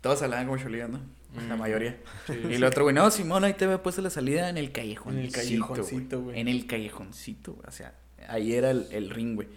Todos 0.00 0.22
hablaban 0.22 0.46
como 0.46 0.56
Cholía, 0.56 0.88
¿no? 0.88 1.00
La 1.48 1.54
Mm. 1.54 1.58
mayoría. 1.58 1.98
Sí, 2.26 2.32
y 2.44 2.48
sí. 2.48 2.54
el 2.54 2.64
otro, 2.64 2.84
güey, 2.84 2.94
no, 2.94 3.10
Simón, 3.10 3.44
ahí 3.44 3.52
te 3.52 3.66
había 3.66 3.82
puesto 3.82 4.00
la 4.00 4.08
salida 4.08 4.48
en 4.48 4.56
el 4.56 4.72
callejoncito. 4.72 5.20
En 5.20 5.26
el 5.26 5.32
callejoncito, 5.32 6.22
güey. 6.22 6.40
En 6.40 6.48
el 6.48 6.66
callejoncito, 6.66 7.52
güey. 7.52 7.66
O 7.68 7.72
sea, 7.72 7.92
ahí 8.26 8.54
era 8.54 8.70
el, 8.70 8.86
el 8.90 9.10
ring, 9.10 9.34
güey. 9.34 9.48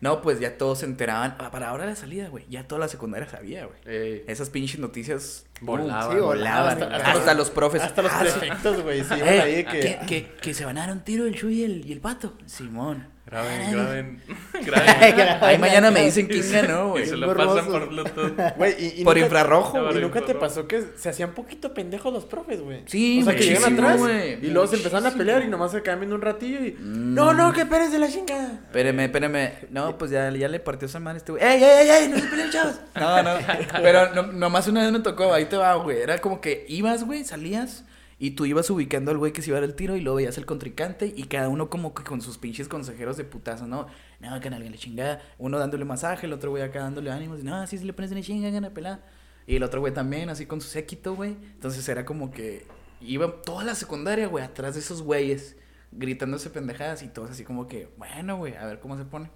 No, 0.00 0.22
pues 0.22 0.38
ya 0.38 0.56
todos 0.56 0.78
se 0.80 0.84
enteraban. 0.86 1.34
Ah, 1.40 1.50
Para 1.50 1.70
ahora 1.70 1.84
la 1.86 1.96
salida, 1.96 2.28
güey. 2.28 2.44
Ya 2.48 2.68
toda 2.68 2.78
la 2.82 2.86
secundaria 2.86 3.28
sabía, 3.28 3.64
güey. 3.66 3.78
Ey, 3.86 4.24
Esas 4.28 4.50
pinches 4.50 4.78
noticias 4.78 5.46
Volaban. 5.62 6.14
Sí, 6.14 6.20
volaban. 6.22 6.78
volaban. 6.78 7.00
Hasta, 7.06 7.34
los 7.34 7.50
profes. 7.50 7.82
Hasta 7.82 8.02
los 8.02 8.12
Ah, 8.12 8.20
prefectos, 8.20 8.82
güey. 8.82 9.02
Sí, 9.02 9.14
Eh, 9.14 9.40
ahí 9.40 9.64
que. 9.64 9.80
que, 9.80 9.98
que, 10.06 10.28
que 10.40 10.54
se 10.54 10.64
van 10.64 10.76
a 10.78 10.82
dar 10.86 10.92
un 10.92 11.00
tiro 11.00 11.26
el 11.26 11.34
Chuy 11.34 11.62
y 11.62 11.64
el, 11.64 11.86
y 11.86 11.92
el 11.92 12.00
pato. 12.00 12.34
Simón. 12.46 13.08
graben, 13.30 13.72
graben. 13.72 14.22
graben. 14.64 15.42
Ahí 15.42 15.58
mañana 15.58 15.90
me 15.90 16.04
dicen 16.04 16.26
quién 16.28 16.50
ganó, 16.52 16.86
y 16.86 16.90
güey. 16.90 17.06
se 17.06 17.16
lo 17.16 17.26
Borroso. 17.26 17.56
pasan 17.56 17.70
por 17.72 17.88
Bluetooth. 17.88 18.32
Güey, 18.56 18.74
y, 18.78 19.00
y 19.00 19.04
Por 19.04 19.14
nunca- 19.16 19.26
infrarrojo, 19.26 19.90
Y 19.92 19.98
nunca 20.00 20.20
te 20.22 20.34
pasó 20.34 20.68
que 20.68 20.84
se 20.96 21.08
hacían 21.08 21.32
poquito 21.34 21.74
pendejos 21.74 22.12
los 22.12 22.24
profes, 22.24 22.60
güey. 22.60 22.82
Sí, 22.86 23.20
O 23.22 23.24
sea, 23.24 23.34
que 23.34 23.42
llegan 23.42 23.62
muchísimo, 23.74 23.86
atrás 23.88 23.98
güey. 24.00 24.46
y 24.46 24.50
luego 24.50 24.68
se 24.68 24.76
empezaron 24.76 25.06
a 25.06 25.10
pelear 25.10 25.42
y 25.42 25.48
nomás 25.48 25.72
se 25.72 25.82
quedan 25.82 25.98
viendo 25.98 26.14
un 26.14 26.22
ratillo 26.22 26.64
y. 26.64 26.72
Mm. 26.72 27.14
No, 27.14 27.32
no, 27.34 27.52
que 27.52 27.66
Pérez 27.66 27.90
de 27.90 27.98
la 27.98 28.08
chingada. 28.08 28.52
Espéreme, 28.66 29.06
espéreme. 29.06 29.52
No, 29.70 29.98
pues 29.98 30.10
ya, 30.12 30.30
ya 30.30 30.48
le 30.48 30.60
partió 30.60 30.86
esa 30.86 31.00
madre 31.00 31.18
este 31.18 31.32
güey. 31.32 31.42
¡Ey, 31.44 31.62
ey, 31.62 31.70
ey, 31.80 31.88
ey! 32.04 32.08
¡No 32.08 32.18
se 32.18 32.26
peleen, 32.28 32.50
chavos! 32.50 32.80
No, 32.94 33.22
no. 33.22 33.30
Pero 33.82 34.14
no, 34.14 34.22
nomás 34.32 34.68
una 34.68 34.82
vez 34.82 34.92
me 34.92 35.00
tocó, 35.00 35.32
ahí 35.34 35.46
te 35.46 35.56
va, 35.56 35.74
güey. 35.74 36.00
Era 36.00 36.18
como 36.18 36.40
que 36.40 36.64
ibas, 36.68 37.02
güey, 37.04 37.24
salías 37.24 37.84
y 38.18 38.30
tú 38.30 38.46
ibas 38.46 38.70
ubicando 38.70 39.10
al 39.10 39.18
güey 39.18 39.32
que 39.32 39.42
se 39.42 39.50
iba 39.50 39.58
a 39.58 39.60
dar 39.60 39.68
el 39.68 39.76
tiro 39.76 39.94
y 39.94 40.00
luego 40.00 40.16
veías 40.16 40.38
el 40.38 40.46
contrincante 40.46 41.12
y 41.14 41.24
cada 41.24 41.50
uno 41.50 41.68
como 41.68 41.92
que 41.92 42.02
con 42.02 42.22
sus 42.22 42.38
pinches 42.38 42.66
consejeros 42.66 43.18
de 43.18 43.24
putazo, 43.24 43.66
¿no? 43.66 43.86
No, 44.20 44.40
que 44.40 44.48
alguien 44.48 44.72
le 44.72 44.78
chingada. 44.78 45.20
Uno 45.38 45.58
dándole 45.58 45.84
masaje, 45.84 46.26
el 46.26 46.32
otro 46.32 46.50
güey 46.50 46.62
acá 46.62 46.80
dándole 46.80 47.10
ánimos. 47.10 47.40
Y, 47.40 47.42
no, 47.42 47.56
así 47.56 47.76
se 47.76 47.84
le 47.84 47.92
pones 47.92 48.10
en 48.12 48.18
la 48.18 48.24
chinga, 48.24 48.48
gana 48.48 48.70
pelada. 48.70 49.04
Y 49.46 49.56
el 49.56 49.62
otro 49.62 49.80
güey 49.80 49.92
también, 49.92 50.30
así 50.30 50.46
con 50.46 50.62
su 50.62 50.68
séquito, 50.68 51.14
güey. 51.14 51.32
Entonces 51.32 51.86
era 51.90 52.06
como 52.06 52.30
que 52.30 52.66
iba 53.02 53.42
toda 53.42 53.64
la 53.64 53.74
secundaria, 53.74 54.28
güey, 54.28 54.42
atrás 54.42 54.74
de 54.74 54.80
esos 54.80 55.02
güeyes, 55.02 55.56
gritándose 55.92 56.48
pendejadas 56.48 57.02
y 57.02 57.08
todos 57.08 57.30
así 57.30 57.44
como 57.44 57.68
que, 57.68 57.90
bueno, 57.98 58.38
güey, 58.38 58.56
a 58.56 58.64
ver 58.64 58.80
cómo 58.80 58.96
se 58.96 59.04
pone. 59.04 59.30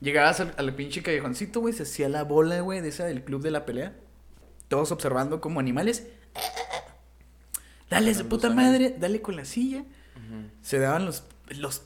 Llegabas 0.00 0.38
al, 0.38 0.54
al 0.56 0.74
pinche 0.76 1.02
callejoncito, 1.02 1.60
güey, 1.60 1.74
se 1.74 1.82
hacía 1.82 2.08
la 2.08 2.22
bola, 2.22 2.60
güey, 2.60 2.80
de 2.80 2.88
esa 2.88 3.04
del 3.04 3.24
club 3.24 3.42
de 3.42 3.50
la 3.50 3.66
pelea. 3.66 3.96
Todos 4.68 4.92
observando 4.92 5.40
como 5.40 5.58
animales. 5.58 6.06
Dale 7.92 8.14
su 8.14 8.28
puta 8.28 8.50
madre, 8.50 8.94
dale 8.98 9.20
con 9.20 9.36
la 9.36 9.44
silla. 9.44 9.84
Se 10.62 10.78
daban 10.78 11.04
los, 11.04 11.24
los... 11.58 11.82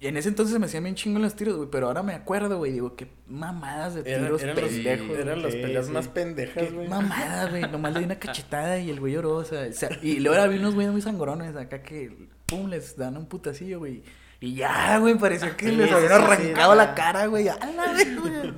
En 0.00 0.16
ese 0.16 0.28
entonces 0.28 0.52
se 0.52 0.58
me 0.58 0.66
hacían 0.66 0.82
bien 0.82 0.96
chingos 0.96 1.22
los 1.22 1.36
tiros, 1.36 1.56
güey, 1.56 1.68
pero 1.70 1.86
ahora 1.86 2.02
me 2.02 2.14
acuerdo, 2.14 2.58
güey, 2.58 2.72
digo, 2.72 2.96
qué 2.96 3.08
mamadas 3.28 3.94
de 3.94 4.00
Eran, 4.00 4.24
tiros 4.24 4.42
eran 4.42 4.56
los, 4.56 4.64
pendejos. 4.64 5.18
eran 5.18 5.42
las 5.42 5.54
peleas 5.54 5.86
sí. 5.86 5.92
más 5.92 6.08
pendejas, 6.08 6.72
güey. 6.72 6.88
mamada, 6.88 7.48
güey. 7.50 7.62
Nomás 7.62 7.92
le 7.92 7.98
di 8.00 8.04
una 8.06 8.18
cachetada 8.18 8.78
y 8.78 8.90
el 8.90 8.98
güey 8.98 9.12
lloró, 9.12 9.36
o 9.36 9.44
sea, 9.44 9.68
y 10.02 10.18
luego 10.18 10.40
había 10.40 10.58
unos 10.58 10.74
güeyes 10.74 10.92
muy 10.92 11.02
sangrones 11.02 11.54
acá 11.54 11.82
que, 11.82 12.28
pum, 12.46 12.68
les 12.68 12.96
dan 12.96 13.16
un 13.16 13.26
putacillo, 13.26 13.78
güey. 13.78 14.02
Y 14.42 14.56
ya, 14.56 14.98
güey, 14.98 15.16
parecía 15.16 15.56
que 15.56 15.66
Sí, 15.66 15.76
les 15.76 15.92
habían 15.92 16.10
arrancado 16.10 16.72
sí. 16.72 16.76
la 16.76 16.94
cara, 16.96 17.26
güey. 17.26 17.46
A 17.46 17.56
la 17.58 17.92
vez, 17.92 18.20
güey. 18.20 18.52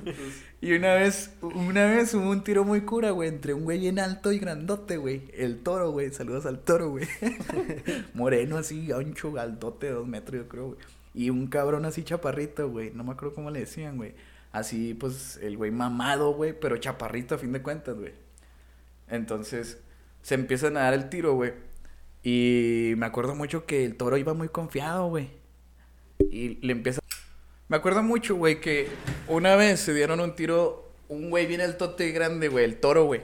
Y 0.59 0.73
una 0.73 0.95
vez, 0.95 1.35
una 1.41 1.85
vez 1.85 2.11
hubo 2.15 2.27
un 2.31 2.43
tiro 2.43 2.63
muy 2.63 2.81
cura, 2.81 3.11
güey, 3.11 3.29
entre 3.29 3.53
un 3.53 3.65
güey 3.65 3.77
bien 3.77 3.99
alto 3.99 4.31
y 4.31 4.39
grandote, 4.39 4.97
güey. 4.97 5.29
El 5.31 5.61
toro, 5.61 5.91
güey. 5.91 6.11
Saludos 6.11 6.47
al 6.47 6.57
toro, 6.63 6.89
güey. 6.89 7.05
Moreno 8.15 8.57
así, 8.57 8.91
ancho, 8.91 9.37
altote, 9.37 9.91
dos 9.91 10.07
metros, 10.07 10.41
yo 10.41 10.49
creo, 10.49 10.67
güey. 10.69 10.79
Y 11.13 11.29
un 11.29 11.45
cabrón 11.45 11.85
así 11.85 12.03
chaparrito, 12.03 12.67
güey. 12.67 12.89
No 12.89 13.03
me 13.03 13.11
acuerdo 13.11 13.35
cómo 13.35 13.51
le 13.51 13.59
decían, 13.59 13.97
güey. 13.97 14.15
Así, 14.51 14.95
pues, 14.95 15.37
el 15.43 15.55
güey 15.55 15.69
mamado, 15.69 16.33
güey, 16.33 16.59
pero 16.59 16.77
chaparrito 16.77 17.35
a 17.35 17.37
fin 17.37 17.51
de 17.51 17.61
cuentas, 17.61 17.95
güey. 17.95 18.13
Entonces, 19.07 19.77
se 20.23 20.33
empiezan 20.33 20.77
a 20.77 20.81
dar 20.81 20.95
el 20.95 21.09
tiro, 21.09 21.35
güey. 21.35 21.53
Y 22.23 22.95
me 22.97 23.05
acuerdo 23.05 23.35
mucho 23.35 23.67
que 23.67 23.85
el 23.85 23.97
toro 23.97 24.17
iba 24.17 24.33
muy 24.33 24.49
confiado, 24.49 25.09
güey. 25.09 25.44
Y 26.19 26.65
le 26.65 26.73
empieza... 26.73 27.01
Me 27.67 27.77
acuerdo 27.77 28.03
mucho, 28.03 28.35
güey, 28.35 28.61
que 28.61 28.87
una 29.27 29.55
vez 29.55 29.79
se 29.79 29.93
dieron 29.93 30.19
un 30.19 30.35
tiro, 30.35 30.87
un 31.09 31.29
güey 31.29 31.47
bien 31.47 31.61
altote 31.61 32.07
y 32.07 32.11
grande, 32.11 32.47
güey, 32.47 32.63
el 32.63 32.79
toro, 32.79 33.05
güey. 33.05 33.21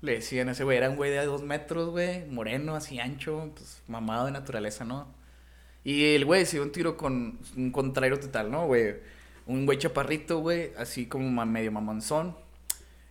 Le 0.00 0.12
decían 0.12 0.48
a 0.48 0.52
ese 0.52 0.64
güey, 0.64 0.78
era 0.78 0.88
un 0.88 0.96
güey 0.96 1.10
de 1.10 1.24
dos 1.24 1.42
metros, 1.42 1.90
güey, 1.90 2.24
moreno, 2.26 2.74
así 2.74 2.98
ancho, 2.98 3.50
pues 3.54 3.82
mamado 3.88 4.26
de 4.26 4.32
naturaleza, 4.32 4.84
¿no? 4.84 5.06
Y 5.84 6.14
el 6.14 6.24
güey 6.24 6.46
se 6.46 6.56
dio 6.56 6.62
un 6.62 6.72
tiro 6.72 6.96
con 6.96 7.38
un 7.56 7.70
contrario 7.70 8.18
total, 8.18 8.50
¿no, 8.50 8.66
güey? 8.66 8.96
Un 9.46 9.66
güey 9.66 9.78
chaparrito, 9.78 10.40
güey, 10.40 10.72
así 10.78 11.06
como 11.06 11.44
medio 11.44 11.70
mamonzón. 11.72 12.36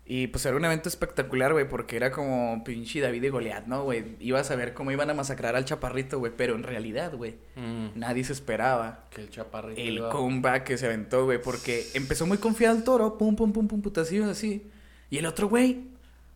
Y 0.07 0.27
pues 0.27 0.45
era 0.45 0.55
un 0.55 0.63
evento 0.63 0.87
espectacular, 0.87 1.51
güey, 1.53 1.67
porque 1.67 1.95
era 1.95 2.11
como 2.11 2.63
pinche 2.63 3.01
David 3.01 3.23
y 3.23 3.29
Goliat, 3.29 3.65
¿no, 3.65 3.83
güey? 3.85 4.15
Ibas 4.19 4.51
a 4.51 4.55
ver 4.55 4.75
cómo 4.75 4.91
iban 4.91 5.09
a 5.09 5.15
masacrar 5.15 5.55
al 5.55 5.65
chaparrito, 5.65 6.19
güey, 6.19 6.31
pero 6.37 6.53
en 6.53 6.61
realidad, 6.61 7.13
güey, 7.15 7.37
Mm, 7.55 7.87
nadie 7.95 8.23
se 8.23 8.33
esperaba 8.33 9.05
que 9.09 9.21
el 9.21 9.31
chaparrito. 9.31 9.81
el 9.81 9.95
iba- 9.95 10.09
comeback 10.11 10.63
que 10.63 10.77
se 10.77 10.85
aventó, 10.85 11.25
güey, 11.25 11.41
porque 11.41 11.87
empezó 11.95 12.27
muy 12.27 12.37
confiado 12.37 12.77
el 12.77 12.83
toro, 12.83 13.17
pum, 13.17 13.35
pum, 13.35 13.51
pum, 13.51 13.67
pum, 13.67 13.81
putacillos 13.81 14.27
así. 14.29 14.69
Y 15.09 15.17
el 15.17 15.25
otro, 15.25 15.49
güey, 15.49 15.85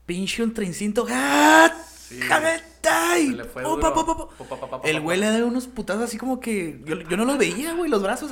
pinche 0.08 0.41
ultra 0.41 0.65
instinto, 0.65 1.05
¡ah! 1.08 1.69
Sí. 1.95 2.19
El 4.84 4.99
güey 5.01 5.19
le 5.19 5.27
da 5.27 5.45
unos 5.45 5.67
putazos 5.67 6.03
así 6.05 6.17
como 6.17 6.39
que 6.39 6.82
yo, 6.86 6.95
yo 7.01 7.17
no 7.17 7.25
los 7.25 7.38
veía, 7.38 7.73
güey, 7.75 7.88
los 7.91 8.01
brazos. 8.01 8.32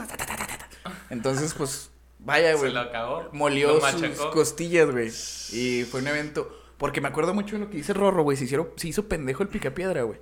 Entonces, 1.12 1.54
pues, 1.54 1.92
vaya, 2.28 2.52
Se 2.52 2.58
güey. 2.58 2.72
lo 2.74 2.80
acabó. 2.82 3.30
Molió 3.32 3.80
lo 3.80 3.92
sus 3.92 4.26
costillas, 4.28 4.92
güey. 4.92 5.10
Y 5.52 5.84
fue 5.86 6.02
un 6.02 6.08
evento. 6.08 6.54
Porque 6.78 7.02
me 7.02 7.08
acuerdo 7.08 7.34
mucho 7.34 7.56
de 7.56 7.64
lo 7.66 7.70
que 7.72 7.78
dice 7.78 7.94
Rorro, 7.94 8.22
güey. 8.22 8.38
Se, 8.38 8.44
hicieron- 8.46 8.70
se 8.76 8.88
hizo 8.90 9.08
pendejo 9.08 9.42
el 9.42 9.50
picapiedra, 9.50 10.04
güey. 10.04 10.20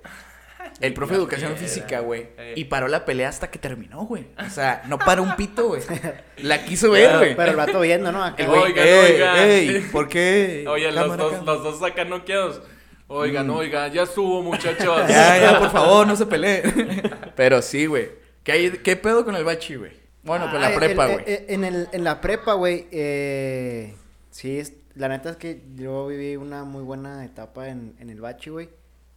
El 0.80 0.94
profe 0.94 1.12
de 1.14 1.18
educación 1.20 1.56
física, 1.56 2.00
güey. 2.00 2.28
Eh. 2.38 2.54
Y 2.56 2.64
paró 2.64 2.88
la 2.88 3.04
pelea 3.04 3.28
hasta 3.28 3.50
que 3.50 3.58
terminó, 3.58 4.04
güey. 4.06 4.26
O 4.44 4.50
sea, 4.50 4.82
no 4.88 4.98
paró 4.98 5.22
un 5.22 5.36
pito, 5.36 5.68
güey. 5.68 5.82
La 6.38 6.64
quiso 6.64 6.90
ver, 6.90 7.16
güey. 7.18 7.36
Pero 7.36 7.50
el 7.50 7.56
vato 7.56 7.80
viendo, 7.80 8.10
¿no? 8.10 8.24
Acá, 8.24 8.46
güey, 8.46 8.62
Oigan, 8.62 8.86
ey, 8.86 9.12
oigan. 9.12 9.36
ey, 9.38 9.80
¿por 9.92 10.08
qué? 10.08 10.64
Oye, 10.68 10.90
los 10.92 11.16
dos, 11.16 11.44
los 11.44 11.62
dos 11.62 11.82
acá 11.82 12.04
noqueados. 12.04 12.60
Oigan, 13.08 13.46
Mm. 13.46 13.50
oigan, 13.50 13.92
ya 13.92 14.02
estuvo, 14.02 14.42
muchachos. 14.42 15.08
Ya, 15.08 15.38
ya, 15.38 15.58
por 15.60 15.70
favor, 15.70 16.06
no 16.06 16.16
se 16.16 16.26
peleen. 16.26 17.02
Pero 17.36 17.62
sí, 17.62 17.86
güey. 17.86 18.10
¿Qué, 18.42 18.52
hay- 18.52 18.70
¿Qué 18.82 18.96
pedo 18.96 19.24
con 19.24 19.36
el 19.36 19.44
bachi, 19.44 19.76
güey? 19.76 19.92
Bueno, 20.26 20.50
con 20.50 20.60
la 20.60 20.68
Ah, 20.68 20.74
prepa, 20.74 21.06
el- 21.06 21.12
güey. 21.22 21.24
el- 21.34 21.44
En, 21.48 21.64
el, 21.64 21.88
en 21.92 22.04
la 22.04 22.20
prepa, 22.20 22.54
güey, 22.54 22.86
eh, 22.90 23.94
Sí, 24.30 24.58
es, 24.58 24.74
la 24.94 25.08
neta 25.08 25.30
es 25.30 25.36
que 25.36 25.62
yo 25.76 26.06
viví 26.08 26.36
una 26.36 26.64
muy 26.64 26.82
buena 26.82 27.24
etapa 27.24 27.68
en, 27.68 27.94
en 28.00 28.10
el 28.10 28.20
bachi, 28.20 28.50
güey. 28.50 28.68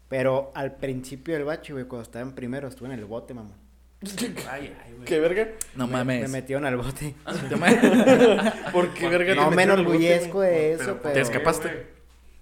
Pero 0.07 0.51
al 0.55 0.75
principio 0.75 1.33
del 1.35 1.43
bachi, 1.43 1.73
güey, 1.73 1.85
cuando 1.85 2.03
estaba 2.03 2.23
en 2.23 2.33
primero, 2.33 2.67
estuve 2.67 2.87
en 2.87 2.93
el 2.99 3.05
bote, 3.05 3.33
mamá. 3.33 3.55
Ay, 4.49 4.73
ay, 4.85 4.93
güey. 4.93 5.05
¿Qué 5.05 5.19
verga? 5.19 5.49
No 5.75 5.87
Me- 5.87 5.93
mames. 5.93 6.21
Me 6.21 6.27
metieron 6.29 6.65
al 6.65 6.77
bote. 6.77 7.15
¿Por 8.71 8.93
qué 8.93 9.09
verga? 9.09 9.35
No 9.35 9.51
me 9.51 9.63
enorgullezco 9.63 10.41
de 10.41 10.49
Pero, 10.77 10.81
eso, 10.83 10.91
¿por 10.93 11.01
pero... 11.01 11.13
¿Te 11.15 11.21
escapaste? 11.21 11.87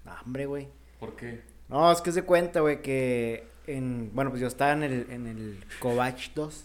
No, 0.04 0.12
hombre, 0.24 0.46
güey. 0.46 0.68
¿Por 1.00 1.16
qué? 1.16 1.40
No, 1.68 1.90
es 1.92 2.00
que 2.00 2.12
se 2.12 2.22
cuenta, 2.22 2.60
güey, 2.60 2.80
que 2.80 3.44
en... 3.66 4.10
Bueno, 4.14 4.30
pues 4.30 4.40
yo 4.40 4.46
estaba 4.48 4.72
en 4.72 4.82
el, 4.84 5.06
en 5.10 5.26
el 5.26 5.64
Covach 5.80 6.32
2. 6.34 6.64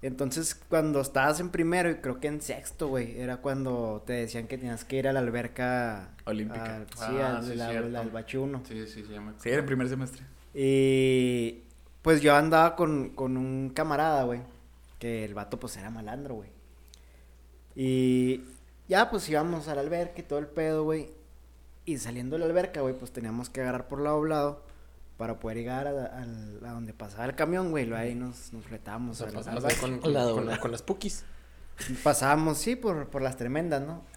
Entonces, 0.00 0.54
cuando 0.54 1.00
estabas 1.00 1.40
en 1.40 1.50
primero 1.50 1.90
y 1.90 1.96
creo 1.96 2.20
que 2.20 2.28
en 2.28 2.40
sexto, 2.40 2.86
güey, 2.88 3.18
era 3.20 3.38
cuando 3.38 4.02
te 4.06 4.12
decían 4.12 4.46
que 4.46 4.56
tenías 4.56 4.84
que 4.84 4.96
ir 4.96 5.08
a 5.08 5.12
la 5.12 5.18
alberca... 5.20 6.10
Olímpica. 6.24 6.84
sí, 6.94 7.02
Ah, 7.20 7.36
al, 7.38 7.44
sí, 7.44 7.54
la- 7.56 7.68
al 7.68 8.24
1. 8.38 8.62
Sí, 8.68 8.86
sí, 8.86 8.92
sí, 8.92 9.02
ya 9.02 9.20
me 9.20 9.30
acuerdo. 9.30 9.40
Sí, 9.42 9.48
era 9.48 9.58
en 9.58 9.66
primer 9.66 9.88
semestre. 9.88 10.22
Y 10.54 11.62
pues 12.02 12.20
yo 12.22 12.34
andaba 12.36 12.76
con, 12.76 13.10
con 13.10 13.36
un 13.36 13.70
camarada, 13.70 14.22
güey. 14.24 14.40
Que 15.00 15.24
el 15.24 15.34
vato 15.34 15.58
pues 15.58 15.76
era 15.76 15.90
malandro, 15.90 16.36
güey. 16.36 16.50
Y 17.74 18.42
ya 18.88 19.10
pues 19.10 19.28
íbamos 19.28 19.68
a 19.68 19.74
la 19.74 19.80
alberca 19.80 20.20
y 20.20 20.24
todo 20.24 20.38
el 20.38 20.46
pedo, 20.46 20.84
güey. 20.84 21.10
Y 21.84 21.98
saliendo 21.98 22.36
de 22.36 22.40
la 22.40 22.46
alberca, 22.46 22.80
güey, 22.82 22.94
pues 22.94 23.12
teníamos 23.12 23.50
que 23.50 23.62
agarrar 23.62 23.88
por 23.88 24.00
lado 24.00 24.24
lado 24.24 24.62
para 25.18 25.38
poder 25.38 25.58
llegar 25.58 25.86
a, 25.86 26.06
al- 26.06 26.60
a 26.64 26.72
donde 26.72 26.94
pasaba 26.94 27.26
el 27.26 27.34
camión, 27.34 27.70
güey. 27.70 27.92
Ahí 27.92 28.14
nos, 28.14 28.52
nos 28.54 28.64
O 28.64 28.68
fletábamos. 28.68 29.20
al 29.20 30.58
con, 30.60 30.72
las 30.72 30.82
pukis. 30.82 31.24
Pasábamos, 32.02 32.58
sí, 32.58 32.74
por, 32.76 33.08
por 33.08 33.20
las 33.22 33.36
tremendas, 33.36 33.80
¿no? 33.82 34.04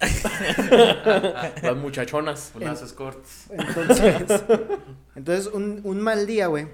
Las 1.62 1.76
muchachonas. 1.76 2.52
Las 2.58 2.82
escorts. 2.82 3.46
Entonces, 3.50 4.42
entonces 5.14 5.46
un, 5.52 5.80
un 5.84 6.00
mal 6.00 6.26
día, 6.26 6.46
güey. 6.48 6.66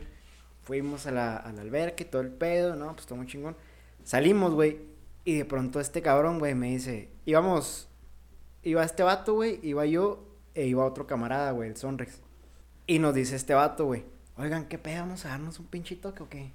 Fuimos 0.62 1.06
a 1.06 1.10
la, 1.10 1.36
a 1.36 1.52
la 1.52 1.62
alberca 1.62 2.02
y 2.02 2.06
todo 2.06 2.22
el 2.22 2.28
pedo, 2.30 2.76
¿no? 2.76 2.94
Pues 2.94 3.06
todo 3.06 3.16
muy 3.16 3.26
chingón. 3.26 3.56
Salimos, 4.04 4.52
güey. 4.54 4.78
Y 5.24 5.36
de 5.36 5.44
pronto 5.44 5.80
este 5.80 6.00
cabrón, 6.02 6.38
güey, 6.38 6.54
me 6.54 6.68
dice, 6.70 7.10
íbamos, 7.26 7.88
iba 8.62 8.82
este 8.82 9.02
vato, 9.02 9.34
güey, 9.34 9.60
iba 9.62 9.84
yo 9.84 10.24
e 10.54 10.66
iba 10.66 10.84
otro 10.86 11.06
camarada, 11.06 11.50
güey, 11.52 11.68
el 11.68 11.76
Sonrex. 11.76 12.20
Y 12.86 12.98
nos 12.98 13.14
dice 13.14 13.36
este 13.36 13.52
vato, 13.52 13.84
güey, 13.84 14.04
oigan, 14.38 14.66
¿qué 14.66 14.79
pedo? 14.79 15.01
¿Vamos 15.01 15.24
a 15.24 15.29
darnos 15.31 15.59
un 15.59 15.66
pinchito 15.66 16.14
o 16.18 16.29
qué? 16.29 16.51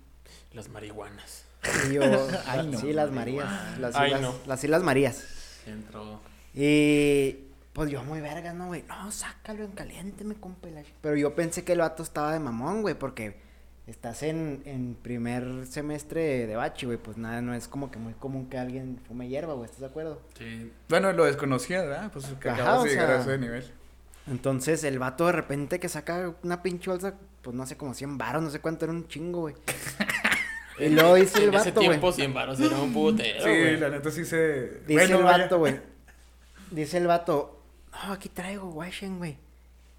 Las 0.54 0.70
marihuanas. 0.70 1.46
Y 1.90 1.94
yo, 1.94 2.02
Ay, 2.48 2.68
no. 2.68 2.80
sí, 2.80 2.94
las 2.94 3.12
Marías, 3.12 3.78
las 3.80 3.96
Ay, 3.96 4.08
islas, 4.08 4.22
no. 4.22 4.36
las 4.46 4.64
Islas 4.64 4.84
Marías. 4.84 5.24
Entró. 5.66 6.20
Y 6.54 7.38
pues 7.74 7.90
yo 7.90 8.04
muy 8.04 8.22
vergas, 8.22 8.54
¿no, 8.54 8.68
güey? 8.68 8.84
No, 8.88 9.12
sácalo 9.12 9.64
en 9.64 9.72
caliente, 9.72 10.24
me 10.24 10.36
compa. 10.36 10.68
Pero 11.02 11.16
yo 11.16 11.34
pensé 11.36 11.64
que 11.64 11.74
el 11.74 11.80
vato 11.80 12.04
estaba 12.04 12.34
de 12.34 12.40
mamón, 12.40 12.82
güey, 12.82 12.96
porque 12.96 13.38
estás 13.88 14.24
en, 14.24 14.62
en 14.66 14.96
primer 14.96 15.66
semestre 15.68 16.46
de 16.48 16.56
bachi, 16.56 16.86
güey. 16.86 16.98
Pues 16.98 17.18
nada, 17.18 17.42
no 17.42 17.54
es 17.54 17.68
como 17.68 17.90
que 17.92 17.98
muy 18.00 18.14
común 18.14 18.48
que 18.50 18.58
alguien 18.58 19.00
fume 19.08 19.28
hierba, 19.30 19.54
güey, 19.54 19.66
¿estás 19.66 19.80
de 19.82 19.86
acuerdo? 19.88 20.22
Sí. 20.38 20.72
Bueno, 20.90 21.12
lo 21.14 21.26
desconocía, 21.26 21.82
¿verdad? 21.82 22.12
Pues 22.12 22.26
que 22.40 22.50
Ajá, 22.50 22.62
acabas 22.62 22.84
de 22.84 22.90
llegar 22.92 23.10
a 23.12 23.24
sea- 23.24 23.34
ese 23.34 23.38
nivel. 23.42 23.72
Entonces 24.28 24.84
el 24.84 25.00
vato 25.00 25.26
de 25.26 25.34
repente 25.34 25.80
que 25.80 25.90
saca 25.90 26.34
una 26.44 26.62
pinche 26.62 26.90
bolsa, 26.90 27.16
pues 27.42 27.56
no 27.56 27.66
sé, 27.66 27.78
como 27.78 27.94
100 27.94 28.18
varos, 28.18 28.44
no 28.44 28.50
sé 28.50 28.60
cuánto, 28.60 28.86
era 28.86 28.94
un 28.94 29.08
chingo, 29.08 29.42
güey. 29.42 29.56
y 30.80 30.90
luego 30.90 31.16
dice 31.16 31.44
el 31.44 31.50
En 31.50 31.56
ese 31.56 31.72
vato, 31.72 31.80
güey. 31.82 31.90
tiempo 31.90 32.12
100 32.12 32.34
baros 32.34 32.60
era 32.60 32.78
un 32.78 32.94
putero, 32.94 33.44
Sí, 33.44 33.78
la 33.78 33.90
neta 33.90 34.12
sí 34.12 34.26
se... 34.26 34.82
Dice 34.88 34.94
Bueno, 34.94 35.18
el 35.18 35.24
vato, 35.24 35.60
güey. 35.60 35.80
Dice 36.72 36.98
el 36.98 37.08
vato, 37.08 37.64
no, 37.92 38.14
aquí 38.14 38.30
traigo, 38.30 38.72
guachen, 38.72 39.18
güey. 39.18 39.38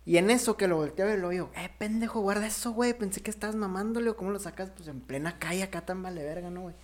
Y 0.07 0.19
en 0.19 0.31
eso 0.31 0.57
que 0.57 0.69
lo 0.69 0.77
volteo 0.77 1.13
y 1.15 1.19
lo 1.19 1.31
digo, 1.31 1.51
eh, 1.57 1.71
pendejo, 1.79 2.21
guarda 2.21 2.47
eso, 2.47 2.73
güey. 2.73 2.93
Pensé 2.93 3.23
que 3.23 3.31
estabas 3.31 3.57
mamándole 3.57 4.11
o 4.11 4.17
cómo 4.17 4.31
lo 4.31 4.39
sacas, 4.39 4.71
pues 4.71 4.89
en 4.89 5.01
plena 5.01 5.39
calle 5.39 5.63
acá 5.63 5.87
tan 5.87 6.03
vale 6.03 6.23
verga, 6.23 6.51
¿no, 6.51 6.63
güey? 6.63 6.75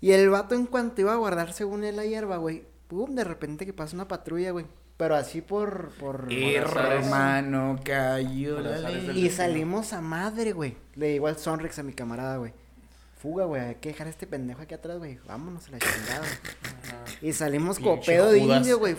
Y 0.00 0.12
el 0.12 0.28
vato 0.28 0.54
en 0.54 0.66
cuanto 0.66 1.00
iba 1.00 1.12
a 1.12 1.16
guardar 1.16 1.52
según 1.52 1.84
él 1.84 1.96
la 1.96 2.04
hierba, 2.04 2.36
güey, 2.36 2.64
pum, 2.86 3.14
de 3.14 3.24
repente 3.24 3.64
que 3.64 3.72
pasa 3.72 3.96
una 3.96 4.08
patrulla, 4.08 4.50
güey. 4.50 4.66
Pero 4.98 5.14
así 5.14 5.40
por, 5.40 5.90
por... 6.00 6.26
Hermano, 6.30 7.78
cayó 7.84 8.60
la. 8.60 8.90
Y 8.90 9.30
salimos 9.30 9.92
a 9.92 10.00
madre, 10.00 10.52
güey. 10.52 10.76
Le 10.96 11.08
digo 11.08 11.28
al 11.28 11.38
Sonrex 11.38 11.78
a 11.78 11.82
mi 11.84 11.92
camarada, 11.92 12.36
güey. 12.36 12.52
Fuga, 13.22 13.44
güey, 13.46 13.62
hay 13.62 13.74
que 13.76 13.90
dejar 13.90 14.08
a 14.08 14.10
este 14.10 14.26
pendejo 14.26 14.60
aquí 14.62 14.74
atrás, 14.74 14.98
güey. 14.98 15.18
Vámonos 15.26 15.68
a 15.68 15.70
la 15.70 15.78
chingada. 15.78 16.26
Y 17.22 17.32
salimos 17.32 17.78
como 17.78 18.00
pedo 18.00 18.30
de 18.30 18.38
indio, 18.38 18.78
güey. 18.78 18.96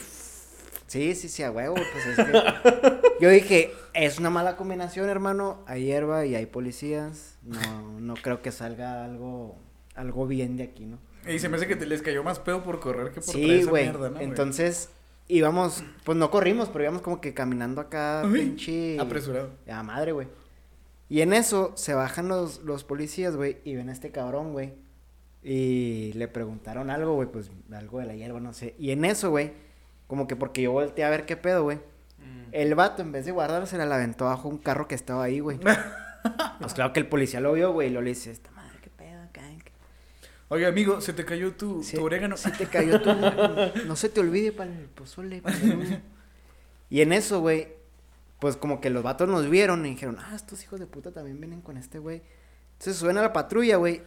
Sí, 0.87 1.13
sí, 1.15 1.29
sí, 1.29 1.43
a 1.43 1.51
huevo, 1.51 1.75
pues 1.75 2.05
es 2.07 2.25
que... 2.25 3.01
Yo 3.21 3.29
dije, 3.29 3.71
es 3.93 4.17
una 4.17 4.29
mala 4.29 4.55
combinación, 4.55 5.07
hermano. 5.07 5.63
Hay 5.67 5.83
hierba 5.85 6.25
y 6.25 6.33
hay 6.35 6.47
policías. 6.47 7.37
No, 7.43 7.99
no 7.99 8.13
creo 8.15 8.41
que 8.41 8.51
salga 8.51 9.05
algo, 9.05 9.57
algo 9.95 10.25
bien 10.27 10.57
de 10.57 10.63
aquí, 10.63 10.85
¿no? 10.85 10.97
Y 11.27 11.39
se 11.39 11.47
me 11.47 11.57
hace 11.57 11.67
que 11.67 11.75
te 11.75 11.85
les 11.85 12.01
cayó 12.01 12.23
más 12.23 12.39
pedo 12.39 12.63
por 12.63 12.79
correr 12.79 13.11
que 13.11 13.21
por 13.21 13.31
traer 13.33 13.45
Sí, 13.47 13.59
esa 13.59 13.69
güey. 13.69 13.83
mierda, 13.83 14.09
¿no, 14.09 14.19
Entonces, 14.19 14.89
íbamos, 15.29 15.83
pues 16.03 16.17
no 16.17 16.29
corrimos, 16.29 16.67
pero 16.67 16.83
íbamos 16.83 17.01
como 17.01 17.21
que 17.21 17.33
caminando 17.33 17.79
acá, 17.79 18.23
Uy, 18.25 18.39
pinche... 18.39 18.99
Apresurado. 18.99 19.51
A 19.71 19.83
madre, 19.83 20.11
güey. 20.11 20.27
Y 21.07 21.21
en 21.21 21.31
eso 21.33 21.71
se 21.75 21.93
bajan 21.93 22.27
los, 22.27 22.61
los 22.63 22.83
policías, 22.83 23.35
güey, 23.37 23.57
y 23.63 23.75
ven 23.75 23.89
a 23.89 23.93
este 23.93 24.11
cabrón, 24.11 24.51
güey. 24.51 24.73
Y 25.41 26.11
le 26.13 26.27
preguntaron 26.27 26.89
algo, 26.89 27.13
güey, 27.13 27.29
pues 27.31 27.49
algo 27.71 27.99
de 27.99 28.05
la 28.07 28.15
hierba, 28.15 28.39
no 28.39 28.51
sé. 28.53 28.75
Y 28.77 28.91
en 28.91 29.05
eso, 29.05 29.29
güey, 29.29 29.53
como 30.07 30.27
que 30.27 30.35
porque 30.35 30.63
yo 30.63 30.71
volteé 30.71 31.05
a 31.05 31.09
ver 31.09 31.25
qué 31.25 31.37
pedo, 31.37 31.63
güey. 31.63 31.77
Mm. 31.77 32.49
El 32.51 32.75
vato, 32.75 33.01
en 33.01 33.11
vez 33.11 33.25
de 33.25 33.31
guardársela, 33.31 33.85
la 33.85 33.95
aventó 33.95 34.25
bajo 34.25 34.49
un 34.49 34.57
carro 34.57 34.87
que 34.87 34.95
estaba 34.95 35.23
ahí, 35.23 35.39
güey. 35.39 35.59
pues 36.59 36.73
claro 36.73 36.91
que 36.91 36.99
el 36.99 37.07
policía 37.07 37.39
lo 37.39 37.53
vio, 37.53 37.71
güey, 37.71 37.87
y 37.87 37.91
lo 37.91 38.01
le 38.01 38.09
dice, 38.09 38.31
esta 38.31 38.51
madre, 38.51 38.77
qué 38.81 38.89
pedo 38.89 39.21
acá. 39.21 39.41
¿Qué- 39.63 39.71
Oye, 40.49 40.65
amigo, 40.65 40.99
se 40.99 41.13
te 41.13 41.25
cayó 41.25 41.53
tu, 41.53 41.83
tu 41.83 42.03
orégano. 42.03 42.35
sí 42.35 42.51
te 42.51 42.65
cayó 42.65 43.01
tu... 43.01 43.09
no 43.85 43.95
se 43.95 44.09
te 44.09 44.19
olvide 44.19 44.51
para 44.51 44.71
el 44.71 44.85
pozole. 44.85 45.41
pa'l 45.41 45.63
menú". 45.63 46.01
y 46.89 47.01
en 47.01 47.13
eso, 47.13 47.39
güey, 47.39 47.67
pues 48.39 48.57
como 48.57 48.81
que 48.81 48.89
los 48.89 49.03
vatos 49.03 49.29
nos 49.29 49.49
vieron 49.49 49.85
y 49.85 49.91
dijeron, 49.91 50.17
ah, 50.19 50.33
estos 50.35 50.63
hijos 50.63 50.79
de 50.79 50.87
puta 50.87 51.11
también 51.11 51.39
vienen 51.39 51.61
con 51.61 51.77
este 51.77 51.99
güey. 51.99 52.23
Entonces 52.73 52.97
suben 52.97 53.17
a 53.17 53.21
la 53.21 53.31
patrulla, 53.33 53.75
güey. 53.77 54.01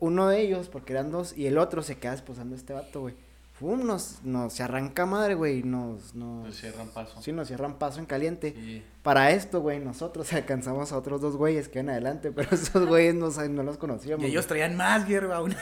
Uno 0.00 0.28
de 0.28 0.40
ellos, 0.40 0.68
porque 0.68 0.92
eran 0.92 1.10
dos, 1.10 1.36
y 1.36 1.46
el 1.46 1.58
otro 1.58 1.82
se 1.82 1.98
queda 1.98 2.14
esposando 2.14 2.54
a 2.54 2.58
este 2.58 2.72
vato, 2.72 3.00
güey. 3.00 3.14
Fum, 3.58 3.84
nos, 3.86 4.22
nos 4.22 4.52
se 4.52 4.62
arranca 4.62 5.04
madre, 5.04 5.34
güey, 5.34 5.62
nos, 5.64 6.14
nos... 6.14 6.42
Pues 6.46 6.60
cierran 6.60 6.88
paso. 6.88 7.20
Sí, 7.20 7.32
nos 7.32 7.48
cierran 7.48 7.74
paso 7.78 7.98
en 7.98 8.06
caliente. 8.06 8.54
Sí. 8.56 8.84
Para 9.02 9.32
esto, 9.32 9.60
güey, 9.60 9.80
nosotros 9.80 10.32
alcanzamos 10.32 10.92
a 10.92 10.96
otros 10.96 11.20
dos 11.20 11.36
güeyes 11.36 11.68
que 11.68 11.78
iban 11.80 11.90
adelante, 11.90 12.30
pero 12.30 12.48
esos 12.54 12.86
güeyes 12.86 13.14
no, 13.14 13.30
no 13.30 13.62
los 13.64 13.76
conocíamos. 13.78 14.24
Y 14.24 14.28
ellos 14.28 14.46
traían 14.46 14.76
más 14.76 15.06
hierba 15.08 15.36
aún. 15.36 15.54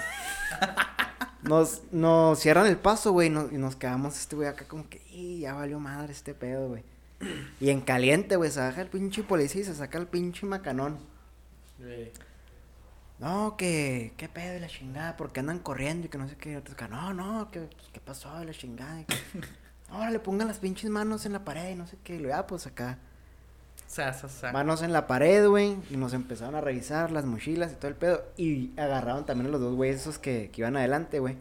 Nos, 1.43 1.83
nos 1.93 2.39
cierran 2.41 2.67
el 2.67 2.77
paso, 2.77 3.13
güey, 3.13 3.31
no- 3.31 3.49
y 3.53 3.57
nos 3.59 3.77
quedamos 3.77 4.19
este 4.19 4.35
güey 4.37 4.49
acá 4.49 4.67
como 4.67 4.89
que, 4.89 5.01
"Y, 5.11 5.41
ya 5.41 5.55
valió 5.55 5.79
madre 5.79 6.13
este 6.13 6.35
pedo, 6.35 6.69
güey. 6.69 6.83
Y 7.61 7.71
en 7.71 7.81
caliente, 7.81 8.37
güey, 8.37 8.51
se 8.51 8.61
baja 8.61 8.83
el 8.83 8.89
pinche 8.89 9.23
policía 9.23 9.63
y 9.63 9.65
se 9.65 9.75
saca 9.75 9.97
el 9.99 10.07
pinche 10.07 10.45
macanón. 10.45 10.99
Güey. 11.79 12.11
No, 13.19 13.57
que, 13.57 14.13
qué 14.17 14.29
pedo 14.29 14.57
y 14.57 14.61
la 14.61 14.69
chingada, 14.69 15.17
porque 15.17 15.41
andan 15.41 15.59
corriendo 15.59 16.07
y 16.07 16.11
que 16.11 16.19
no 16.19 16.29
sé 16.29 16.37
qué. 16.37 16.57
Otros 16.57 16.77
no, 16.91 17.15
no, 17.15 17.51
que, 17.51 17.61
pues, 17.61 17.89
qué 17.93 18.01
pasó 18.01 18.43
y 18.43 18.47
la 18.47 18.53
chingada. 18.53 19.01
Y 19.01 19.05
que, 19.05 19.17
Ahora 19.89 20.11
le 20.11 20.19
pongan 20.19 20.49
las 20.49 20.59
pinches 20.59 20.91
manos 20.91 21.27
en 21.27 21.33
la 21.33 21.45
pared 21.45 21.71
y 21.71 21.75
no 21.75 21.87
sé 21.87 21.97
qué. 22.03 22.17
Y 22.17 22.19
lo 22.19 22.29
ya, 22.29 22.47
pues 22.47 22.67
acá. 22.67 22.99
Sa, 23.87 24.13
sa, 24.13 24.29
sa. 24.29 24.53
Manos 24.53 24.83
en 24.83 24.93
la 24.93 25.07
pared, 25.07 25.47
güey. 25.49 25.77
Y 25.91 25.97
nos 25.97 26.13
empezaron 26.13 26.57
a 26.57 26.61
revisar 26.61 27.13
las 27.13 27.25
mochilas 27.25 27.73
y 27.73 27.77
todo 27.77 27.89
el 27.89 27.95
pedo. 27.95 28.25
Y 28.37 28.79
agarraron 28.79 29.25
también 29.25 29.47
a 29.47 29.51
los 29.51 29.61
dos 29.61 29.75
güeyes 29.75 30.01
esos 30.01 30.19
que, 30.19 30.51
que 30.53 30.63
iban 30.63 30.77
adelante, 30.77 31.21
güey. 31.21 31.37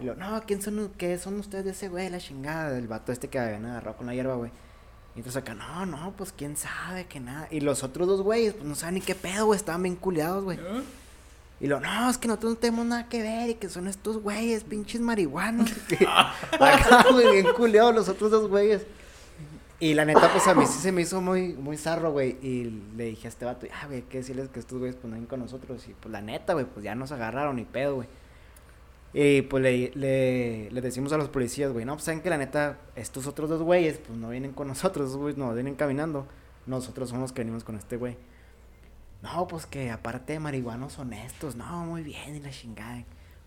Y 0.00 0.04
lo, 0.04 0.14
no, 0.14 0.40
¿quién 0.46 0.62
son, 0.62 0.92
qué 0.96 1.18
son 1.18 1.40
ustedes 1.40 1.64
de 1.64 1.70
ese 1.72 1.88
güey? 1.88 2.08
La 2.10 2.18
chingada 2.18 2.70
del 2.70 2.86
vato 2.86 3.10
este 3.10 3.28
que 3.28 3.38
habían 3.38 3.66
agarrado 3.66 3.96
con 3.96 4.06
la 4.06 4.14
hierba, 4.14 4.34
güey. 4.34 4.52
Y 5.14 5.18
entonces 5.18 5.42
acá, 5.42 5.54
no, 5.54 5.86
no, 5.86 6.12
pues 6.16 6.32
quién 6.32 6.56
sabe, 6.56 7.06
que 7.06 7.20
nada. 7.20 7.48
Y 7.50 7.60
los 7.60 7.82
otros 7.82 8.06
dos 8.06 8.22
güeyes, 8.22 8.54
pues 8.54 8.64
no 8.64 8.74
saben 8.74 8.96
ni 8.96 9.00
qué 9.00 9.14
pedo, 9.14 9.46
güey. 9.46 9.56
Estaban 9.56 9.82
bien 9.82 9.96
culiados, 9.96 10.44
güey. 10.44 10.58
Y 11.60 11.66
lo, 11.66 11.80
no, 11.80 12.08
es 12.08 12.18
que 12.18 12.28
nosotros 12.28 12.52
no 12.52 12.58
tenemos 12.58 12.86
nada 12.86 13.08
que 13.08 13.22
ver 13.22 13.50
y 13.50 13.54
que 13.54 13.68
son 13.68 13.88
estos 13.88 14.22
güeyes, 14.22 14.62
pinches 14.62 15.00
marihuanos. 15.00 15.70
Acá, 16.52 17.06
güey, 17.10 17.42
bien 17.42 17.52
culiados 17.54 17.94
los 17.94 18.08
otros 18.08 18.30
dos 18.30 18.48
güeyes. 18.48 18.82
Y 19.80 19.94
la 19.94 20.04
neta, 20.04 20.32
pues 20.32 20.46
a 20.48 20.54
mí 20.54 20.66
sí 20.66 20.80
se 20.80 20.90
me 20.90 21.02
hizo 21.02 21.20
muy, 21.20 21.52
muy 21.52 21.76
zarro, 21.76 22.10
güey. 22.12 22.36
Y 22.42 22.82
le 22.96 23.04
dije 23.04 23.28
a 23.28 23.30
este 23.30 23.44
vato, 23.44 23.66
ah, 23.72 23.86
güey, 23.86 23.98
hay 23.98 24.02
que 24.02 24.18
decirles 24.18 24.48
que 24.48 24.58
estos 24.58 24.78
güeyes 24.78 24.96
pues 24.96 25.04
no 25.04 25.10
vienen 25.10 25.28
con 25.28 25.40
nosotros. 25.40 25.86
Y 25.88 25.94
pues 25.94 26.10
la 26.12 26.20
neta, 26.20 26.54
güey, 26.54 26.64
pues 26.64 26.84
ya 26.84 26.94
nos 26.94 27.12
agarraron 27.12 27.56
ni 27.56 27.64
pedo, 27.64 27.96
güey. 27.96 28.08
Y 29.20 29.42
pues 29.42 29.64
le, 29.64 29.90
le, 29.96 30.70
le 30.70 30.80
decimos 30.80 31.12
a 31.12 31.16
los 31.16 31.28
policías, 31.28 31.72
güey, 31.72 31.84
no, 31.84 31.94
pues 31.94 32.04
saben 32.04 32.20
que 32.20 32.30
la 32.30 32.38
neta, 32.38 32.78
estos 32.94 33.26
otros 33.26 33.50
dos 33.50 33.62
güeyes, 33.62 33.98
pues 33.98 34.16
no 34.16 34.28
vienen 34.28 34.52
con 34.52 34.68
nosotros, 34.68 35.16
güeyes 35.16 35.36
no 35.36 35.52
vienen 35.52 35.74
caminando. 35.74 36.28
Nosotros 36.66 37.08
somos 37.08 37.22
los 37.22 37.32
que 37.32 37.40
venimos 37.40 37.64
con 37.64 37.74
este 37.74 37.96
güey. 37.96 38.16
No, 39.20 39.48
pues 39.48 39.66
que 39.66 39.90
aparte 39.90 40.34
de 40.34 40.38
marihuanos 40.38 41.00
honestos, 41.00 41.56
no, 41.56 41.84
muy 41.84 42.04
bien, 42.04 42.36
y 42.36 42.38
la 42.38 42.50
chingada. 42.50 43.02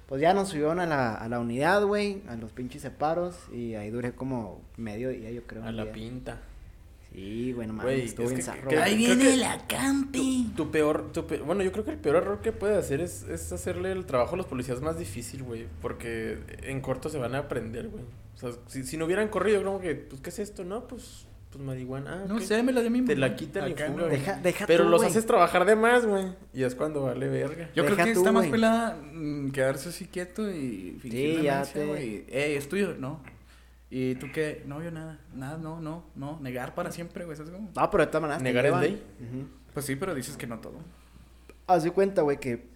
Pues 0.08 0.22
ya 0.22 0.34
nos 0.34 0.50
subieron 0.50 0.82
a 0.82 0.86
la, 0.86 1.16
a 1.16 1.30
la 1.30 1.40
unidad, 1.40 1.86
güey, 1.86 2.22
a 2.28 2.36
los 2.36 2.52
pinches 2.52 2.82
separos. 2.82 3.38
Y 3.54 3.76
ahí 3.76 3.92
duré 3.92 4.12
como 4.12 4.60
medio 4.76 5.08
día, 5.08 5.32
yo 5.32 5.48
creo. 5.48 5.64
A 5.64 5.72
la 5.72 5.86
día. 5.86 5.94
pinta. 5.94 6.42
Sí, 7.14 7.52
güey, 7.52 7.68
no 7.68 7.74
mames, 7.74 7.94
Güey, 7.94 8.06
estuvo 8.06 8.30
es 8.32 8.48
que-. 8.50 8.78
Ahí 8.78 8.96
viene 8.96 9.36
la 9.38 9.66
campi. 9.68 10.52
Tu 10.56 10.72
peor, 10.72 11.12
tu 11.12 11.26
pe- 11.28 11.40
bueno, 11.40 11.62
yo 11.64 11.72
creo 11.72 11.84
que 11.84 11.92
el 11.92 11.98
peor 11.98 12.16
error 12.16 12.40
que 12.42 12.52
puedes 12.54 12.78
hacer 12.78 13.02
es, 13.02 13.24
es 13.24 13.52
hacerle 13.52 13.92
el 13.92 14.06
trabajo 14.06 14.36
a 14.36 14.38
los 14.38 14.46
policías 14.46 14.82
más 14.82 14.98
difícil, 14.98 15.44
güey. 15.44 15.68
Porque 15.82 16.38
en 16.64 16.80
corto 16.80 17.10
se 17.10 17.18
van 17.18 17.36
a 17.36 17.40
aprender, 17.40 17.90
güey. 17.90 18.04
O 18.36 18.38
sea, 18.38 18.52
si, 18.68 18.84
si 18.84 18.96
no 18.98 19.06
hubieran 19.06 19.28
corrido, 19.28 19.62
como 19.64 19.82
que, 19.82 19.94
pues, 19.96 20.22
¿qué 20.22 20.30
es 20.30 20.40
esto? 20.40 20.64
No, 20.64 20.88
pues, 20.88 21.26
pues 21.52 21.62
marihuana. 21.64 22.22
Ah, 22.24 22.26
No 22.30 22.40
sé, 22.40 22.64
me 22.64 22.72
la 22.72 22.80
dio 22.80 22.90
mi 22.90 23.04
Te 23.04 23.18
la 23.18 23.36
quitan 23.36 23.70
y. 23.70 23.74
Deja, 23.74 24.36
deja 24.42 24.66
Pero 24.66 24.86
tú, 24.86 24.90
los 24.90 25.04
haces 25.04 25.26
trabajar 25.26 25.66
de 25.66 25.76
más, 25.76 26.06
güey. 26.06 26.28
Y 26.54 26.64
es 26.64 26.76
cuando 26.76 27.04
vale 27.04 27.28
verga. 27.28 27.70
Yo 27.76 27.84
creo 27.86 27.98
que 27.98 28.14
tú, 28.14 28.20
está 28.22 28.32
más 28.32 28.48
pelada 28.48 28.98
mm, 29.14 29.52
quedarse 29.52 29.90
así 29.90 30.06
quieto 30.06 30.50
y 30.50 30.98
fingir 31.02 31.12
Sí, 31.38 31.44
ya 31.44 31.52
demencia, 31.66 31.74
te- 31.74 31.86
güey. 31.88 32.24
Ey, 32.30 32.56
es 32.56 32.70
tuyo, 32.70 32.96
no. 32.98 33.22
¿Y 33.92 34.16
tú 34.16 34.28
qué? 34.34 34.64
No, 34.66 34.82
yo 34.82 34.90
nada. 34.90 35.20
Nada, 35.36 35.58
no, 35.58 35.82
no, 35.82 36.06
no. 36.16 36.40
Negar 36.40 36.74
para 36.74 36.92
siempre, 36.92 37.26
güey. 37.26 37.36
¿Sabes 37.36 37.52
cómo? 37.52 37.70
No, 37.76 37.92
pero 37.92 38.06
de 38.06 38.08
todas 38.08 38.22
maneras. 38.22 38.42
¿Negar 38.42 38.66
es 38.66 38.78
ley? 38.78 39.04
Pues 39.74 39.86
sí, 39.86 39.98
pero 39.98 40.16
dices 40.16 40.38
que 40.38 40.48
no 40.48 40.60
todo. 40.60 40.80
Haz 41.68 41.84
de 41.84 41.92
cuenta, 41.92 42.22
güey, 42.22 42.40
que 42.40 42.70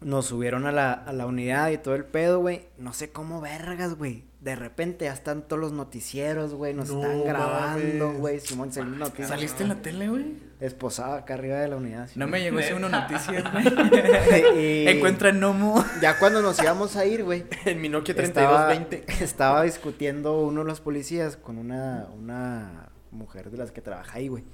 nos 0.00 0.26
subieron 0.26 0.66
a 0.66 0.72
la, 0.72 0.92
a 0.92 1.12
la 1.12 1.26
unidad 1.26 1.70
y 1.70 1.78
todo 1.78 1.94
el 1.94 2.04
pedo, 2.04 2.40
güey. 2.40 2.66
No 2.78 2.92
sé 2.92 3.10
cómo 3.10 3.40
vergas, 3.40 3.94
güey. 3.94 4.24
De 4.40 4.54
repente 4.54 5.06
ya 5.06 5.12
están 5.12 5.42
todos 5.42 5.60
los 5.60 5.72
noticieros, 5.72 6.54
güey. 6.54 6.72
Nos 6.72 6.90
No 6.90 7.02
están 7.02 7.24
grabando, 7.24 8.12
güey. 8.12 8.38
Simón 8.38 8.72
salió 8.72 8.92
una 8.94 9.06
noticia. 9.06 9.26
¿Saliste 9.26 9.64
en 9.64 9.70
la 9.70 9.82
tele, 9.82 10.08
güey? 10.08 10.36
Esposada 10.60 11.18
acá 11.18 11.34
arriba 11.34 11.56
de 11.56 11.66
la 11.68 11.76
unidad. 11.76 12.08
No 12.14 12.28
me 12.28 12.40
llegó 12.40 12.60
ese 12.60 12.74
una 12.74 12.88
noticia, 12.88 13.42
güey. 13.52 14.84
y 14.84 14.88
Encuentran 14.88 15.40
Nomo. 15.40 15.84
Ya 16.00 16.18
cuando 16.20 16.40
nos 16.40 16.60
íbamos 16.62 16.94
a 16.94 17.04
ir, 17.04 17.24
güey. 17.24 17.46
En 17.64 17.80
mi 17.80 17.88
Nokia 17.88 18.14
estaba, 18.22 18.68
3220. 18.68 19.24
estaba 19.24 19.62
discutiendo 19.62 20.40
uno 20.42 20.60
de 20.60 20.66
los 20.66 20.80
policías 20.80 21.36
con 21.36 21.58
una, 21.58 22.06
una 22.16 22.90
mujer 23.10 23.50
de 23.50 23.58
las 23.58 23.72
que 23.72 23.80
trabaja 23.80 24.18
ahí, 24.18 24.28
güey. 24.28 24.44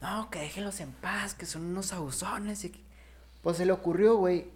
No, 0.00 0.28
que 0.30 0.40
déjenlos 0.40 0.80
en 0.80 0.90
paz, 0.90 1.34
que 1.34 1.46
son 1.46 1.64
unos 1.64 1.92
abusones. 1.92 2.64
Y 2.64 2.70
que... 2.70 2.80
Pues 3.42 3.56
se 3.58 3.66
le 3.66 3.72
ocurrió, 3.72 4.16
güey. 4.16 4.46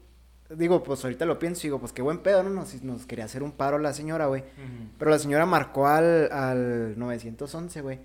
Digo, 0.49 0.83
pues 0.85 1.05
ahorita 1.05 1.25
lo 1.27 1.39
pienso 1.39 1.63
y 1.63 1.65
digo, 1.65 1.81
pues 1.81 1.93
qué 1.93 2.03
buen 2.03 2.19
pedo, 2.19 2.43
¿no? 2.45 2.51
Nos, 2.51 2.83
nos 2.83 3.05
quería 3.05 3.25
hacer 3.25 3.43
un 3.43 3.53
paro 3.53 3.79
la 3.79 3.93
señora, 3.93 4.27
güey. 4.27 4.45
Pero 4.99 5.11
la 5.11 5.19
señora 5.19 5.45
marcó 5.45 5.89
al, 5.89 6.31
al 6.33 6.99
911, 6.99 7.81
güey. 7.83 7.99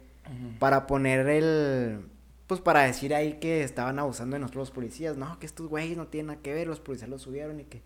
Para 0.60 0.88
poner 0.88 1.28
el... 1.28 2.02
Pues 2.48 2.60
para 2.60 2.82
decir 2.82 3.16
ahí 3.16 3.34
que 3.34 3.64
estaban 3.64 4.00
abusando 4.00 4.36
de 4.36 4.40
nosotros 4.42 4.64
los 4.64 4.72
policías. 4.72 5.16
No, 5.16 5.40
que 5.40 5.46
estos 5.46 5.68
güeyes 5.68 5.96
no 5.98 6.08
tienen 6.08 6.28
nada 6.28 6.42
que 6.42 6.54
ver, 6.54 6.68
los 6.68 6.80
policías 6.80 7.10
los 7.10 7.22
subieron 7.22 7.60
y 7.60 7.66
que... 7.66 7.84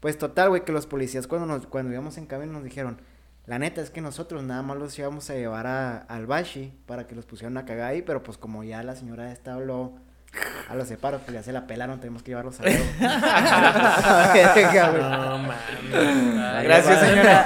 Pues 0.00 0.16
total, 0.18 0.48
güey, 0.48 0.64
que 0.64 0.72
los 0.72 0.86
policías 0.86 1.26
cuando 1.26 1.46
nos, 1.46 1.66
cuando 1.66 1.92
íbamos 1.92 2.18
en 2.18 2.26
camino 2.26 2.52
nos 2.52 2.64
dijeron, 2.64 3.00
la 3.46 3.58
neta 3.58 3.80
es 3.82 3.90
que 3.90 4.00
nosotros 4.00 4.42
nada 4.42 4.62
más 4.62 4.76
los 4.76 4.98
íbamos 4.98 5.28
a 5.30 5.34
llevar 5.34 5.66
a, 5.66 5.98
al 5.98 6.26
Bashi 6.26 6.72
para 6.86 7.06
que 7.06 7.14
los 7.14 7.26
pusieran 7.26 7.56
a 7.56 7.64
cagar 7.64 7.90
ahí, 7.90 8.02
pero 8.02 8.22
pues 8.22 8.38
como 8.38 8.64
ya 8.64 8.82
la 8.82 8.96
señora 8.96 9.32
esta 9.32 9.54
habló 9.54 9.94
a 10.68 10.74
los 10.74 10.88
separos, 10.88 11.20
pues 11.22 11.34
ya 11.34 11.42
se 11.42 11.52
la 11.52 11.66
pelaron, 11.66 12.00
tenemos 12.00 12.22
que 12.22 12.30
llevarlos 12.30 12.58
a. 12.60 12.64
No 14.98 15.38
mames. 15.38 16.64
Gracias, 16.64 17.00
señora. 17.00 17.44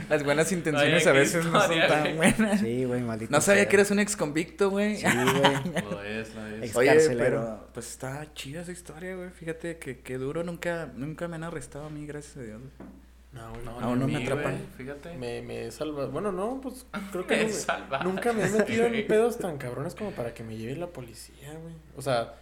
Las 0.08 0.24
buenas 0.24 0.50
intenciones 0.52 1.06
a 1.06 1.12
veces 1.12 1.44
no 1.46 1.60
son 1.60 1.78
tan 1.88 2.02
güey. 2.02 2.16
buenas. 2.16 2.60
Sí, 2.60 2.84
güey, 2.84 3.00
maldito. 3.02 3.30
No 3.32 3.40
sabía 3.40 3.62
sea. 3.62 3.68
que 3.68 3.76
eres 3.76 3.90
un 3.90 3.98
ex 3.98 4.16
convicto, 4.16 4.70
güey. 4.70 4.96
Sí, 4.96 5.06
güey. 5.06 5.82
Lo 5.90 6.02
es, 6.02 6.34
lo 6.34 6.46
es. 6.46 6.62
Ex- 6.64 6.76
Oye, 6.76 6.90
Excarcelero. 6.92 7.24
pero 7.24 7.68
pues 7.74 7.90
está 7.90 8.26
chida 8.34 8.62
esa 8.62 8.72
historia, 8.72 9.14
güey. 9.16 9.30
Fíjate 9.30 9.78
que, 9.78 10.00
que 10.00 10.18
duro 10.18 10.42
nunca, 10.44 10.88
nunca 10.94 11.28
me 11.28 11.36
han 11.36 11.44
arrestado 11.44 11.86
a 11.86 11.90
mí, 11.90 12.06
gracias 12.06 12.36
a 12.38 12.40
Dios. 12.42 12.60
güey. 12.60 13.05
No, 13.36 13.50
güey. 13.52 13.64
No, 13.64 13.80
Aún 13.80 13.98
no 14.00 14.06
ni 14.06 14.12
me 14.14 14.18
mí, 14.20 14.24
atrapan. 14.24 14.52
güey, 14.52 14.64
Fíjate. 14.76 15.16
Me, 15.16 15.42
me 15.42 15.70
salva. 15.70 16.06
Bueno, 16.06 16.32
no, 16.32 16.60
pues 16.62 16.86
creo 17.12 17.26
que 17.26 17.36
Me 17.46 17.98
no 17.98 18.04
nunca 18.04 18.32
me 18.32 18.44
he 18.46 18.50
metido 18.50 18.86
en 18.86 19.06
pedos 19.08 19.38
tan 19.38 19.58
cabrones 19.58 19.94
como 19.94 20.10
para 20.12 20.32
que 20.34 20.42
me 20.42 20.56
lleve 20.56 20.76
la 20.76 20.86
policía, 20.88 21.52
güey. 21.60 21.74
O 21.96 22.02
sea, 22.02 22.34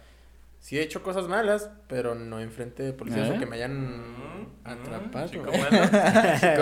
sí 0.59 0.79
he 0.79 0.81
hecho 0.81 1.03
cosas 1.03 1.27
malas, 1.27 1.69
pero 1.87 2.15
no 2.15 2.39
enfrente 2.39 2.81
de 2.83 2.93
policías 2.93 3.29
¿Eh? 3.29 3.33
o 3.35 3.39
que 3.39 3.45
me 3.45 3.57
hayan 3.57 4.15
Mm, 4.35 4.47
atrapado. 4.63 5.27
mm, 5.27 5.29
Chico 5.29 5.45
güey. 5.45 5.61
malo. 5.61 5.83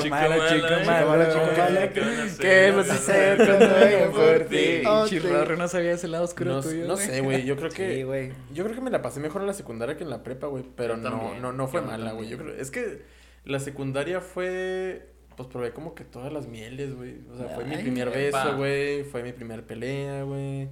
Chico 0.02 0.10
malo, 0.10 0.48
chico 0.50 0.68
malo, 0.86 1.26
chico 1.26 1.46
malo. 1.58 2.38
¿Qué 2.40 2.72
vas 2.76 2.90
a 2.90 2.94
hacer 2.96 3.38
cuando 3.38 3.70
venga 3.76 4.12
por 4.12 4.40
ti? 4.46 4.82
Chirrarro 5.10 5.56
no 5.58 5.68
sabía 5.68 5.92
ese 5.94 6.08
lado 6.08 6.24
oscuro 6.26 6.56
No, 6.56 6.62
tuyo. 6.62 6.86
no 6.88 6.98
sé, 6.98 7.22
güey. 7.22 7.46
Yo 7.46 7.56
creo 7.56 7.70
que. 7.70 7.96
Sí, 7.96 8.04
güey. 8.04 8.34
Yo 8.54 8.64
creo 8.64 8.76
que 8.76 8.82
me 8.82 8.90
la 8.92 9.02
pasé 9.02 9.20
mejor 9.20 9.42
en 9.42 9.48
la 9.48 9.54
secundaria 9.54 9.96
que 9.96 10.04
en 10.04 10.10
la 10.10 10.24
prepa, 10.24 10.48
güey. 10.48 10.64
Pero 10.76 10.98
no, 10.98 11.36
no, 11.40 11.54
no 11.54 11.68
fue 11.68 11.82
mala, 11.82 12.12
güey. 12.14 12.28
Yo 12.30 12.38
creo. 12.38 12.54
Es 12.56 12.72
que 12.72 13.02
la 13.46 13.60
secundaria 13.60 14.22
fue. 14.22 15.10
Pues 15.36 15.50
probé 15.50 15.72
como 15.72 15.96
que 15.96 16.04
todas 16.04 16.32
las 16.32 16.48
mieles, 16.48 16.96
güey. 16.96 17.18
O 17.32 17.38
sea, 17.38 17.50
fue 17.50 17.66
mi 17.66 17.76
primer 17.78 18.10
beso, 18.12 18.56
güey. 18.56 19.04
Fue 19.04 19.24
mi 19.24 19.34
primer 19.34 19.66
pelea, 19.66 20.24
güey. 20.24 20.70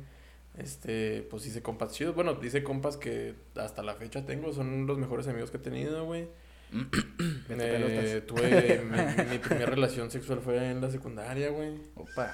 Este, 0.57 1.25
pues 1.29 1.45
hice 1.47 1.61
compas 1.63 1.93
chidos. 1.93 2.13
Bueno, 2.13 2.37
hice 2.43 2.63
compas 2.63 2.97
que 2.97 3.33
hasta 3.55 3.81
la 3.81 3.95
fecha 3.95 4.25
tengo. 4.25 4.53
Son 4.53 4.85
los 4.85 4.97
mejores 4.97 5.27
amigos 5.27 5.49
que 5.49 5.57
he 5.57 5.61
tenido, 5.61 6.05
güey. 6.05 6.27
Vete 7.49 8.17
Eh, 8.17 8.21
tuve 8.21 8.81
mi, 8.83 9.31
mi 9.31 9.37
primera 9.39 9.65
relación 9.65 10.11
sexual 10.11 10.39
fue 10.41 10.69
en 10.69 10.79
la 10.79 10.91
secundaria, 10.91 11.49
güey. 11.49 11.73
Opa. 11.95 12.33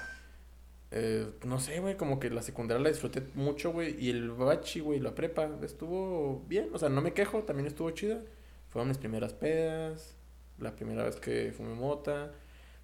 Eh, 0.90 1.26
no 1.44 1.60
sé, 1.60 1.80
güey, 1.80 1.96
como 1.96 2.18
que 2.18 2.30
la 2.30 2.42
secundaria 2.42 2.82
la 2.82 2.88
disfruté 2.88 3.22
mucho, 3.34 3.72
güey. 3.72 3.96
Y 3.98 4.10
el 4.10 4.30
bachi, 4.30 4.80
güey, 4.80 5.00
la 5.00 5.14
prepa, 5.14 5.48
estuvo 5.62 6.44
bien. 6.46 6.68
O 6.72 6.78
sea, 6.78 6.88
no 6.88 7.00
me 7.00 7.12
quejo, 7.12 7.42
también 7.44 7.66
estuvo 7.66 7.90
chida. 7.90 8.22
Fueron 8.68 8.88
mis 8.88 8.98
primeras 8.98 9.32
pedas. 9.32 10.17
La 10.60 10.72
primera 10.74 11.04
vez 11.04 11.16
que 11.16 11.52
fumé 11.56 11.74
mota. 11.74 12.32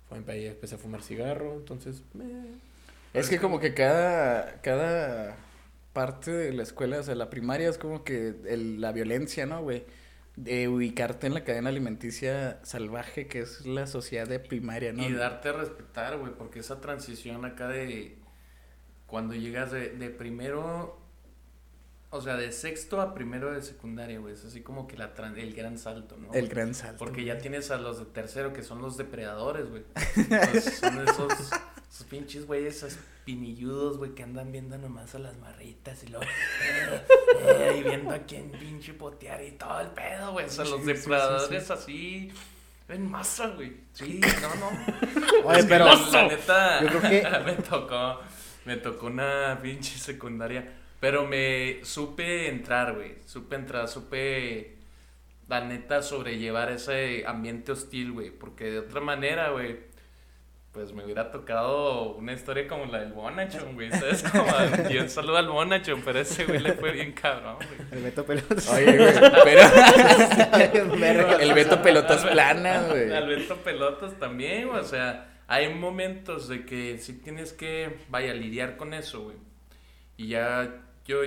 Fue 0.09 0.19
en 0.19 0.29
ahí 0.29 0.47
empecé 0.47 0.75
a 0.75 0.79
fumar 0.79 1.03
cigarro. 1.03 1.55
Entonces, 1.55 2.03
eh, 2.21 2.55
Es 3.15 3.29
que 3.29 3.39
como 3.39 3.59
que 3.61 3.75
cada, 3.75 4.61
cada 4.61 5.37
parte 5.93 6.31
de 6.33 6.53
la 6.53 6.63
escuela, 6.63 6.99
o 6.99 7.03
sea, 7.03 7.15
la 7.15 7.31
primaria 7.31 7.69
es 7.69 7.79
como 7.79 8.05
que 8.05 8.35
el- 8.47 8.81
la 8.81 8.93
violencia, 8.93 9.47
¿no, 9.47 9.63
güey? 9.63 9.85
De 10.37 10.67
ubicarte 10.69 11.29
en 11.29 11.35
la 11.35 11.45
cadena 11.45 11.69
alimenticia 11.69 12.59
salvaje 12.65 13.29
que 13.29 13.41
es 13.41 13.65
la 13.67 13.87
sociedad 13.87 14.27
de 14.27 14.41
primaria, 14.41 14.93
¿no? 14.93 15.05
Y 15.05 15.13
darte 15.13 15.51
a 15.51 15.53
respetar, 15.53 16.19
güey, 16.19 16.33
porque 16.33 16.59
esa 16.59 16.81
transición 16.81 17.45
acá 17.45 17.69
de 17.69 18.17
cuando 19.07 19.35
llegas 19.35 19.71
de, 19.71 19.91
de 19.91 20.11
primero, 20.11 20.99
o 22.15 22.21
sea, 22.21 22.37
de 22.37 22.53
sexto 22.53 23.01
a 23.01 23.13
primero 23.13 23.53
de 23.53 23.61
secundaria, 23.61 24.21
güey, 24.21 24.35
es 24.35 24.45
así 24.45 24.61
como 24.61 24.87
que 24.87 24.97
la 24.97 25.13
el 25.37 25.53
gran 25.53 25.79
salto, 25.79 26.17
¿no? 26.17 26.33
El 26.33 26.47
gran 26.49 26.73
salto. 26.73 26.97
Porque 26.99 27.25
ya 27.25 27.39
tienes 27.39 27.73
a 27.73 27.77
los 27.77 27.99
de 27.99 28.05
tercero 28.05 28.53
que 28.53 28.63
son 28.63 28.81
los 28.81 28.97
depredadores, 28.97 29.69
güey. 29.69 29.83
Son 30.63 31.09
esos, 31.09 31.33
esos 31.91 32.07
pinches 32.09 32.47
güeyes 32.47 32.85
espinilludos, 32.85 33.99
güey, 33.99 34.15
que 34.15 34.23
andan 34.23 34.53
viendo 34.53 34.79
nomás 34.79 35.13
a 35.17 35.19
las 35.19 35.37
marritas 35.39 36.05
y 36.05 36.07
luego. 36.07 36.25
eh, 37.41 37.77
y 37.81 37.83
viendo 37.83 38.13
a 38.15 38.19
quién 38.21 38.53
pinche 38.53 38.95
potear 38.95 39.43
y 39.43 39.51
todo 39.53 39.81
el 39.81 39.89
pedo, 39.89 40.31
güey. 40.31 40.47
O 40.47 40.49
sea, 40.49 40.65
los 40.67 40.75
Sí, 40.75 40.87
sí, 40.87 40.87
sí, 40.87 40.93
depredadores 40.93 41.71
así. 41.73 42.33
En 42.89 43.11
masa, 43.11 43.49
güey. 43.49 43.77
Sí, 43.93 44.21
no, 44.41 44.55
no. 44.55 45.49
Oye, 45.49 45.65
pero- 45.65 45.87
la, 45.87 45.95
la 46.13 46.29
neta. 46.29 46.81
yo 46.81 46.89
creo 46.89 47.01
que- 47.01 47.41
me 47.45 47.53
tocó. 47.55 48.21
Me 48.67 48.77
tocó 48.77 49.07
una 49.07 49.59
pinche 49.61 49.99
secundaria. 49.99 50.81
Pero 51.05 51.27
me 51.27 51.81
supe 51.85 52.49
entrar, 52.49 52.95
güey. 52.95 53.17
Supe 53.27 53.57
entrar, 53.57 53.89
supe. 53.89 54.79
La 55.49 55.61
neta, 55.61 56.01
sobrellevar 56.01 56.73
ese 56.73 57.25
ambiente 57.27 57.73
hostil, 57.73 58.13
güey. 58.13 58.31
Porque 58.31 58.71
de 58.71 58.79
otra 58.79 59.03
manera, 59.03 59.51
güey. 59.51 59.81
Pues 60.73 60.95
me 60.95 61.05
hubiera 61.05 61.31
tocado 61.31 62.15
una 62.15 62.33
historia 62.33 62.67
como 62.67 62.87
la 62.87 63.01
del 63.01 63.13
Bonachon, 63.13 63.75
güey. 63.75 63.91
¿Sabes? 63.91 64.23
Como 64.33 64.89
yo 64.89 65.03
un 65.03 65.11
saludo 65.11 65.37
al 65.37 65.49
Bonachon, 65.49 66.01
pero 66.03 66.21
ese 66.21 66.47
güey 66.47 66.61
le 66.61 66.73
fue 66.73 66.91
bien 66.93 67.13
cabrón, 67.13 67.57
güey. 67.57 67.69
El 67.93 68.03
Beto 68.03 68.25
Pelotas. 68.25 68.67
Oye, 68.71 68.97
güey, 68.97 69.13
pero 69.45 71.39
el 71.39 71.53
Beto 71.53 71.83
Pelotas 71.83 72.25
Al- 72.25 72.31
plana, 72.33 72.79
al- 72.81 72.91
güey. 72.91 73.13
Al 73.13 73.29
Beto 73.29 73.57
Pelotas 73.59 74.19
también, 74.19 74.69
güey, 74.69 74.81
o 74.81 74.85
sea, 74.85 75.33
hay 75.49 75.73
momentos 75.73 76.49
de 76.49 76.65
que 76.65 76.97
sí 76.99 77.13
tienes 77.21 77.53
que, 77.53 77.99
vaya, 78.09 78.33
lidiar 78.33 78.77
con 78.79 78.95
eso, 78.95 79.23
güey. 79.25 79.37
Y 80.17 80.29
ya, 80.29 80.81
yo, 81.05 81.19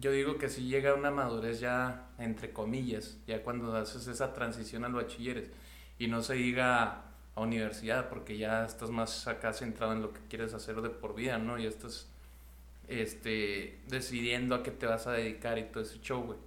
yo 0.00 0.12
digo 0.12 0.38
que 0.38 0.48
sí 0.48 0.66
llega 0.68 0.94
una 0.94 1.10
madurez 1.10 1.60
ya, 1.60 2.08
entre 2.18 2.52
comillas, 2.52 3.18
ya 3.26 3.42
cuando 3.42 3.74
haces 3.76 4.06
esa 4.08 4.32
transición 4.32 4.84
al 4.84 4.92
bachilleres. 4.92 5.50
Y 5.98 6.08
no 6.08 6.22
se 6.22 6.34
diga 6.34 7.04
a 7.34 7.40
universidad, 7.40 8.08
porque 8.08 8.38
ya 8.38 8.64
estás 8.64 8.90
más 8.90 9.28
acá 9.28 9.52
centrado 9.52 9.92
en 9.92 10.02
lo 10.02 10.12
que 10.12 10.20
quieres 10.28 10.52
hacer 10.54 10.80
de 10.80 10.90
por 10.90 11.14
vida, 11.14 11.38
¿no? 11.38 11.58
Ya 11.58 11.68
estás, 11.68 12.08
este, 12.88 13.78
decidiendo 13.86 14.54
a 14.54 14.62
qué 14.62 14.72
te 14.72 14.86
vas 14.86 15.06
a 15.06 15.12
dedicar 15.12 15.58
y 15.58 15.64
todo 15.64 15.82
ese 15.82 16.00
show, 16.00 16.22
güey. 16.22 16.38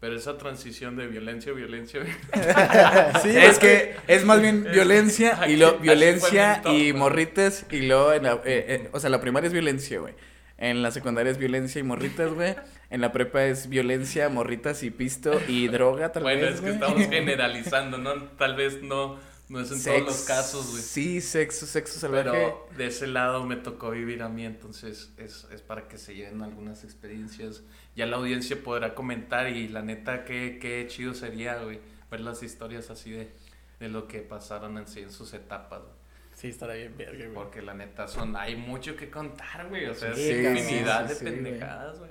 Pero 0.00 0.14
esa 0.14 0.38
transición 0.38 0.94
de 0.94 1.08
violencia, 1.08 1.52
violencia, 1.52 2.02
Sí, 3.22 3.36
es 3.36 3.58
que 3.58 3.96
es 4.06 4.24
más 4.24 4.40
bien 4.40 4.62
violencia 4.70 5.48
y 5.48 5.56
lo 5.56 5.78
violencia 5.78 6.62
y 6.66 6.92
morrites 6.92 7.66
y 7.68 7.80
luego 7.80 8.12
en 8.12 8.22
la, 8.22 8.34
eh, 8.34 8.38
eh, 8.44 8.90
o 8.92 9.00
sea, 9.00 9.10
la 9.10 9.20
primaria 9.20 9.48
es 9.48 9.52
violencia, 9.52 9.98
güey. 9.98 10.14
En 10.58 10.82
la 10.82 10.90
secundaria 10.90 11.30
es 11.30 11.38
violencia 11.38 11.78
y 11.78 11.84
morritas, 11.84 12.32
güey. 12.32 12.56
En 12.90 13.00
la 13.00 13.12
prepa 13.12 13.44
es 13.44 13.68
violencia, 13.68 14.28
morritas 14.28 14.82
y 14.82 14.90
pisto 14.90 15.40
y 15.46 15.68
droga, 15.68 16.10
tal 16.10 16.24
bueno, 16.24 16.42
vez. 16.42 16.56
es 16.56 16.60
que 16.60 16.70
estamos 16.70 17.00
generalizando, 17.08 17.98
¿no? 17.98 18.14
Tal 18.36 18.56
vez 18.56 18.82
no, 18.82 19.18
no 19.48 19.60
es 19.60 19.70
en 19.70 19.82
todos 19.82 20.00
los 20.02 20.24
casos, 20.24 20.70
güey. 20.70 20.82
Sí, 20.82 21.20
sexo, 21.20 21.64
sexo 21.64 22.00
salvaje. 22.00 22.30
Pero 22.30 22.66
de 22.76 22.86
ese 22.88 23.06
lado 23.06 23.44
me 23.44 23.54
tocó 23.54 23.90
vivir 23.90 24.20
a 24.22 24.28
mí, 24.28 24.44
entonces 24.44 25.12
es, 25.16 25.46
es 25.52 25.62
para 25.62 25.86
que 25.86 25.96
se 25.96 26.16
lleven 26.16 26.42
algunas 26.42 26.82
experiencias. 26.82 27.62
Ya 27.94 28.06
la 28.06 28.16
audiencia 28.16 28.60
podrá 28.60 28.94
comentar 28.96 29.48
y 29.50 29.68
la 29.68 29.82
neta, 29.82 30.24
qué, 30.24 30.58
qué 30.60 30.86
chido 30.88 31.14
sería, 31.14 31.62
güey, 31.62 31.78
ver 32.10 32.20
las 32.20 32.42
historias 32.42 32.90
así 32.90 33.12
de, 33.12 33.30
de 33.78 33.88
lo 33.88 34.08
que 34.08 34.20
pasaron 34.22 34.76
en 34.76 34.88
sí 34.88 35.00
en 35.00 35.12
sus 35.12 35.32
etapas, 35.34 35.82
güey. 35.82 35.97
Sí, 36.38 36.50
estará 36.50 36.74
bien 36.74 36.96
verga, 36.96 37.24
güey. 37.24 37.34
Porque 37.34 37.60
la 37.62 37.74
neta 37.74 38.06
son, 38.06 38.36
hay 38.36 38.54
mucho 38.54 38.94
que 38.94 39.10
contar, 39.10 39.66
güey, 39.68 39.86
o 39.86 39.94
sea, 39.94 40.14
Sí, 40.14 40.30
es 40.30 40.36
cabrón, 40.36 40.58
infinidad 40.58 41.02
sí, 41.02 41.08
de 41.08 41.14
sí, 41.18 41.24
pendejadas, 41.24 41.98
güey. 41.98 42.10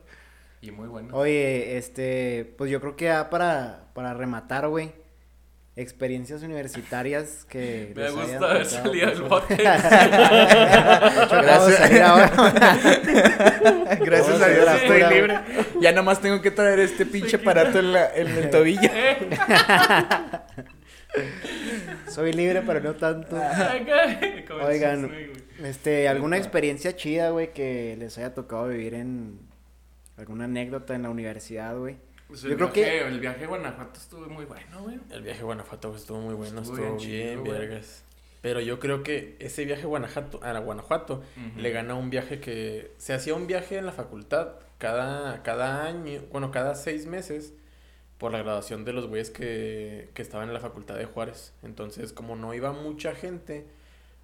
Y 0.59 0.71
muy 0.71 0.89
bueno. 0.89 1.15
Oye, 1.15 1.78
este, 1.78 2.53
pues 2.57 2.69
yo 2.69 2.82
creo 2.82 2.97
que 2.97 3.05
ya 3.05 3.30
para, 3.30 3.86
para 3.93 4.13
rematar, 4.13 4.67
güey, 4.67 4.91
experiencias 5.78 6.43
universitarias 6.43 7.45
que 7.45 7.93
Me 7.95 8.09
gusta 8.09 8.51
haber 8.51 8.65
salido 8.65 9.09
del 9.11 9.21
bote. 9.21 9.55
Salir 11.30 12.01
ahora. 12.01 12.30
Gracias 14.01 14.28
Vamos 14.28 14.41
a 14.41 14.47
Dios 14.49 14.69
estoy 14.82 15.03
libre. 15.03 15.39
Ya 15.80 15.93
nomás 15.93 16.19
tengo 16.19 16.41
que 16.41 16.51
traer 16.51 16.80
este 16.80 17.05
pinche 17.05 17.38
aparato 17.38 17.80
en, 17.80 17.93
la, 17.93 18.13
en 18.13 18.28
el 18.28 18.49
tobillo. 18.49 18.89
Soy 22.10 22.34
libre, 22.34 22.62
pero 22.66 22.80
no 22.82 22.95
tanto. 22.95 23.38
El 23.41 24.51
Oigan. 24.62 25.12
Este, 25.64 26.08
¿alguna 26.08 26.38
experiencia 26.38 26.95
chida, 26.95 27.30
güey, 27.32 27.53
que 27.53 27.95
les 27.97 28.18
haya 28.18 28.34
tocado 28.34 28.68
vivir 28.68 28.93
en 28.93 29.39
alguna 30.18 30.45
anécdota 30.45 30.95
en 30.95 31.03
la 31.03 31.10
universidad, 31.10 31.76
güey? 31.78 31.97
Pues 32.28 32.41
Yo 32.41 32.49
el 32.49 32.55
creo 32.58 32.72
que- 32.74 32.82
viaje- 32.84 33.08
El 33.08 33.20
viaje 33.20 33.43
a 33.45 33.47
Guanajuato 33.47 33.99
estuvo 33.99 34.28
muy 34.28 34.45
bueno, 34.45 34.82
güey. 34.84 34.99
El 35.12 35.22
viaje 35.22 35.41
a 35.41 35.43
Guanajuato 35.45 35.95
estuvo 35.95 36.20
muy 36.20 36.36
bueno, 36.36 36.62
Estuvo 36.62 36.78
estuvo, 36.78 36.97
bien 36.97 37.10
bien, 37.10 37.30
chido, 37.32 37.43
güey. 37.45 37.60
vergas. 37.60 38.03
Pero 38.41 38.60
yo 38.62 38.80
creo 38.80 39.01
que 39.03 39.36
ese 39.39 39.66
viaje 39.66 39.84
a 39.84 39.88
Guanajuato, 39.88 40.39
a 40.43 40.60
Guanajuato 40.60 41.24
le 41.58 41.72
gana 41.72 41.95
un 41.95 42.10
viaje 42.10 42.39
que 42.39 42.91
se 42.97 43.14
hacía 43.14 43.34
un 43.34 43.47
viaje 43.47 43.78
en 43.78 43.86
la 43.86 43.91
facultad 43.91 44.49
cada, 44.78 45.41
cada 45.41 45.86
año, 45.86 46.22
bueno, 46.32 46.51
cada 46.51 46.76
seis 46.76 47.08
meses 47.08 47.53
por 48.18 48.32
la 48.32 48.39
graduación 48.39 48.84
de 48.86 48.93
los 48.93 49.07
güeyes 49.07 49.30
que, 49.30 50.09
que 50.13 50.22
estaban 50.22 50.47
en 50.47 50.53
la 50.53 50.59
facultad 50.59 50.95
de 50.97 51.05
Juárez. 51.05 51.53
Entonces, 51.63 52.13
como 52.13 52.36
no 52.36 52.53
iba 52.53 52.72
mucha 52.74 53.13
gente, 53.13 53.65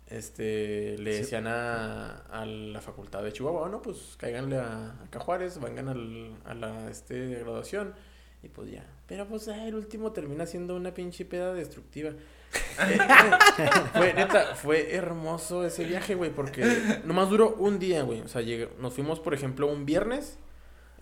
este, 0.08 0.98
le 0.98 1.14
Sí. 1.14 1.20
decían 1.22 1.48
a, 1.48 2.18
a 2.32 2.46
la 2.46 2.82
facultad 2.82 3.24
de 3.24 3.32
Chihuahua, 3.32 3.62
bueno, 3.62 3.82
pues 3.82 4.16
cáiganle 4.18 4.58
a, 4.58 4.96
acá 5.06 5.20
a 5.20 5.22
Juárez, 5.22 5.60
vengan 5.60 5.90
al, 5.90 6.36
a 6.46 6.54
la 6.54 6.90
este, 6.90 7.28
graduación. 7.36 7.94
Y 8.42 8.50
pues 8.50 8.72
ya. 8.72 8.86
Pero 9.08 9.26
pues 9.28 9.48
el 9.48 9.74
último 9.76 10.12
termina 10.12 10.46
siendo 10.46 10.76
una 10.76 10.94
pinche 10.94 11.24
peda 11.24 11.54
destructiva. 11.54 12.12
Fue, 13.94 14.14
neta, 14.14 14.56
fue 14.56 14.94
hermoso 14.96 15.66
ese 15.66 15.86
viaje, 15.86 16.16
güey, 16.16 16.32
porque 16.32 16.64
nomás 17.06 17.30
duró 17.30 17.56
un 17.56 17.80
día, 17.80 18.04
güey. 18.04 18.22
O 18.22 18.28
sea, 18.28 18.42
llegué- 18.42 18.70
nos 18.80 18.94
fuimos, 18.94 19.20
por 19.20 19.34
ejemplo, 19.34 19.68
un 19.68 19.86
viernes. 19.86 20.38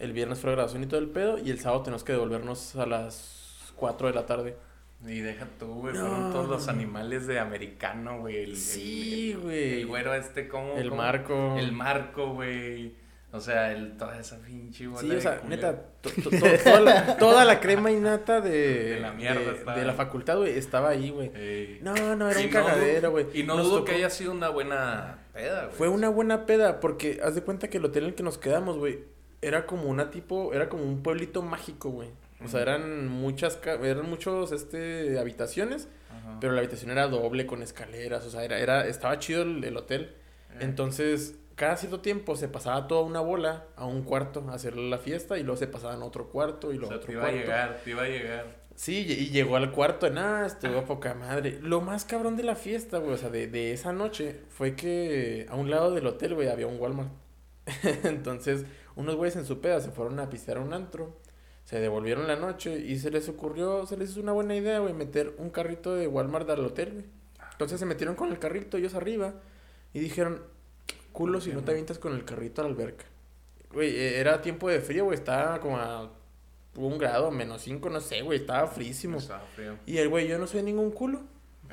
El 0.02 0.14
viernes 0.14 0.40
fue 0.40 0.50
la 0.50 0.56
graduación 0.56 0.84
y 0.84 0.88
todo 0.88 1.00
el 1.00 1.10
pedo. 1.10 1.38
Y 1.38 1.52
el 1.52 1.60
sábado 1.60 1.84
tenemos 1.84 2.04
que 2.04 2.12
devolvernos 2.14 2.76
a 2.76 2.86
las 2.86 3.72
4 3.76 4.08
de 4.08 4.14
la 4.14 4.26
tarde. 4.26 4.56
Y 5.06 5.20
deja 5.20 5.48
tú, 5.60 5.66
güey, 5.68 5.94
No, 5.96 6.02
fueron 6.02 6.32
todos 6.32 6.48
los 6.50 6.68
animales 6.68 7.26
de 7.28 7.40
americano, 7.40 8.20
güey. 8.20 8.38
El, 8.44 8.58
Sí, 8.58 9.32
el- 9.32 9.38
güey. 9.40 9.82
El 9.82 9.88
güero 9.88 10.14
este, 10.14 10.48
¿cómo? 10.48 10.76
El 10.78 10.90
cómo? 10.90 11.02
marco. 11.02 11.56
El 11.58 11.72
marco, 11.72 12.34
güey. 12.34 12.94
O 13.34 13.40
sea, 13.40 13.72
el, 13.72 13.96
toda 13.96 14.20
esa 14.20 14.38
pinche 14.42 14.88
bola 14.88 15.00
Sí, 15.00 15.12
o 15.12 15.22
sea, 15.22 15.42
neta, 15.48 15.74
to- 16.02 16.10
to- 16.22 16.30
to- 16.30 16.38
toda, 16.66 16.80
la, 16.82 17.18
toda 17.18 17.46
la 17.46 17.62
crema 17.62 17.90
innata 17.90 18.42
de, 18.42 18.96
De 18.96 19.00
la 19.00 19.14
mierda 19.14 19.54
de, 19.74 19.80
de 19.80 19.86
la 19.86 19.94
facultad, 19.94 20.38
güey, 20.38 20.58
estaba 20.58 20.90
ahí, 20.90 21.12
güey. 21.12 21.32
Ey. 21.34 21.80
No, 21.82 21.94
no, 22.18 22.30
era 22.30 22.42
Y 22.42 22.48
un 22.48 22.52
no 22.52 22.60
cagadero, 22.60 23.12
güey. 23.12 23.28
Y 23.34 23.44
no 23.44 23.56
Nos 23.56 23.68
dudo 23.68 23.76
tocó- 23.80 23.86
que 23.86 23.92
haya 23.94 24.10
sido 24.10 24.34
una 24.34 24.50
buena 24.50 25.20
peda, 25.34 25.64
güey. 25.68 25.78
Fue 25.78 25.88
una 25.88 26.10
buena 26.10 26.46
peda, 26.46 26.82
porque 26.82 27.22
haz 27.24 27.34
de 27.34 27.42
cuenta 27.42 27.70
que 27.70 27.78
el 27.78 27.86
hotel 27.86 28.04
en 28.04 28.10
el 28.10 28.16
que 28.16 28.24
nos 28.24 28.38
quedamos, 28.38 28.78
güey, 28.78 29.00
era 29.42 29.66
como 29.66 29.90
una 29.90 30.12
tipo, 30.12 30.54
era 30.54 30.70
como 30.70 30.84
un 30.84 31.02
pueblito 31.04 31.42
mágico, 31.42 31.90
güey. 31.90 32.10
O 32.44 32.48
sea, 32.48 32.62
eran 32.62 33.08
muchas, 33.08 33.60
eran 33.66 34.10
muchos, 34.10 34.52
este, 34.52 35.20
habitaciones, 35.20 35.88
Ajá. 36.10 36.38
pero 36.40 36.54
la 36.54 36.60
habitación 36.60 36.90
era 36.90 37.08
doble 37.08 37.46
con 37.46 37.62
escaleras, 37.62 38.26
o 38.26 38.32
sea, 38.32 38.44
era, 38.44 38.58
era, 38.60 38.88
estaba 38.88 39.20
chido 39.20 39.44
el, 39.44 39.64
el 39.64 39.78
hotel. 39.78 40.16
Eh. 40.54 40.58
Entonces, 40.62 41.36
cada 41.56 41.78
cierto 41.78 42.00
tiempo 42.00 42.36
se 42.36 42.48
pasaba 42.48 42.88
toda 42.88 43.02
una 43.02 43.20
bola 43.20 43.66
a 43.76 43.86
un 43.86 44.02
cuarto 44.04 44.44
a 44.50 44.56
hacer 44.56 44.76
la 44.76 44.98
fiesta 44.98 45.38
y 45.38 45.44
luego 45.44 45.58
se 45.58 45.68
pasaban 45.68 46.02
a 46.02 46.06
otro 46.06 46.30
cuarto 46.30 46.74
y 46.74 46.78
o 46.78 46.80
luego 46.80 46.88
sea, 46.88 46.98
a 46.98 47.00
te 47.00 47.04
otro 47.06 47.14
iba 47.14 47.28
a 47.28 47.32
llegar, 47.32 47.82
te 47.84 47.90
iba 47.92 48.02
a 48.02 48.08
llegar. 48.08 48.62
Sí, 48.76 49.06
y 49.08 49.30
llegó 49.30 49.58
al 49.58 49.72
cuarto, 49.72 50.08
de 50.08 50.14
nada, 50.14 50.48
estuvo 50.48 50.80
a 50.80 50.86
poca 50.86 51.14
madre. 51.14 51.60
Lo 51.62 51.82
más 51.82 52.06
cabrón 52.06 52.36
de 52.36 52.44
la 52.44 52.56
fiesta, 52.56 52.98
güey, 52.98 53.14
o 53.14 53.18
sea, 53.18 53.30
de, 53.30 53.46
de 53.48 53.74
esa 53.74 53.94
noche, 53.94 54.40
fue 54.50 54.76
que 54.76 55.46
a 55.50 55.56
un 55.56 55.70
lado 55.70 55.94
del 55.94 56.08
hotel, 56.08 56.34
güey, 56.34 56.48
había 56.48 56.66
un 56.66 56.80
Walmart. 56.80 57.12
Entonces, 58.04 58.66
unos 58.96 59.16
güeyes 59.16 59.36
en 59.36 59.46
su 59.46 59.62
peda 59.62 59.80
se 59.82 59.92
fueron 59.92 60.20
a 60.20 60.30
pistear 60.30 60.58
a 60.58 60.62
un 60.62 60.74
antro, 60.74 61.18
se 61.64 61.80
devolvieron 61.80 62.28
la 62.28 62.36
noche 62.36 62.80
y 62.80 62.98
se 63.00 63.12
les 63.12 63.30
ocurrió, 63.30 63.86
se 63.86 63.98
les 63.98 64.12
hizo 64.12 64.22
una 64.22 64.32
buena 64.32 64.56
idea, 64.56 64.80
güey, 64.80 64.94
meter 64.94 65.36
un 65.38 65.50
carrito 65.50 65.96
de 65.96 66.08
Walmart 66.08 66.50
al 66.50 66.66
hotel, 66.66 66.94
güey. 66.94 67.06
Entonces 67.52 67.80
se 67.80 67.86
metieron 67.86 68.16
con 68.16 68.32
el 68.32 68.40
carrito 68.40 68.78
ellos 68.78 68.96
arriba 68.96 69.36
y 69.94 70.00
dijeron, 70.00 70.42
culo 71.12 71.42
si 71.42 71.52
no 71.54 71.64
te 71.64 71.72
avientas 71.72 72.00
con 72.00 72.14
el 72.14 72.26
carrito 72.26 72.62
a 72.62 72.66
la 72.66 72.72
alberca. 72.72 73.06
Güey, 73.72 73.96
eh, 73.96 74.20
era 74.20 74.42
tiempo 74.42 74.70
de 74.70 74.82
frío, 74.82 75.06
güey, 75.06 75.18
estaba 75.18 75.60
como 75.60 75.78
a 75.78 76.12
un 76.76 76.98
grado, 76.98 77.32
menos 77.32 77.62
cinco, 77.62 77.90
no 77.90 78.02
sé, 78.02 78.22
güey, 78.22 78.40
estaba 78.40 78.68
frísimo. 78.68 79.18
Estaba 79.18 79.46
frío. 79.56 79.78
Y 79.86 79.98
el 79.98 80.10
güey, 80.10 80.28
yo 80.28 80.38
no 80.40 80.48
soy 80.48 80.64
ningún 80.64 80.92
culo. 80.92 81.22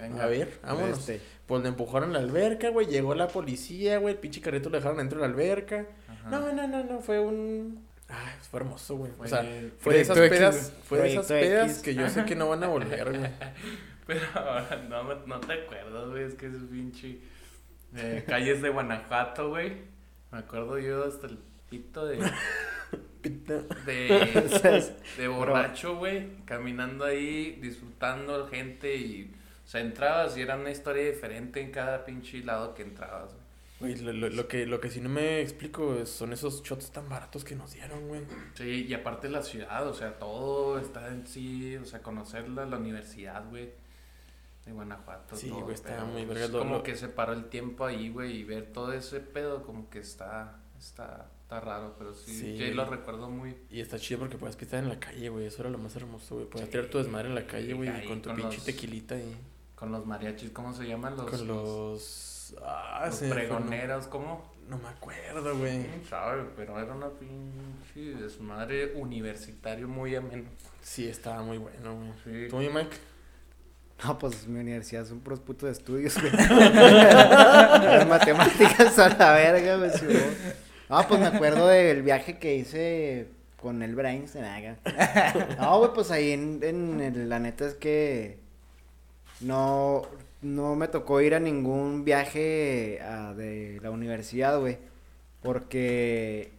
Venga. 0.01 0.25
A 0.25 0.27
ver, 0.27 0.59
vámonos. 0.63 0.99
Este, 0.99 1.21
Pues 1.47 1.63
le 1.63 1.69
empujaron 1.69 2.11
a 2.11 2.19
la 2.19 2.25
alberca, 2.25 2.71
güey. 2.71 2.87
Llegó 2.87 3.15
la 3.15 3.29
policía, 3.29 3.99
güey. 3.99 4.15
El 4.15 4.21
pinche 4.21 4.41
carrito 4.41 4.69
lo 4.71 4.77
dejaron 4.77 4.99
dentro 4.99 5.21
de 5.21 5.27
la 5.27 5.33
alberca. 5.33 5.87
Ajá. 6.09 6.31
No, 6.31 6.53
no, 6.53 6.67
no, 6.69 6.85
no. 6.85 7.01
Fue 7.01 7.19
un. 7.21 7.87
Ay, 8.09 8.35
fue 8.51 8.61
hermoso, 8.61 8.97
güey. 8.97 9.13
O 9.19 9.27
sea, 9.27 9.45
fue 9.79 9.95
de 9.95 10.01
esas 10.01 10.17
X, 10.17 10.29
pedas. 10.31 10.73
Fue 10.85 10.99
de 10.99 11.13
esas 11.13 11.27
pedas 11.27 11.71
X. 11.73 11.83
que 11.83 11.95
yo 11.95 12.09
sé 12.09 12.25
que 12.25 12.35
no 12.35 12.49
van 12.49 12.65
a 12.65 12.69
volver, 12.69 13.19
güey. 13.19 13.31
Pero 14.07 14.21
ahora 14.35 14.87
no, 14.89 15.03
no 15.27 15.41
te 15.41 15.53
acuerdas, 15.53 16.09
güey, 16.09 16.25
es 16.25 16.35
que 16.35 16.47
es 16.47 16.55
pinche 16.71 17.19
eh, 17.95 18.25
calles 18.27 18.63
de 18.63 18.71
Guanajuato, 18.71 19.51
güey. 19.51 19.73
Me 20.33 20.39
acuerdo 20.39 20.79
yo 20.79 21.05
hasta 21.05 21.27
el 21.27 21.39
pito 21.69 22.07
de 22.07 22.19
Pita. 23.21 23.61
de, 23.85 24.95
de 25.19 25.29
borracho, 25.29 25.97
güey, 25.97 26.29
caminando 26.47 27.05
ahí, 27.05 27.59
disfrutando 27.61 28.47
gente 28.47 28.97
y 28.97 29.31
o 29.69 29.71
sea, 29.71 29.83
entrabas 29.83 30.35
y 30.39 30.41
era 30.41 30.57
una 30.57 30.71
historia 30.71 31.05
diferente 31.05 31.61
en 31.61 31.71
cada 31.71 32.07
pinche 32.07 32.43
lado 32.43 32.73
que 32.73 32.83
entrabas, 32.83 33.35
güey. 33.35 33.93
Güey, 33.95 33.97
lo, 34.03 34.13
lo, 34.15 34.29
lo 34.31 34.49
que, 34.49 34.65
lo 34.65 34.81
que 34.81 34.89
sí 34.89 34.99
no 35.03 35.11
me 35.11 35.43
explico 35.43 35.95
es- 35.97 36.09
son 36.09 36.33
esos 36.33 36.63
shots 36.63 36.91
tan 36.91 37.07
baratos 37.11 37.45
que 37.45 37.55
nos 37.55 37.75
dieron, 37.75 38.09
güey. 38.09 38.23
Sí, 38.55 38.87
y 38.89 38.95
aparte 38.95 39.29
la 39.29 39.43
ciudad, 39.43 39.87
o 39.87 39.93
sea, 39.93 40.19
todo 40.19 40.79
está 40.81 41.09
en 41.09 41.27
sí, 41.27 41.77
o 41.77 41.85
sea, 41.85 42.01
conocerla, 42.03 42.65
la 42.65 42.79
universidad, 42.79 43.47
güey, 43.51 43.71
de 44.65 44.73
Guanajuato. 44.73 45.37
Sí, 45.37 45.51
todo, 45.51 45.61
güey, 45.61 45.75
está 45.75 45.91
pero, 45.97 46.07
muy 46.07 46.25
pues, 46.25 46.39
verga, 46.39 46.53
lo- 46.55 46.59
como 46.61 46.77
lo- 46.79 46.83
que 46.83 46.97
se 46.97 47.09
paró 47.09 47.35
el 47.35 47.45
tiempo 47.51 47.85
ahí, 47.85 48.09
güey, 48.09 48.39
y 48.39 48.45
ver 48.45 48.73
todo 48.73 48.95
ese 48.95 49.21
pedo, 49.21 49.63
como 49.65 49.89
que 49.91 49.99
está, 50.01 50.61
está, 50.79 51.31
está 51.43 51.61
raro, 51.61 51.95
pero 51.99 52.15
sí, 52.15 52.33
Sí. 52.37 52.57
yo 52.57 52.75
lo 52.75 52.85
recuerdo 52.87 53.29
muy... 53.31 53.55
Y 53.71 53.81
está 53.81 53.99
chido 53.99 54.19
porque 54.21 54.39
puedes 54.39 54.57
pisar 54.57 54.83
en 54.83 54.89
la 54.89 54.99
calle, 54.99 55.29
güey. 55.29 55.45
Eso 55.47 55.61
era 55.63 55.71
lo 55.71 55.79
más 55.79 55.95
hermoso, 55.95 56.35
güey. 56.37 56.47
Puedes 56.49 56.67
Sí, 56.67 56.73
tirar 56.73 56.87
tu 56.89 56.99
desmadre 56.99 57.29
en 57.29 57.35
la 57.37 57.47
calle, 57.47 57.75
güey. 57.75 57.89
ahí 57.91 58.07
Con 58.09 58.23
tu 58.23 58.31
con 58.31 58.37
pinche 58.39 58.57
los- 58.57 58.65
tequilita 58.65 59.15
y. 59.17 59.37
Con 59.79 59.93
los 59.93 60.05
mariachis, 60.07 60.51
¿cómo 60.51 60.73
se 60.75 60.85
llaman? 60.87 61.17
Los, 61.17 61.31
Con 61.31 61.47
los. 61.47 62.57
Ah, 62.63 63.05
los 63.07 63.19
fue 63.19 63.29
pregoneros, 63.29 64.07
¿cómo? 64.09 64.43
No 64.69 64.77
me 64.79 64.89
acuerdo, 64.89 65.57
güey. 65.57 65.85
¿Quién 65.87 66.05
sabe? 66.09 66.45
Pero 66.57 66.79
era 66.81 66.93
una 66.95 67.09
pinche 67.11 68.21
desmadre 68.21 68.93
universitario 68.97 69.87
muy 69.89 70.17
ameno. 70.17 70.49
Sí, 70.83 71.09
estaba 71.09 71.43
muy 71.43 71.59
bueno, 71.59 71.95
güey. 71.95 72.13
Sí. 72.25 72.49
¿Tú, 72.51 72.57
mi 72.59 72.69
Mike? 72.69 72.97
No, 74.05 74.19
pues 74.19 74.47
mi 74.47 74.61
universidad 74.61 75.05
es 75.05 75.11
un 75.11 75.21
puros 75.21 75.41
putos 75.41 75.67
de 75.69 75.73
estudios, 75.73 76.21
güey. 76.21 76.33
Las 76.33 78.07
matemáticas 78.07 78.99
a 78.99 79.09
la 79.11 79.33
verga, 79.33 79.77
güey. 79.77 79.91
güey. 79.91 80.23
No, 80.89 81.07
pues 81.09 81.21
me 81.21 81.27
acuerdo 81.27 81.67
del 81.69 82.03
viaje 82.03 82.39
que 82.39 82.57
hice 82.57 83.29
con 83.61 83.83
el 83.83 83.99
Einstein. 83.99 84.45
haga. 84.45 84.77
No, 85.59 85.79
güey, 85.79 85.93
pues 85.95 86.11
ahí 86.11 86.33
en, 86.33 86.61
en 86.63 87.01
el- 87.01 87.29
la 87.29 87.39
neta 87.39 87.67
es 87.67 87.75
que 87.75 88.39
no, 89.41 90.03
no 90.43 90.75
me 90.77 90.89
tocó 90.89 91.21
ir 91.21 91.35
a 91.35 91.41
ningún 91.41 92.05
viaje 92.05 93.01
a- 93.03 93.35
de 93.35 93.79
la 93.83 93.91
universidad, 93.91 94.59
güey. 94.61 94.79
Porque, 95.43 96.51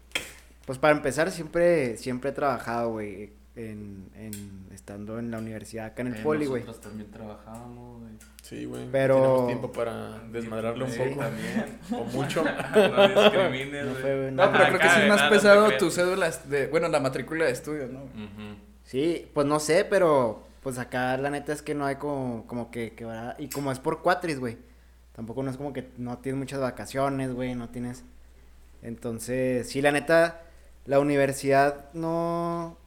pues 0.65 0.77
para 0.79 0.95
empezar, 0.95 1.31
siempre, 1.31 1.97
siempre 1.97 2.29
he 2.31 2.33
trabajado, 2.33 2.91
güey. 2.91 3.37
en, 3.55 4.09
en 4.15 4.67
estando 4.73 5.19
en 5.19 5.31
la 5.31 5.37
universidad 5.39 5.87
acá 5.87 6.01
en 6.01 6.07
el 6.09 6.15
Eh, 6.15 6.23
poli, 6.23 6.45
güey. 6.45 6.61
Nosotros 6.63 6.81
también 6.91 7.11
trabajábamos, 7.11 7.99
güey. 7.99 8.13
Sí, 8.41 8.63
güey. 8.63 8.85
Pero- 8.89 9.15
Tenemos 9.17 9.47
tiempo 9.47 9.71
para 9.73 10.19
desmadrarle 10.31 10.85
un 10.85 10.91
Sí, 10.91 10.99
poco. 10.99 11.19
también. 11.19 11.79
O 11.91 12.03
mucho. 12.05 12.43
no 12.75 13.07
discrimines, 13.09 13.85
No 13.85 13.91
güey. 13.91 14.01
fue, 14.01 14.31
No, 14.31 14.49
pero 14.53 14.63
creo 14.65 14.79
que 14.79 14.89
sí 14.89 14.99
es 15.01 15.07
más 15.09 15.17
nada, 15.17 15.29
no 15.29 15.35
pesado 15.35 15.65
creas. 15.65 15.79
tu 15.81 15.91
cédula 15.91 16.29
de, 16.45 16.67
bueno, 16.67 16.87
la 16.87 16.99
matrícula 17.01 17.45
de 17.45 17.51
estudios, 17.51 17.89
¿no? 17.91 18.03
Ujú. 18.03 18.55
Sí, 18.85 19.27
pues 19.33 19.45
no 19.45 19.59
sé, 19.59 19.83
pero 19.83 20.43
pues 20.61 20.77
acá 20.77 21.17
la 21.17 21.29
neta 21.29 21.53
es 21.53 21.61
que 21.61 21.75
no 21.75 21.85
hay 21.85 21.95
como, 21.97 22.45
como 22.47 22.71
que, 22.71 22.93
que 22.95 23.05
va- 23.05 23.35
y 23.39 23.49
como 23.49 23.71
es 23.71 23.79
por 23.79 24.01
cuatris, 24.01 24.39
güey. 24.39 24.57
Tampoco 25.13 25.43
no 25.43 25.51
es 25.51 25.57
como 25.57 25.73
que 25.73 25.89
no 25.97 26.19
tienes 26.19 26.39
muchas 26.39 26.59
vacaciones, 26.61 27.33
güey, 27.33 27.55
no 27.55 27.69
tienes. 27.69 28.03
Entonces, 28.83 29.69
sí, 29.69 29.81
la 29.81 29.91
neta, 29.93 30.43
la 30.85 30.99
universidad 31.01 31.91
no. 31.93 32.77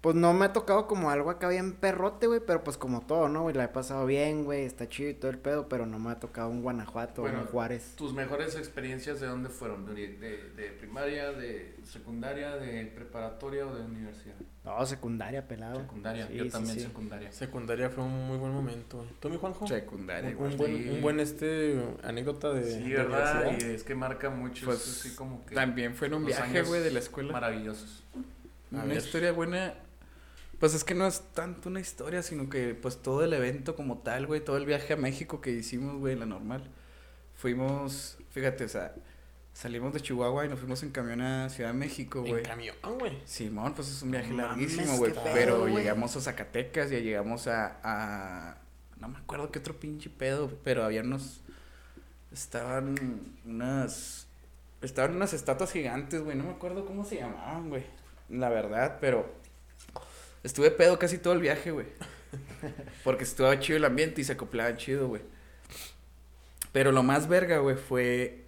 Pues 0.00 0.16
no 0.16 0.32
me 0.32 0.46
ha 0.46 0.52
tocado 0.54 0.86
como 0.86 1.10
algo 1.10 1.28
acá 1.28 1.50
bien 1.50 1.74
perrote, 1.74 2.26
güey, 2.26 2.40
pero 2.40 2.64
pues 2.64 2.78
como 2.78 3.02
todo, 3.02 3.28
¿no, 3.28 3.42
güey? 3.42 3.54
La 3.54 3.64
he 3.64 3.68
pasado 3.68 4.06
bien, 4.06 4.44
güey, 4.44 4.64
está 4.64 4.88
chido 4.88 5.10
y 5.10 5.14
todo 5.14 5.30
el 5.30 5.36
pedo, 5.36 5.68
pero 5.68 5.84
no 5.84 5.98
me 5.98 6.10
ha 6.10 6.18
tocado 6.18 6.48
un 6.48 6.62
Guanajuato, 6.62 7.20
Bueno, 7.20 7.40
un 7.40 7.46
Juárez. 7.48 7.96
¿Tus 7.96 8.14
mejores 8.14 8.56
experiencias 8.56 9.20
de 9.20 9.26
dónde 9.26 9.50
fueron? 9.50 9.84
¿De, 9.94 10.08
de, 10.16 10.50
de 10.56 10.70
primaria, 10.70 11.32
de 11.32 11.76
secundaria, 11.84 12.56
de 12.56 12.86
preparatoria 12.86 13.66
o 13.66 13.74
de 13.74 13.82
universidad? 13.84 14.36
No, 14.64 14.86
secundaria, 14.86 15.46
pelado. 15.46 15.80
Secundaria, 15.80 16.26
Sí, 16.28 16.34
yo 16.34 16.44
sí, 16.44 16.50
también 16.50 16.74
sí. 16.76 16.80
secundaria. 16.82 17.32
Secundaria 17.32 17.90
fue 17.90 18.04
un 18.04 18.26
muy 18.26 18.38
buen 18.38 18.52
momento. 18.54 19.04
¿Tú, 19.20 19.28
mi 19.28 19.36
Juanjo? 19.36 19.66
Secundaria, 19.66 20.30
Un, 20.30 20.36
güey. 20.36 20.50
un 20.52 20.56
buen, 20.56 20.76
sí. 20.78 20.88
un 20.88 21.02
buen 21.02 21.20
este 21.20 21.82
anécdota 22.02 22.52
de. 22.54 22.64
Sí, 22.72 22.88
de 22.88 22.96
¿verdad? 22.96 23.40
universidad. 23.42 23.70
Y 23.70 23.74
es 23.74 23.84
que 23.84 23.94
marca 23.94 24.30
mucho, 24.30 24.64
Pues, 24.64 24.78
es 24.86 25.00
así 25.00 25.14
como 25.14 25.44
que 25.44 25.54
También 25.54 25.94
fue 25.94 26.06
en 26.06 26.14
un 26.14 26.24
viaje, 26.24 26.62
güey, 26.62 26.82
de 26.82 26.90
la 26.90 27.00
escuela. 27.00 27.32
maravillosos. 27.34 28.02
A 28.72 28.76
Una 28.76 28.84
ver. 28.84 28.96
historia 28.96 29.32
buena. 29.32 29.74
Pues 30.60 30.74
es 30.74 30.84
que 30.84 30.94
no 30.94 31.06
es 31.06 31.22
tanto 31.32 31.68
una 31.70 31.80
historia, 31.80 32.22
sino 32.22 32.48
que 32.50 32.74
pues 32.74 33.00
todo 33.02 33.24
el 33.24 33.32
evento 33.32 33.74
como 33.74 33.98
tal, 33.98 34.26
güey, 34.26 34.44
todo 34.44 34.58
el 34.58 34.66
viaje 34.66 34.92
a 34.92 34.96
México 34.96 35.40
que 35.40 35.50
hicimos, 35.50 35.96
güey, 35.96 36.14
la 36.16 36.26
normal. 36.26 36.62
Fuimos, 37.34 38.18
fíjate, 38.30 38.64
o 38.64 38.68
sea, 38.68 38.94
salimos 39.54 39.94
de 39.94 40.00
Chihuahua 40.02 40.44
y 40.44 40.48
nos 40.50 40.58
fuimos 40.60 40.82
en 40.82 40.90
camión 40.90 41.22
a 41.22 41.48
Ciudad 41.48 41.70
de 41.70 41.78
México, 41.78 42.18
En 42.26 42.30
güey. 42.32 42.42
camión, 42.42 42.76
güey. 42.98 43.18
Simón, 43.24 43.72
pues 43.74 43.88
es 43.88 44.02
un 44.02 44.10
viaje 44.10 44.30
mames, 44.32 44.46
larguísimo, 44.76 44.98
güey. 44.98 45.14
Pero 45.32 45.66
llegamos 45.66 46.14
a 46.16 46.20
Zacatecas, 46.20 46.90
ya 46.90 46.98
llegamos 46.98 47.46
a, 47.46 47.78
a. 47.82 48.58
No 48.98 49.08
me 49.08 49.16
acuerdo 49.16 49.50
qué 49.50 49.58
otro 49.60 49.80
pinche 49.80 50.10
pedo, 50.10 50.50
pero 50.62 50.84
había 50.84 51.00
unos. 51.00 51.40
Estaban 52.32 52.94
unas. 53.46 54.26
Estaban 54.82 55.16
unas 55.16 55.32
estatuas 55.32 55.72
gigantes, 55.72 56.22
güey. 56.22 56.36
No 56.36 56.44
me 56.44 56.50
acuerdo 56.50 56.84
cómo 56.84 57.04
se 57.06 57.16
llamaban, 57.16 57.70
güey. 57.70 57.84
La 58.28 58.50
verdad, 58.50 58.98
pero. 59.00 59.39
Estuve 60.42 60.70
pedo 60.70 60.98
casi 60.98 61.18
todo 61.18 61.34
el 61.34 61.40
viaje, 61.40 61.70
güey. 61.70 61.86
Porque 63.04 63.24
estuvo 63.24 63.52
chido 63.56 63.76
el 63.76 63.84
ambiente 63.84 64.20
y 64.20 64.24
se 64.24 64.32
acoplaba 64.32 64.76
chido, 64.76 65.08
güey. 65.08 65.22
Pero 66.72 66.92
lo 66.92 67.02
más 67.02 67.28
verga, 67.28 67.58
güey, 67.58 67.76
fue 67.76 68.44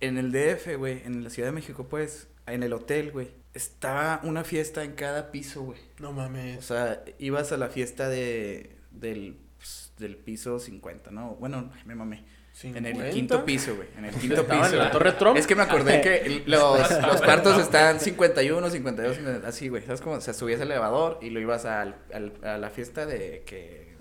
en 0.00 0.18
el 0.18 0.32
DF, 0.32 0.76
güey, 0.76 1.02
en 1.04 1.24
la 1.24 1.30
Ciudad 1.30 1.48
de 1.48 1.52
México, 1.52 1.86
pues, 1.88 2.28
en 2.46 2.62
el 2.62 2.72
hotel, 2.72 3.10
güey. 3.12 3.30
Estaba 3.54 4.20
una 4.24 4.44
fiesta 4.44 4.84
en 4.84 4.92
cada 4.92 5.30
piso, 5.30 5.62
güey. 5.62 5.78
No 5.98 6.10
O 6.10 6.12
mames. 6.12 6.64
sea, 6.64 7.04
ibas 7.18 7.52
a 7.52 7.56
la 7.56 7.68
fiesta 7.68 8.08
de 8.08 8.76
del, 8.90 9.38
pues, 9.56 9.92
del 9.98 10.16
piso 10.16 10.58
50, 10.58 11.10
¿no? 11.10 11.36
Bueno, 11.36 11.70
me 11.86 11.94
mamé. 11.94 12.24
En 12.64 12.76
el 12.86 12.92
50. 12.92 13.10
quinto 13.14 13.44
piso, 13.44 13.74
güey. 13.76 13.88
En 13.98 14.04
el 14.04 14.14
quinto 14.14 14.46
piso. 14.46 14.66
en 14.66 14.78
la. 14.78 14.90
Torre 14.90 15.12
Trump. 15.12 15.36
Es 15.36 15.46
que 15.46 15.56
me 15.56 15.62
acordé 15.62 16.00
que 16.00 16.42
los, 16.46 16.90
los 17.02 17.22
cuartos 17.22 17.58
están 17.60 17.98
51, 17.98 18.70
52, 18.70 19.16
50, 19.16 19.48
así, 19.48 19.68
güey. 19.68 19.82
¿Sabes 19.84 20.00
cómo? 20.00 20.16
O 20.16 20.20
sea, 20.20 20.34
subías 20.34 20.60
al 20.60 20.70
elevador 20.70 21.18
y 21.22 21.30
lo 21.30 21.40
ibas 21.40 21.64
al, 21.64 21.96
al- 22.12 22.32
a 22.44 22.58
la 22.58 22.70
fiesta 22.70 23.06
de 23.06 23.42
que 23.46 23.92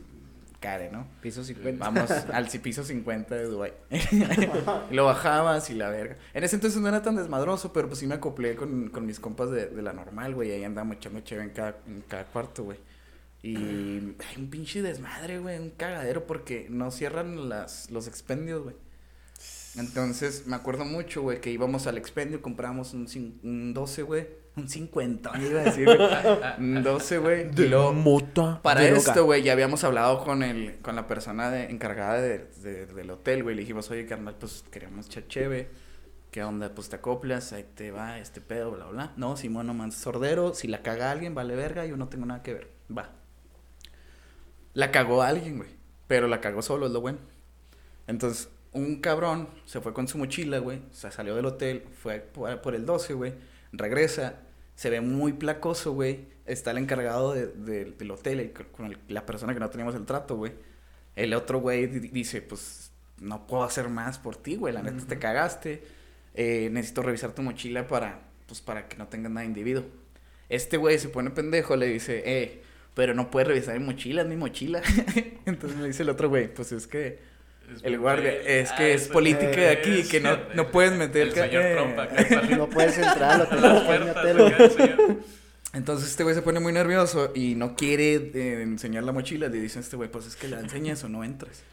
care, 0.60 0.92
¿no? 0.92 1.08
Piso 1.22 1.44
50. 1.44 1.84
Vamos 1.84 2.12
al 2.34 2.48
piso 2.62 2.84
50 2.84 3.34
de 3.34 3.46
Dubai. 3.46 3.74
y 4.92 4.94
lo 4.94 5.06
bajabas 5.06 5.70
y 5.72 5.74
la 5.74 5.90
verga. 5.90 6.18
En 6.36 6.44
ese 6.44 6.56
entonces 6.58 6.80
no 6.80 6.88
era 6.88 7.02
tan 7.02 7.16
desmadroso, 7.16 7.74
pero 7.74 7.88
pues 7.88 8.00
sí 8.00 8.06
me 8.06 8.14
acoplé 8.16 8.56
con, 8.56 8.90
con 8.90 9.06
mis 9.08 9.20
compas 9.20 9.50
de, 9.50 9.68
de 9.68 9.82
la 9.82 9.94
normal, 9.94 10.36
güey. 10.36 10.52
Ahí 10.52 10.64
andábamos 10.64 10.98
echando 10.98 11.22
chévere 11.22 11.48
en 11.48 11.54
cada, 11.54 11.78
en 11.88 12.04
cada 12.08 12.26
cuarto, 12.26 12.64
güey. 12.66 12.78
Y 13.44 13.56
hay 13.56 14.36
un 14.38 14.50
pinche 14.50 14.82
desmadre, 14.82 15.40
güey, 15.40 15.58
un 15.60 15.72
cagadero 15.72 16.28
porque 16.28 16.68
no 16.70 16.92
cierran 16.92 17.50
las, 17.50 17.90
los 17.90 18.08
expendios, 18.08 18.64
güey. 18.64 18.76
Entonces, 19.78 20.46
me 20.48 20.56
acuerdo 20.56 20.84
mucho, 20.86 21.22
güey, 21.22 21.40
que 21.40 21.50
íbamos 21.50 21.88
al 21.88 21.98
expendio, 21.98 22.42
compramos 22.42 22.94
un, 22.94 23.08
un 23.44 23.74
12, 23.74 24.02
güey. 24.04 24.28
Un 24.58 24.68
50, 24.68 25.32
iba 25.40 25.62
a 25.62 25.64
decir, 25.64 25.86
güey. 25.86 25.98
Un 26.60 26.84
12, 26.84 27.18
güey. 27.20 27.48
Y 27.58 27.68
luego, 27.70 27.94
mota. 27.94 28.62
para 28.62 28.82
de 28.82 28.90
esto, 28.98 29.24
güey, 29.24 29.44
ya 29.44 29.54
habíamos 29.54 29.86
hablado 29.86 30.26
con 30.26 30.44
el, 30.44 30.78
con 30.82 30.98
la 30.98 31.08
persona 31.08 31.50
de- 31.50 31.72
encargada 31.72 32.20
de- 32.22 32.48
de- 32.62 32.86
del 32.86 33.10
hotel, 33.12 33.44
güey. 33.44 33.56
Le 33.56 33.62
dijimos, 33.62 33.90
oye, 33.92 34.06
carnal, 34.06 34.36
pues 34.38 34.66
queríamos 34.70 35.08
chacheve. 35.08 35.70
¿Qué 36.32 36.44
onda? 36.44 36.76
Pues 36.76 36.90
te 36.90 36.98
acoplas, 36.98 37.54
ahí 37.54 37.66
te 37.76 37.92
va 37.92 38.20
este 38.20 38.42
pedo, 38.42 38.72
bla, 38.72 38.88
bla. 38.88 39.14
No, 39.16 39.38
Simón, 39.38 39.68
no 39.68 39.74
man, 39.74 39.94
sordero. 39.94 40.54
Si 40.54 40.68
la 40.68 40.82
caga 40.82 41.12
alguien, 41.12 41.34
vale 41.34 41.56
verga, 41.56 41.86
yo 41.86 41.96
no 41.96 42.10
tengo 42.10 42.26
nada 42.26 42.44
que 42.44 42.54
ver. 42.54 42.68
Va. 42.96 43.10
La 44.74 44.92
cagó 44.92 45.22
alguien, 45.22 45.58
güey. 45.58 45.70
Pero 46.08 46.28
la 46.28 46.42
cagó 46.42 46.62
solo, 46.62 46.88
es 46.88 46.92
lo 46.92 47.02
bueno. 47.02 47.20
Entonces, 48.08 48.50
un 48.74 49.02
cabrón 49.02 49.50
se 49.66 49.82
fue 49.82 49.94
con 49.94 50.08
su 50.08 50.18
mochila, 50.18 50.60
güey. 50.60 50.80
O 50.92 50.94
sea, 50.94 51.12
salió 51.12 51.36
del 51.36 51.46
hotel, 51.46 51.84
fue 52.02 52.20
por, 52.20 52.76
el 52.76 52.86
12, 52.86 53.14
güey. 53.14 53.34
Regresa, 53.72 54.36
se 54.76 54.90
ve 54.90 55.02
muy 55.02 55.34
placoso, 55.34 55.94
güey. 55.94 56.26
Está 56.46 56.72
el 56.72 56.78
encargado 56.80 57.34
de- 57.34 57.48
de- 57.48 57.86
del 57.92 58.12
hotel, 58.12 58.40
el- 58.40 58.52
con 58.54 58.88
el- 58.88 58.98
la 59.08 59.26
persona 59.26 59.54
que 59.54 59.60
no 59.60 59.70
teníamos 59.70 59.96
el 59.96 60.06
trato, 60.06 60.36
güey. 60.36 60.54
El 61.16 61.34
otro 61.34 61.60
güey 61.60 61.88
di- 61.88 62.08
dice, 62.10 62.42
pues, 62.42 62.92
no 63.20 63.46
puedo 63.48 63.64
hacer 63.64 63.90
más 63.90 64.18
por 64.18 64.36
ti, 64.36 64.56
güey. 64.56 64.74
La 64.74 64.82
neta 64.82 65.06
te 65.06 65.20
cagaste. 65.20 65.84
Eh, 66.34 66.70
necesito 66.72 67.02
revisar 67.04 67.34
tu 67.36 67.42
mochila 67.42 67.88
para, 67.88 68.22
pues, 68.48 68.62
para 68.62 68.88
que 68.88 68.98
no 68.98 69.08
tengas 69.08 69.32
nada 69.32 69.42
de 69.42 69.48
individuo. 69.48 69.84
Este 70.50 70.78
güey 70.78 70.98
se 70.98 71.10
pone 71.10 71.30
pendejo, 71.30 71.76
le 71.76 71.88
dice, 71.88 72.24
eh, 72.26 72.64
pero 72.94 73.14
no 73.14 73.32
puedes 73.32 73.48
revisar 73.48 73.80
mi 73.80 73.86
mochila, 73.86 74.22
es 74.22 74.28
mi 74.28 74.36
mochila. 74.36 74.82
Entonces 75.46 75.78
me 75.80 75.88
dice 75.88 76.04
el 76.04 76.10
otro 76.10 76.30
güey, 76.30 76.54
pues 76.54 76.72
es 76.72 76.88
que 76.88 77.20
el 77.84 77.98
guardia, 78.00 78.34
es 78.34 78.72
que 78.74 78.84
Ah, 78.84 78.90
es 78.90 79.08
política 79.08 79.50
de 79.62 79.70
aquí, 79.70 80.00
es- 80.00 80.10
que 80.10 80.20
no, 80.20 80.38
no 80.56 80.72
puedes 80.72 80.92
meter... 80.94 81.28
El 81.28 81.34
señor 81.34 81.64
eh. 81.64 81.74
Trump 81.76 82.00
acá. 82.00 82.42
No 82.58 82.70
puedes 82.70 82.98
entrar 82.98 83.48
el 83.52 84.72
señor. 84.72 85.18
Entonces 85.74 86.10
este 86.10 86.24
güey 86.24 86.36
se 86.36 86.42
pone 86.42 86.60
muy 86.60 86.74
nervioso 86.74 87.32
y 87.34 87.56
no 87.56 87.78
quiere 87.78 88.16
eh, 88.16 88.62
enseñar 88.62 89.04
la 89.04 89.14
mochila. 89.14 89.48
Le 89.48 89.62
dice 89.62 89.80
a 89.80 89.82
este 89.82 89.96
güey, 89.96 90.12
pues 90.12 90.26
es 90.26 90.36
que 90.36 90.50
la 90.50 90.60
enseñas 90.60 91.04
o 91.06 91.10
no 91.10 91.24
entras. 91.24 91.64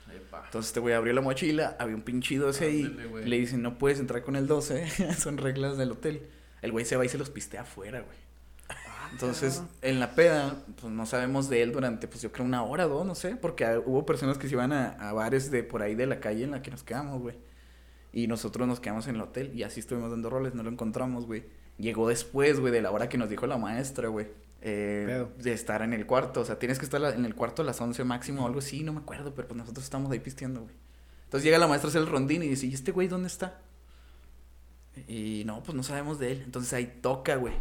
Entonces 0.44 0.70
este 0.70 0.80
güey 0.80 0.94
abrió 0.94 1.12
la 1.12 1.20
mochila, 1.20 1.76
había 1.80 1.96
un 1.96 2.02
pinche 2.02 2.36
12 2.36 2.64
ahí. 2.64 2.96
Le 3.24 3.38
dicen, 3.38 3.60
no 3.60 3.76
puedes 3.76 3.98
entrar 3.98 4.22
con 4.22 4.36
el 4.36 4.46
12, 4.46 5.14
son 5.18 5.36
reglas 5.36 5.76
del 5.76 5.90
hotel. 5.90 6.22
El 6.62 6.70
güey 6.72 6.84
se 6.84 6.96
va 6.96 7.04
y 7.04 7.08
se 7.08 7.18
los 7.18 7.28
pistea 7.30 7.62
afuera, 7.62 8.00
güey. 8.00 8.16
Entonces, 9.12 9.62
en 9.82 10.00
la 10.00 10.14
peda, 10.14 10.64
pues 10.80 10.92
no 10.92 11.06
sabemos 11.06 11.48
de 11.48 11.62
él 11.62 11.72
durante, 11.72 12.06
pues 12.08 12.22
yo 12.22 12.30
creo 12.30 12.44
una 12.46 12.62
hora 12.62 12.86
o 12.86 12.90
dos, 12.90 13.06
no 13.06 13.14
sé, 13.14 13.36
porque 13.36 13.80
hubo 13.84 14.04
personas 14.06 14.38
que 14.38 14.48
se 14.48 14.54
iban 14.54 14.72
a, 14.72 14.90
a 14.90 15.12
bares 15.12 15.50
de 15.50 15.62
por 15.62 15.82
ahí 15.82 15.94
de 15.94 16.06
la 16.06 16.20
calle 16.20 16.44
en 16.44 16.50
la 16.52 16.62
que 16.62 16.70
nos 16.70 16.82
quedamos, 16.82 17.20
güey. 17.20 17.36
Y 18.12 18.26
nosotros 18.26 18.66
nos 18.68 18.80
quedamos 18.80 19.06
en 19.08 19.16
el 19.16 19.20
hotel 19.22 19.52
y 19.54 19.62
así 19.64 19.80
estuvimos 19.80 20.10
dando 20.10 20.30
roles, 20.30 20.54
no 20.54 20.62
lo 20.62 20.70
encontramos, 20.70 21.26
güey. 21.26 21.44
Llegó 21.78 22.08
después, 22.08 22.60
güey, 22.60 22.72
de 22.72 22.82
la 22.82 22.90
hora 22.90 23.08
que 23.08 23.18
nos 23.18 23.28
dijo 23.30 23.46
la 23.46 23.56
maestra, 23.58 24.08
güey. 24.08 24.28
eh, 24.60 25.26
de 25.38 25.52
estar 25.52 25.82
en 25.82 25.92
el 25.92 26.04
cuarto, 26.06 26.40
o 26.40 26.44
sea, 26.44 26.58
tienes 26.58 26.78
que 26.78 26.84
estar 26.84 27.00
en 27.14 27.24
el 27.24 27.34
cuarto 27.34 27.62
a 27.62 27.64
las 27.64 27.80
11 27.80 28.02
máximo 28.04 28.42
o 28.42 28.46
algo 28.46 28.58
así, 28.58 28.82
no 28.82 28.92
me 28.92 29.00
acuerdo, 29.00 29.32
pero 29.34 29.46
pues 29.48 29.56
nosotros 29.58 29.84
estamos 29.84 30.10
ahí 30.10 30.18
pisteando, 30.20 30.62
güey. 30.62 30.74
Entonces 31.24 31.44
llega 31.44 31.58
la 31.58 31.66
maestra 31.68 31.88
a 31.88 31.90
hacer 31.90 32.02
el 32.02 32.08
rondín 32.08 32.42
y 32.42 32.48
dice, 32.48 32.66
¿y 32.66 32.74
este 32.74 32.90
güey 32.90 33.06
dónde 33.08 33.28
está? 33.28 33.60
Y 35.06 35.44
no, 35.46 35.62
pues 35.62 35.76
no 35.76 35.82
sabemos 35.84 36.18
de 36.18 36.32
él. 36.32 36.42
Entonces 36.44 36.72
ahí 36.72 36.98
toca, 37.00 37.36
güey. 37.36 37.54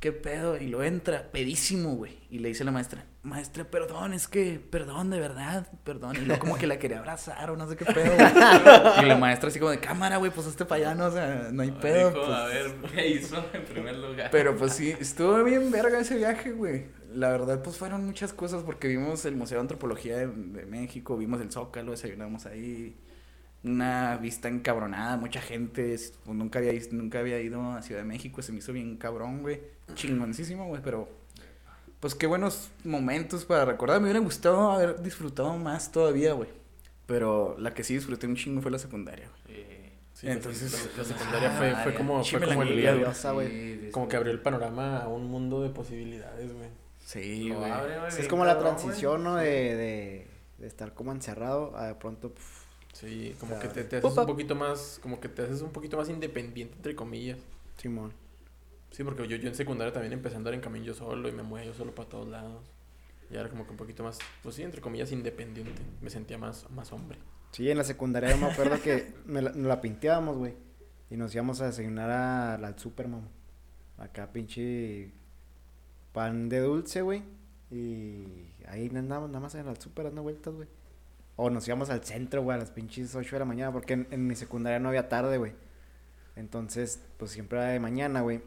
¿Qué 0.00 0.12
pedo? 0.12 0.56
Y 0.56 0.66
lo 0.68 0.82
entra, 0.82 1.30
pedísimo, 1.30 1.94
güey. 1.94 2.16
Y 2.30 2.38
le 2.38 2.48
dice 2.48 2.62
a 2.62 2.66
la 2.66 2.72
maestra, 2.72 3.04
maestra, 3.22 3.64
perdón, 3.64 4.14
es 4.14 4.28
que, 4.28 4.58
perdón, 4.58 5.10
de 5.10 5.20
verdad, 5.20 5.66
perdón. 5.84 6.16
Y 6.16 6.20
luego 6.20 6.40
como 6.40 6.56
que 6.56 6.66
la 6.66 6.78
quería 6.78 7.00
abrazar 7.00 7.50
o 7.50 7.56
no 7.56 7.68
sé 7.68 7.76
qué 7.76 7.84
pedo, 7.84 8.14
güey. 8.16 9.04
Y 9.04 9.06
la 9.06 9.18
maestra 9.18 9.50
así 9.50 9.58
como 9.58 9.70
de 9.70 9.78
cámara, 9.78 10.16
güey, 10.16 10.30
pues 10.30 10.46
este 10.46 10.64
para 10.64 10.86
allá, 10.86 10.94
no, 10.94 11.06
o 11.08 11.10
sea, 11.10 11.50
no 11.52 11.62
hay 11.62 11.70
pedo. 11.70 12.08
Dijo, 12.08 12.24
pues". 12.24 12.34
a 12.34 12.46
ver, 12.46 12.74
¿qué 12.94 13.08
hizo 13.08 13.44
en 13.52 13.64
primer 13.66 13.96
lugar? 13.96 14.30
Pero 14.32 14.56
pues 14.56 14.72
sí, 14.72 14.94
estuvo 14.98 15.44
bien 15.44 15.70
verga 15.70 16.00
ese 16.00 16.16
viaje, 16.16 16.52
güey. 16.52 16.86
La 17.12 17.28
verdad, 17.28 17.62
pues 17.62 17.76
fueron 17.76 18.06
muchas 18.06 18.32
cosas 18.32 18.62
porque 18.62 18.88
vimos 18.88 19.26
el 19.26 19.36
Museo 19.36 19.58
de 19.58 19.62
Antropología 19.62 20.16
de, 20.16 20.28
de 20.28 20.64
México, 20.64 21.18
vimos 21.18 21.42
el 21.42 21.52
Zócalo, 21.52 21.90
desayunamos 21.90 22.46
ahí. 22.46 22.96
Una 23.62 24.16
vista 24.16 24.48
encabronada, 24.48 25.16
mucha 25.16 25.40
gente. 25.42 25.92
es- 25.94 26.14
pues, 26.24 26.36
nunca, 26.36 26.58
había, 26.60 26.72
nunca 26.92 27.18
había 27.18 27.40
ido 27.40 27.60
a 27.72 27.82
Ciudad 27.82 28.00
de 28.00 28.06
México, 28.06 28.40
se 28.42 28.52
me 28.52 28.58
hizo 28.58 28.72
bien 28.72 28.96
cabrón, 28.96 29.42
güey. 29.42 29.60
Chingoncísimo, 29.94 30.66
güey, 30.66 30.80
pero. 30.82 31.08
Pues 32.00 32.14
qué 32.14 32.26
buenos 32.26 32.70
momentos 32.84 33.44
para 33.44 33.66
recordar. 33.66 33.98
Me 34.00 34.04
hubiera 34.04 34.20
gustado 34.20 34.70
haber 34.70 35.02
disfrutado 35.02 35.54
más 35.58 35.92
todavía, 35.92 36.32
güey. 36.32 36.48
Pero 37.04 37.56
la 37.58 37.74
que 37.74 37.84
sí 37.84 37.92
disfruté 37.94 38.26
un 38.26 38.36
chingo 38.36 38.62
fue 38.62 38.70
la 38.70 38.78
secundaria, 38.78 39.28
güey. 39.46 39.60
Sí, 40.14 40.26
Entonces, 40.28 40.72
la, 40.96 41.02
la 41.02 41.04
secundaria 41.04 41.50
fue, 41.50 41.74
fue 41.82 41.94
como, 41.94 42.24
fue 42.24 42.40
como, 42.40 42.62
el- 42.62 42.68
olía, 42.68 42.94
güey. 43.32 43.90
Como 43.90 44.08
que 44.08 44.16
abrió 44.16 44.32
el 44.32 44.40
panorama 44.40 44.98
a 44.98 45.08
un 45.08 45.26
mundo 45.30 45.62
de 45.62 45.70
posibilidades, 45.70 46.52
güey. 46.54 46.68
Sí, 47.04 47.50
güey. 47.50 47.72
Sí, 48.10 48.22
es 48.22 48.28
como 48.28 48.44
la 48.46 48.58
transición, 48.58 49.22
¿no? 49.24 49.36
De, 49.36 49.44
de, 49.76 50.26
de 50.58 50.66
estar 50.66 50.94
como 50.94 51.12
encerrado 51.12 51.76
a 51.76 51.86
de 51.88 51.94
pronto. 51.96 52.32
Sí, 53.00 53.34
como 53.40 53.58
que 53.58 53.68
te, 53.68 53.84
te 53.84 53.96
haces 53.96 54.16
un 54.18 54.26
poquito 54.26 54.54
más, 54.54 54.98
como 55.02 55.20
que 55.20 55.28
te 55.28 55.42
haces 55.42 55.62
un 55.62 55.70
poquito 55.72 55.96
más 55.96 56.08
independiente, 56.10 56.74
entre 56.76 56.94
comillas. 56.94 57.38
Simón. 57.78 58.12
Sí, 58.90 59.04
porque 59.04 59.26
yo, 59.26 59.36
yo 59.36 59.48
en 59.48 59.54
secundaria 59.54 59.92
también 59.92 60.12
empecé 60.12 60.34
a 60.34 60.38
andar 60.38 60.52
en 60.52 60.60
camino 60.60 60.84
yo 60.84 60.94
solo 60.94 61.28
y 61.28 61.32
me 61.32 61.42
movía 61.42 61.64
yo 61.64 61.74
solo 61.74 61.94
para 61.94 62.08
todos 62.08 62.28
lados. 62.28 62.62
Y 63.30 63.36
era 63.36 63.48
como 63.48 63.64
que 63.64 63.70
un 63.70 63.76
poquito 63.76 64.02
más, 64.02 64.18
pues 64.42 64.56
sí, 64.56 64.62
entre 64.62 64.80
comillas, 64.80 65.12
independiente. 65.12 65.80
Me 66.02 66.10
sentía 66.10 66.36
más, 66.36 66.68
más 66.70 66.92
hombre. 66.92 67.18
Sí, 67.52 67.70
en 67.70 67.78
la 67.78 67.84
secundaria 67.84 68.30
yo 68.30 68.36
me 68.38 68.46
acuerdo 68.50 68.80
que 68.82 69.14
me 69.26 69.40
la, 69.40 69.50
nos 69.50 69.66
la 69.66 69.80
pinteábamos, 69.80 70.36
güey. 70.36 70.54
Y 71.10 71.16
nos 71.16 71.34
íbamos 71.34 71.60
a 71.60 71.66
desayunar 71.66 72.10
a- 72.10 72.54
al 72.54 72.78
Superman. 72.78 73.28
Acá 73.98 74.32
pinche 74.32 75.12
pan 76.12 76.48
de 76.48 76.60
dulce, 76.60 77.02
güey. 77.02 77.22
Y 77.70 78.48
ahí 78.66 78.90
andábamos 78.94 79.30
nada 79.30 79.40
más 79.40 79.54
en 79.54 79.68
el 79.68 79.76
super 79.78 80.06
dando 80.06 80.22
vueltas, 80.22 80.52
güey. 80.54 80.68
O 81.42 81.48
nos 81.48 81.66
íbamos 81.66 81.88
al 81.88 82.04
centro, 82.04 82.42
güey, 82.42 82.54
a 82.54 82.58
las 82.58 82.70
pinches 82.70 83.14
8 83.14 83.36
de 83.36 83.38
la 83.38 83.46
mañana. 83.46 83.72
Porque 83.72 83.94
en, 83.94 84.06
en 84.10 84.26
mi 84.26 84.36
secundaria 84.36 84.78
no 84.78 84.90
había 84.90 85.08
tarde, 85.08 85.38
güey. 85.38 85.54
Entonces, 86.36 87.00
pues 87.16 87.30
siempre 87.30 87.58
era 87.58 87.68
de 87.68 87.80
mañana, 87.80 88.20
güey. 88.20 88.42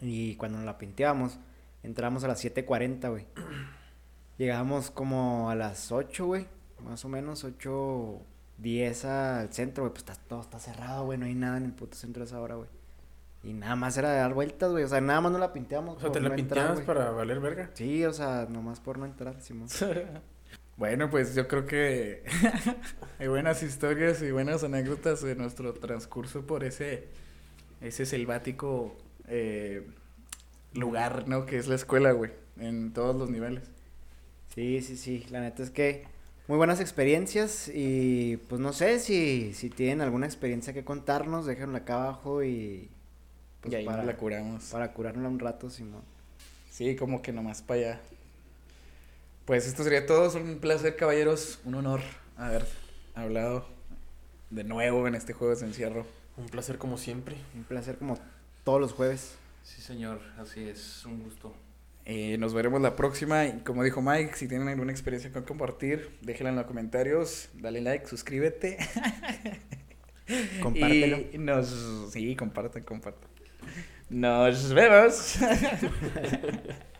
Y 0.00 0.36
cuando 0.36 0.58
nos 0.58 0.66
la 0.66 0.78
pinteábamos, 0.78 1.40
entrábamos 1.82 2.22
a 2.22 2.28
las 2.28 2.44
7.40, 2.44 3.10
güey. 3.10 3.26
Llegábamos 4.38 4.92
como 4.92 5.50
a 5.50 5.56
las 5.56 5.90
8, 5.90 6.26
güey. 6.26 6.46
Más 6.84 7.04
o 7.04 7.08
menos 7.08 7.42
8, 7.42 8.20
10 8.58 9.04
al 9.06 9.52
centro, 9.52 9.82
güey. 9.82 9.92
Pues 9.92 10.04
está, 10.08 10.14
todo 10.28 10.42
está 10.42 10.60
cerrado, 10.60 11.06
güey. 11.06 11.18
No 11.18 11.26
hay 11.26 11.34
nada 11.34 11.56
en 11.56 11.64
el 11.64 11.72
puto 11.72 11.96
centro 11.96 12.22
a 12.22 12.26
esa 12.26 12.40
hora, 12.40 12.54
güey. 12.54 12.68
Y 13.42 13.52
nada 13.52 13.74
más 13.74 13.96
era 13.96 14.12
de 14.12 14.18
dar 14.18 14.32
vueltas, 14.32 14.70
güey. 14.70 14.84
O 14.84 14.88
sea, 14.88 15.00
nada 15.00 15.20
más 15.20 15.32
no 15.32 15.38
la 15.38 15.52
pinteamos. 15.52 15.96
O 15.96 16.00
sea, 16.00 16.12
te 16.12 16.20
la 16.20 16.28
no 16.28 16.36
pinteabas 16.36 16.82
para 16.82 17.10
valer 17.10 17.40
verga. 17.40 17.70
Sí, 17.74 18.04
o 18.04 18.12
sea, 18.12 18.46
nomás 18.48 18.78
por 18.78 18.96
no 18.96 19.06
entrar, 19.06 19.40
Simón. 19.40 19.68
Bueno, 20.76 21.08
pues 21.08 21.34
yo 21.34 21.48
creo 21.48 21.66
que 21.66 22.22
hay 23.18 23.28
buenas 23.28 23.62
historias 23.62 24.20
y 24.22 24.30
buenas 24.30 24.62
anécdotas 24.62 25.22
de 25.22 25.34
nuestro 25.34 25.72
transcurso 25.72 26.46
por 26.46 26.64
ese, 26.64 27.08
ese 27.80 28.04
selvático 28.04 28.96
eh, 29.26 29.86
lugar, 30.74 31.28
¿no? 31.28 31.46
Que 31.46 31.56
es 31.56 31.66
la 31.66 31.76
escuela, 31.76 32.12
güey, 32.12 32.30
en 32.58 32.92
todos 32.92 33.16
los 33.16 33.30
niveles. 33.30 33.64
Sí, 34.54 34.82
sí, 34.82 34.96
sí. 34.96 35.26
La 35.30 35.40
neta 35.40 35.62
es 35.62 35.70
que 35.70 36.04
muy 36.48 36.58
buenas 36.58 36.80
experiencias. 36.80 37.70
Y 37.72 38.36
pues 38.48 38.60
no 38.60 38.72
sé 38.72 39.00
si, 39.00 39.52
si 39.54 39.70
tienen 39.70 40.00
alguna 40.00 40.26
experiencia 40.26 40.72
que 40.72 40.84
contarnos, 40.84 41.46
déjenla 41.46 41.78
acá 41.78 41.94
abajo 41.94 42.42
y. 42.44 42.90
Pues 43.60 43.72
y 43.72 43.76
ahí 43.76 43.84
para, 43.86 44.04
la 44.04 44.16
curamos. 44.16 44.64
para 44.64 44.92
curarla 44.92 45.28
un 45.28 45.38
rato, 45.38 45.70
Simón. 45.70 46.02
Sí, 46.70 46.94
como 46.96 47.22
que 47.22 47.32
nomás 47.32 47.62
para 47.62 47.80
allá. 47.80 48.00
Pues 49.46 49.68
esto 49.68 49.84
sería 49.84 50.04
todo. 50.06 50.26
Es 50.26 50.34
un 50.34 50.58
placer, 50.58 50.96
caballeros. 50.96 51.60
Un 51.64 51.76
honor 51.76 52.00
haber 52.36 52.66
hablado 53.14 53.64
de 54.50 54.64
nuevo 54.64 55.06
en 55.06 55.14
este 55.14 55.32
juego 55.32 55.54
de 55.54 55.64
encierro. 55.64 56.04
Un 56.36 56.46
placer 56.46 56.78
como 56.78 56.98
siempre. 56.98 57.36
Un 57.54 57.62
placer 57.62 57.96
como 57.96 58.18
todos 58.64 58.80
los 58.80 58.92
jueves. 58.92 59.36
Sí, 59.62 59.80
señor, 59.80 60.20
así 60.36 60.68
es, 60.68 61.04
un 61.06 61.22
gusto. 61.22 61.54
Eh, 62.04 62.36
nos 62.38 62.54
veremos 62.54 62.80
la 62.80 62.96
próxima. 62.96 63.46
Y 63.46 63.60
como 63.60 63.84
dijo 63.84 64.02
Mike, 64.02 64.34
si 64.34 64.48
tienen 64.48 64.66
alguna 64.66 64.90
experiencia 64.90 65.32
que 65.32 65.40
compartir, 65.44 66.18
déjenla 66.22 66.50
en 66.50 66.56
los 66.56 66.66
comentarios. 66.66 67.48
Dale 67.54 67.80
like, 67.80 68.08
suscríbete. 68.08 68.78
Compártelo. 70.60 71.18
Y 71.32 71.38
nos. 71.38 72.10
Sí, 72.12 72.34
compartan, 72.34 72.82
compartan. 72.82 73.30
Nos 74.10 74.74
vemos. 74.74 75.36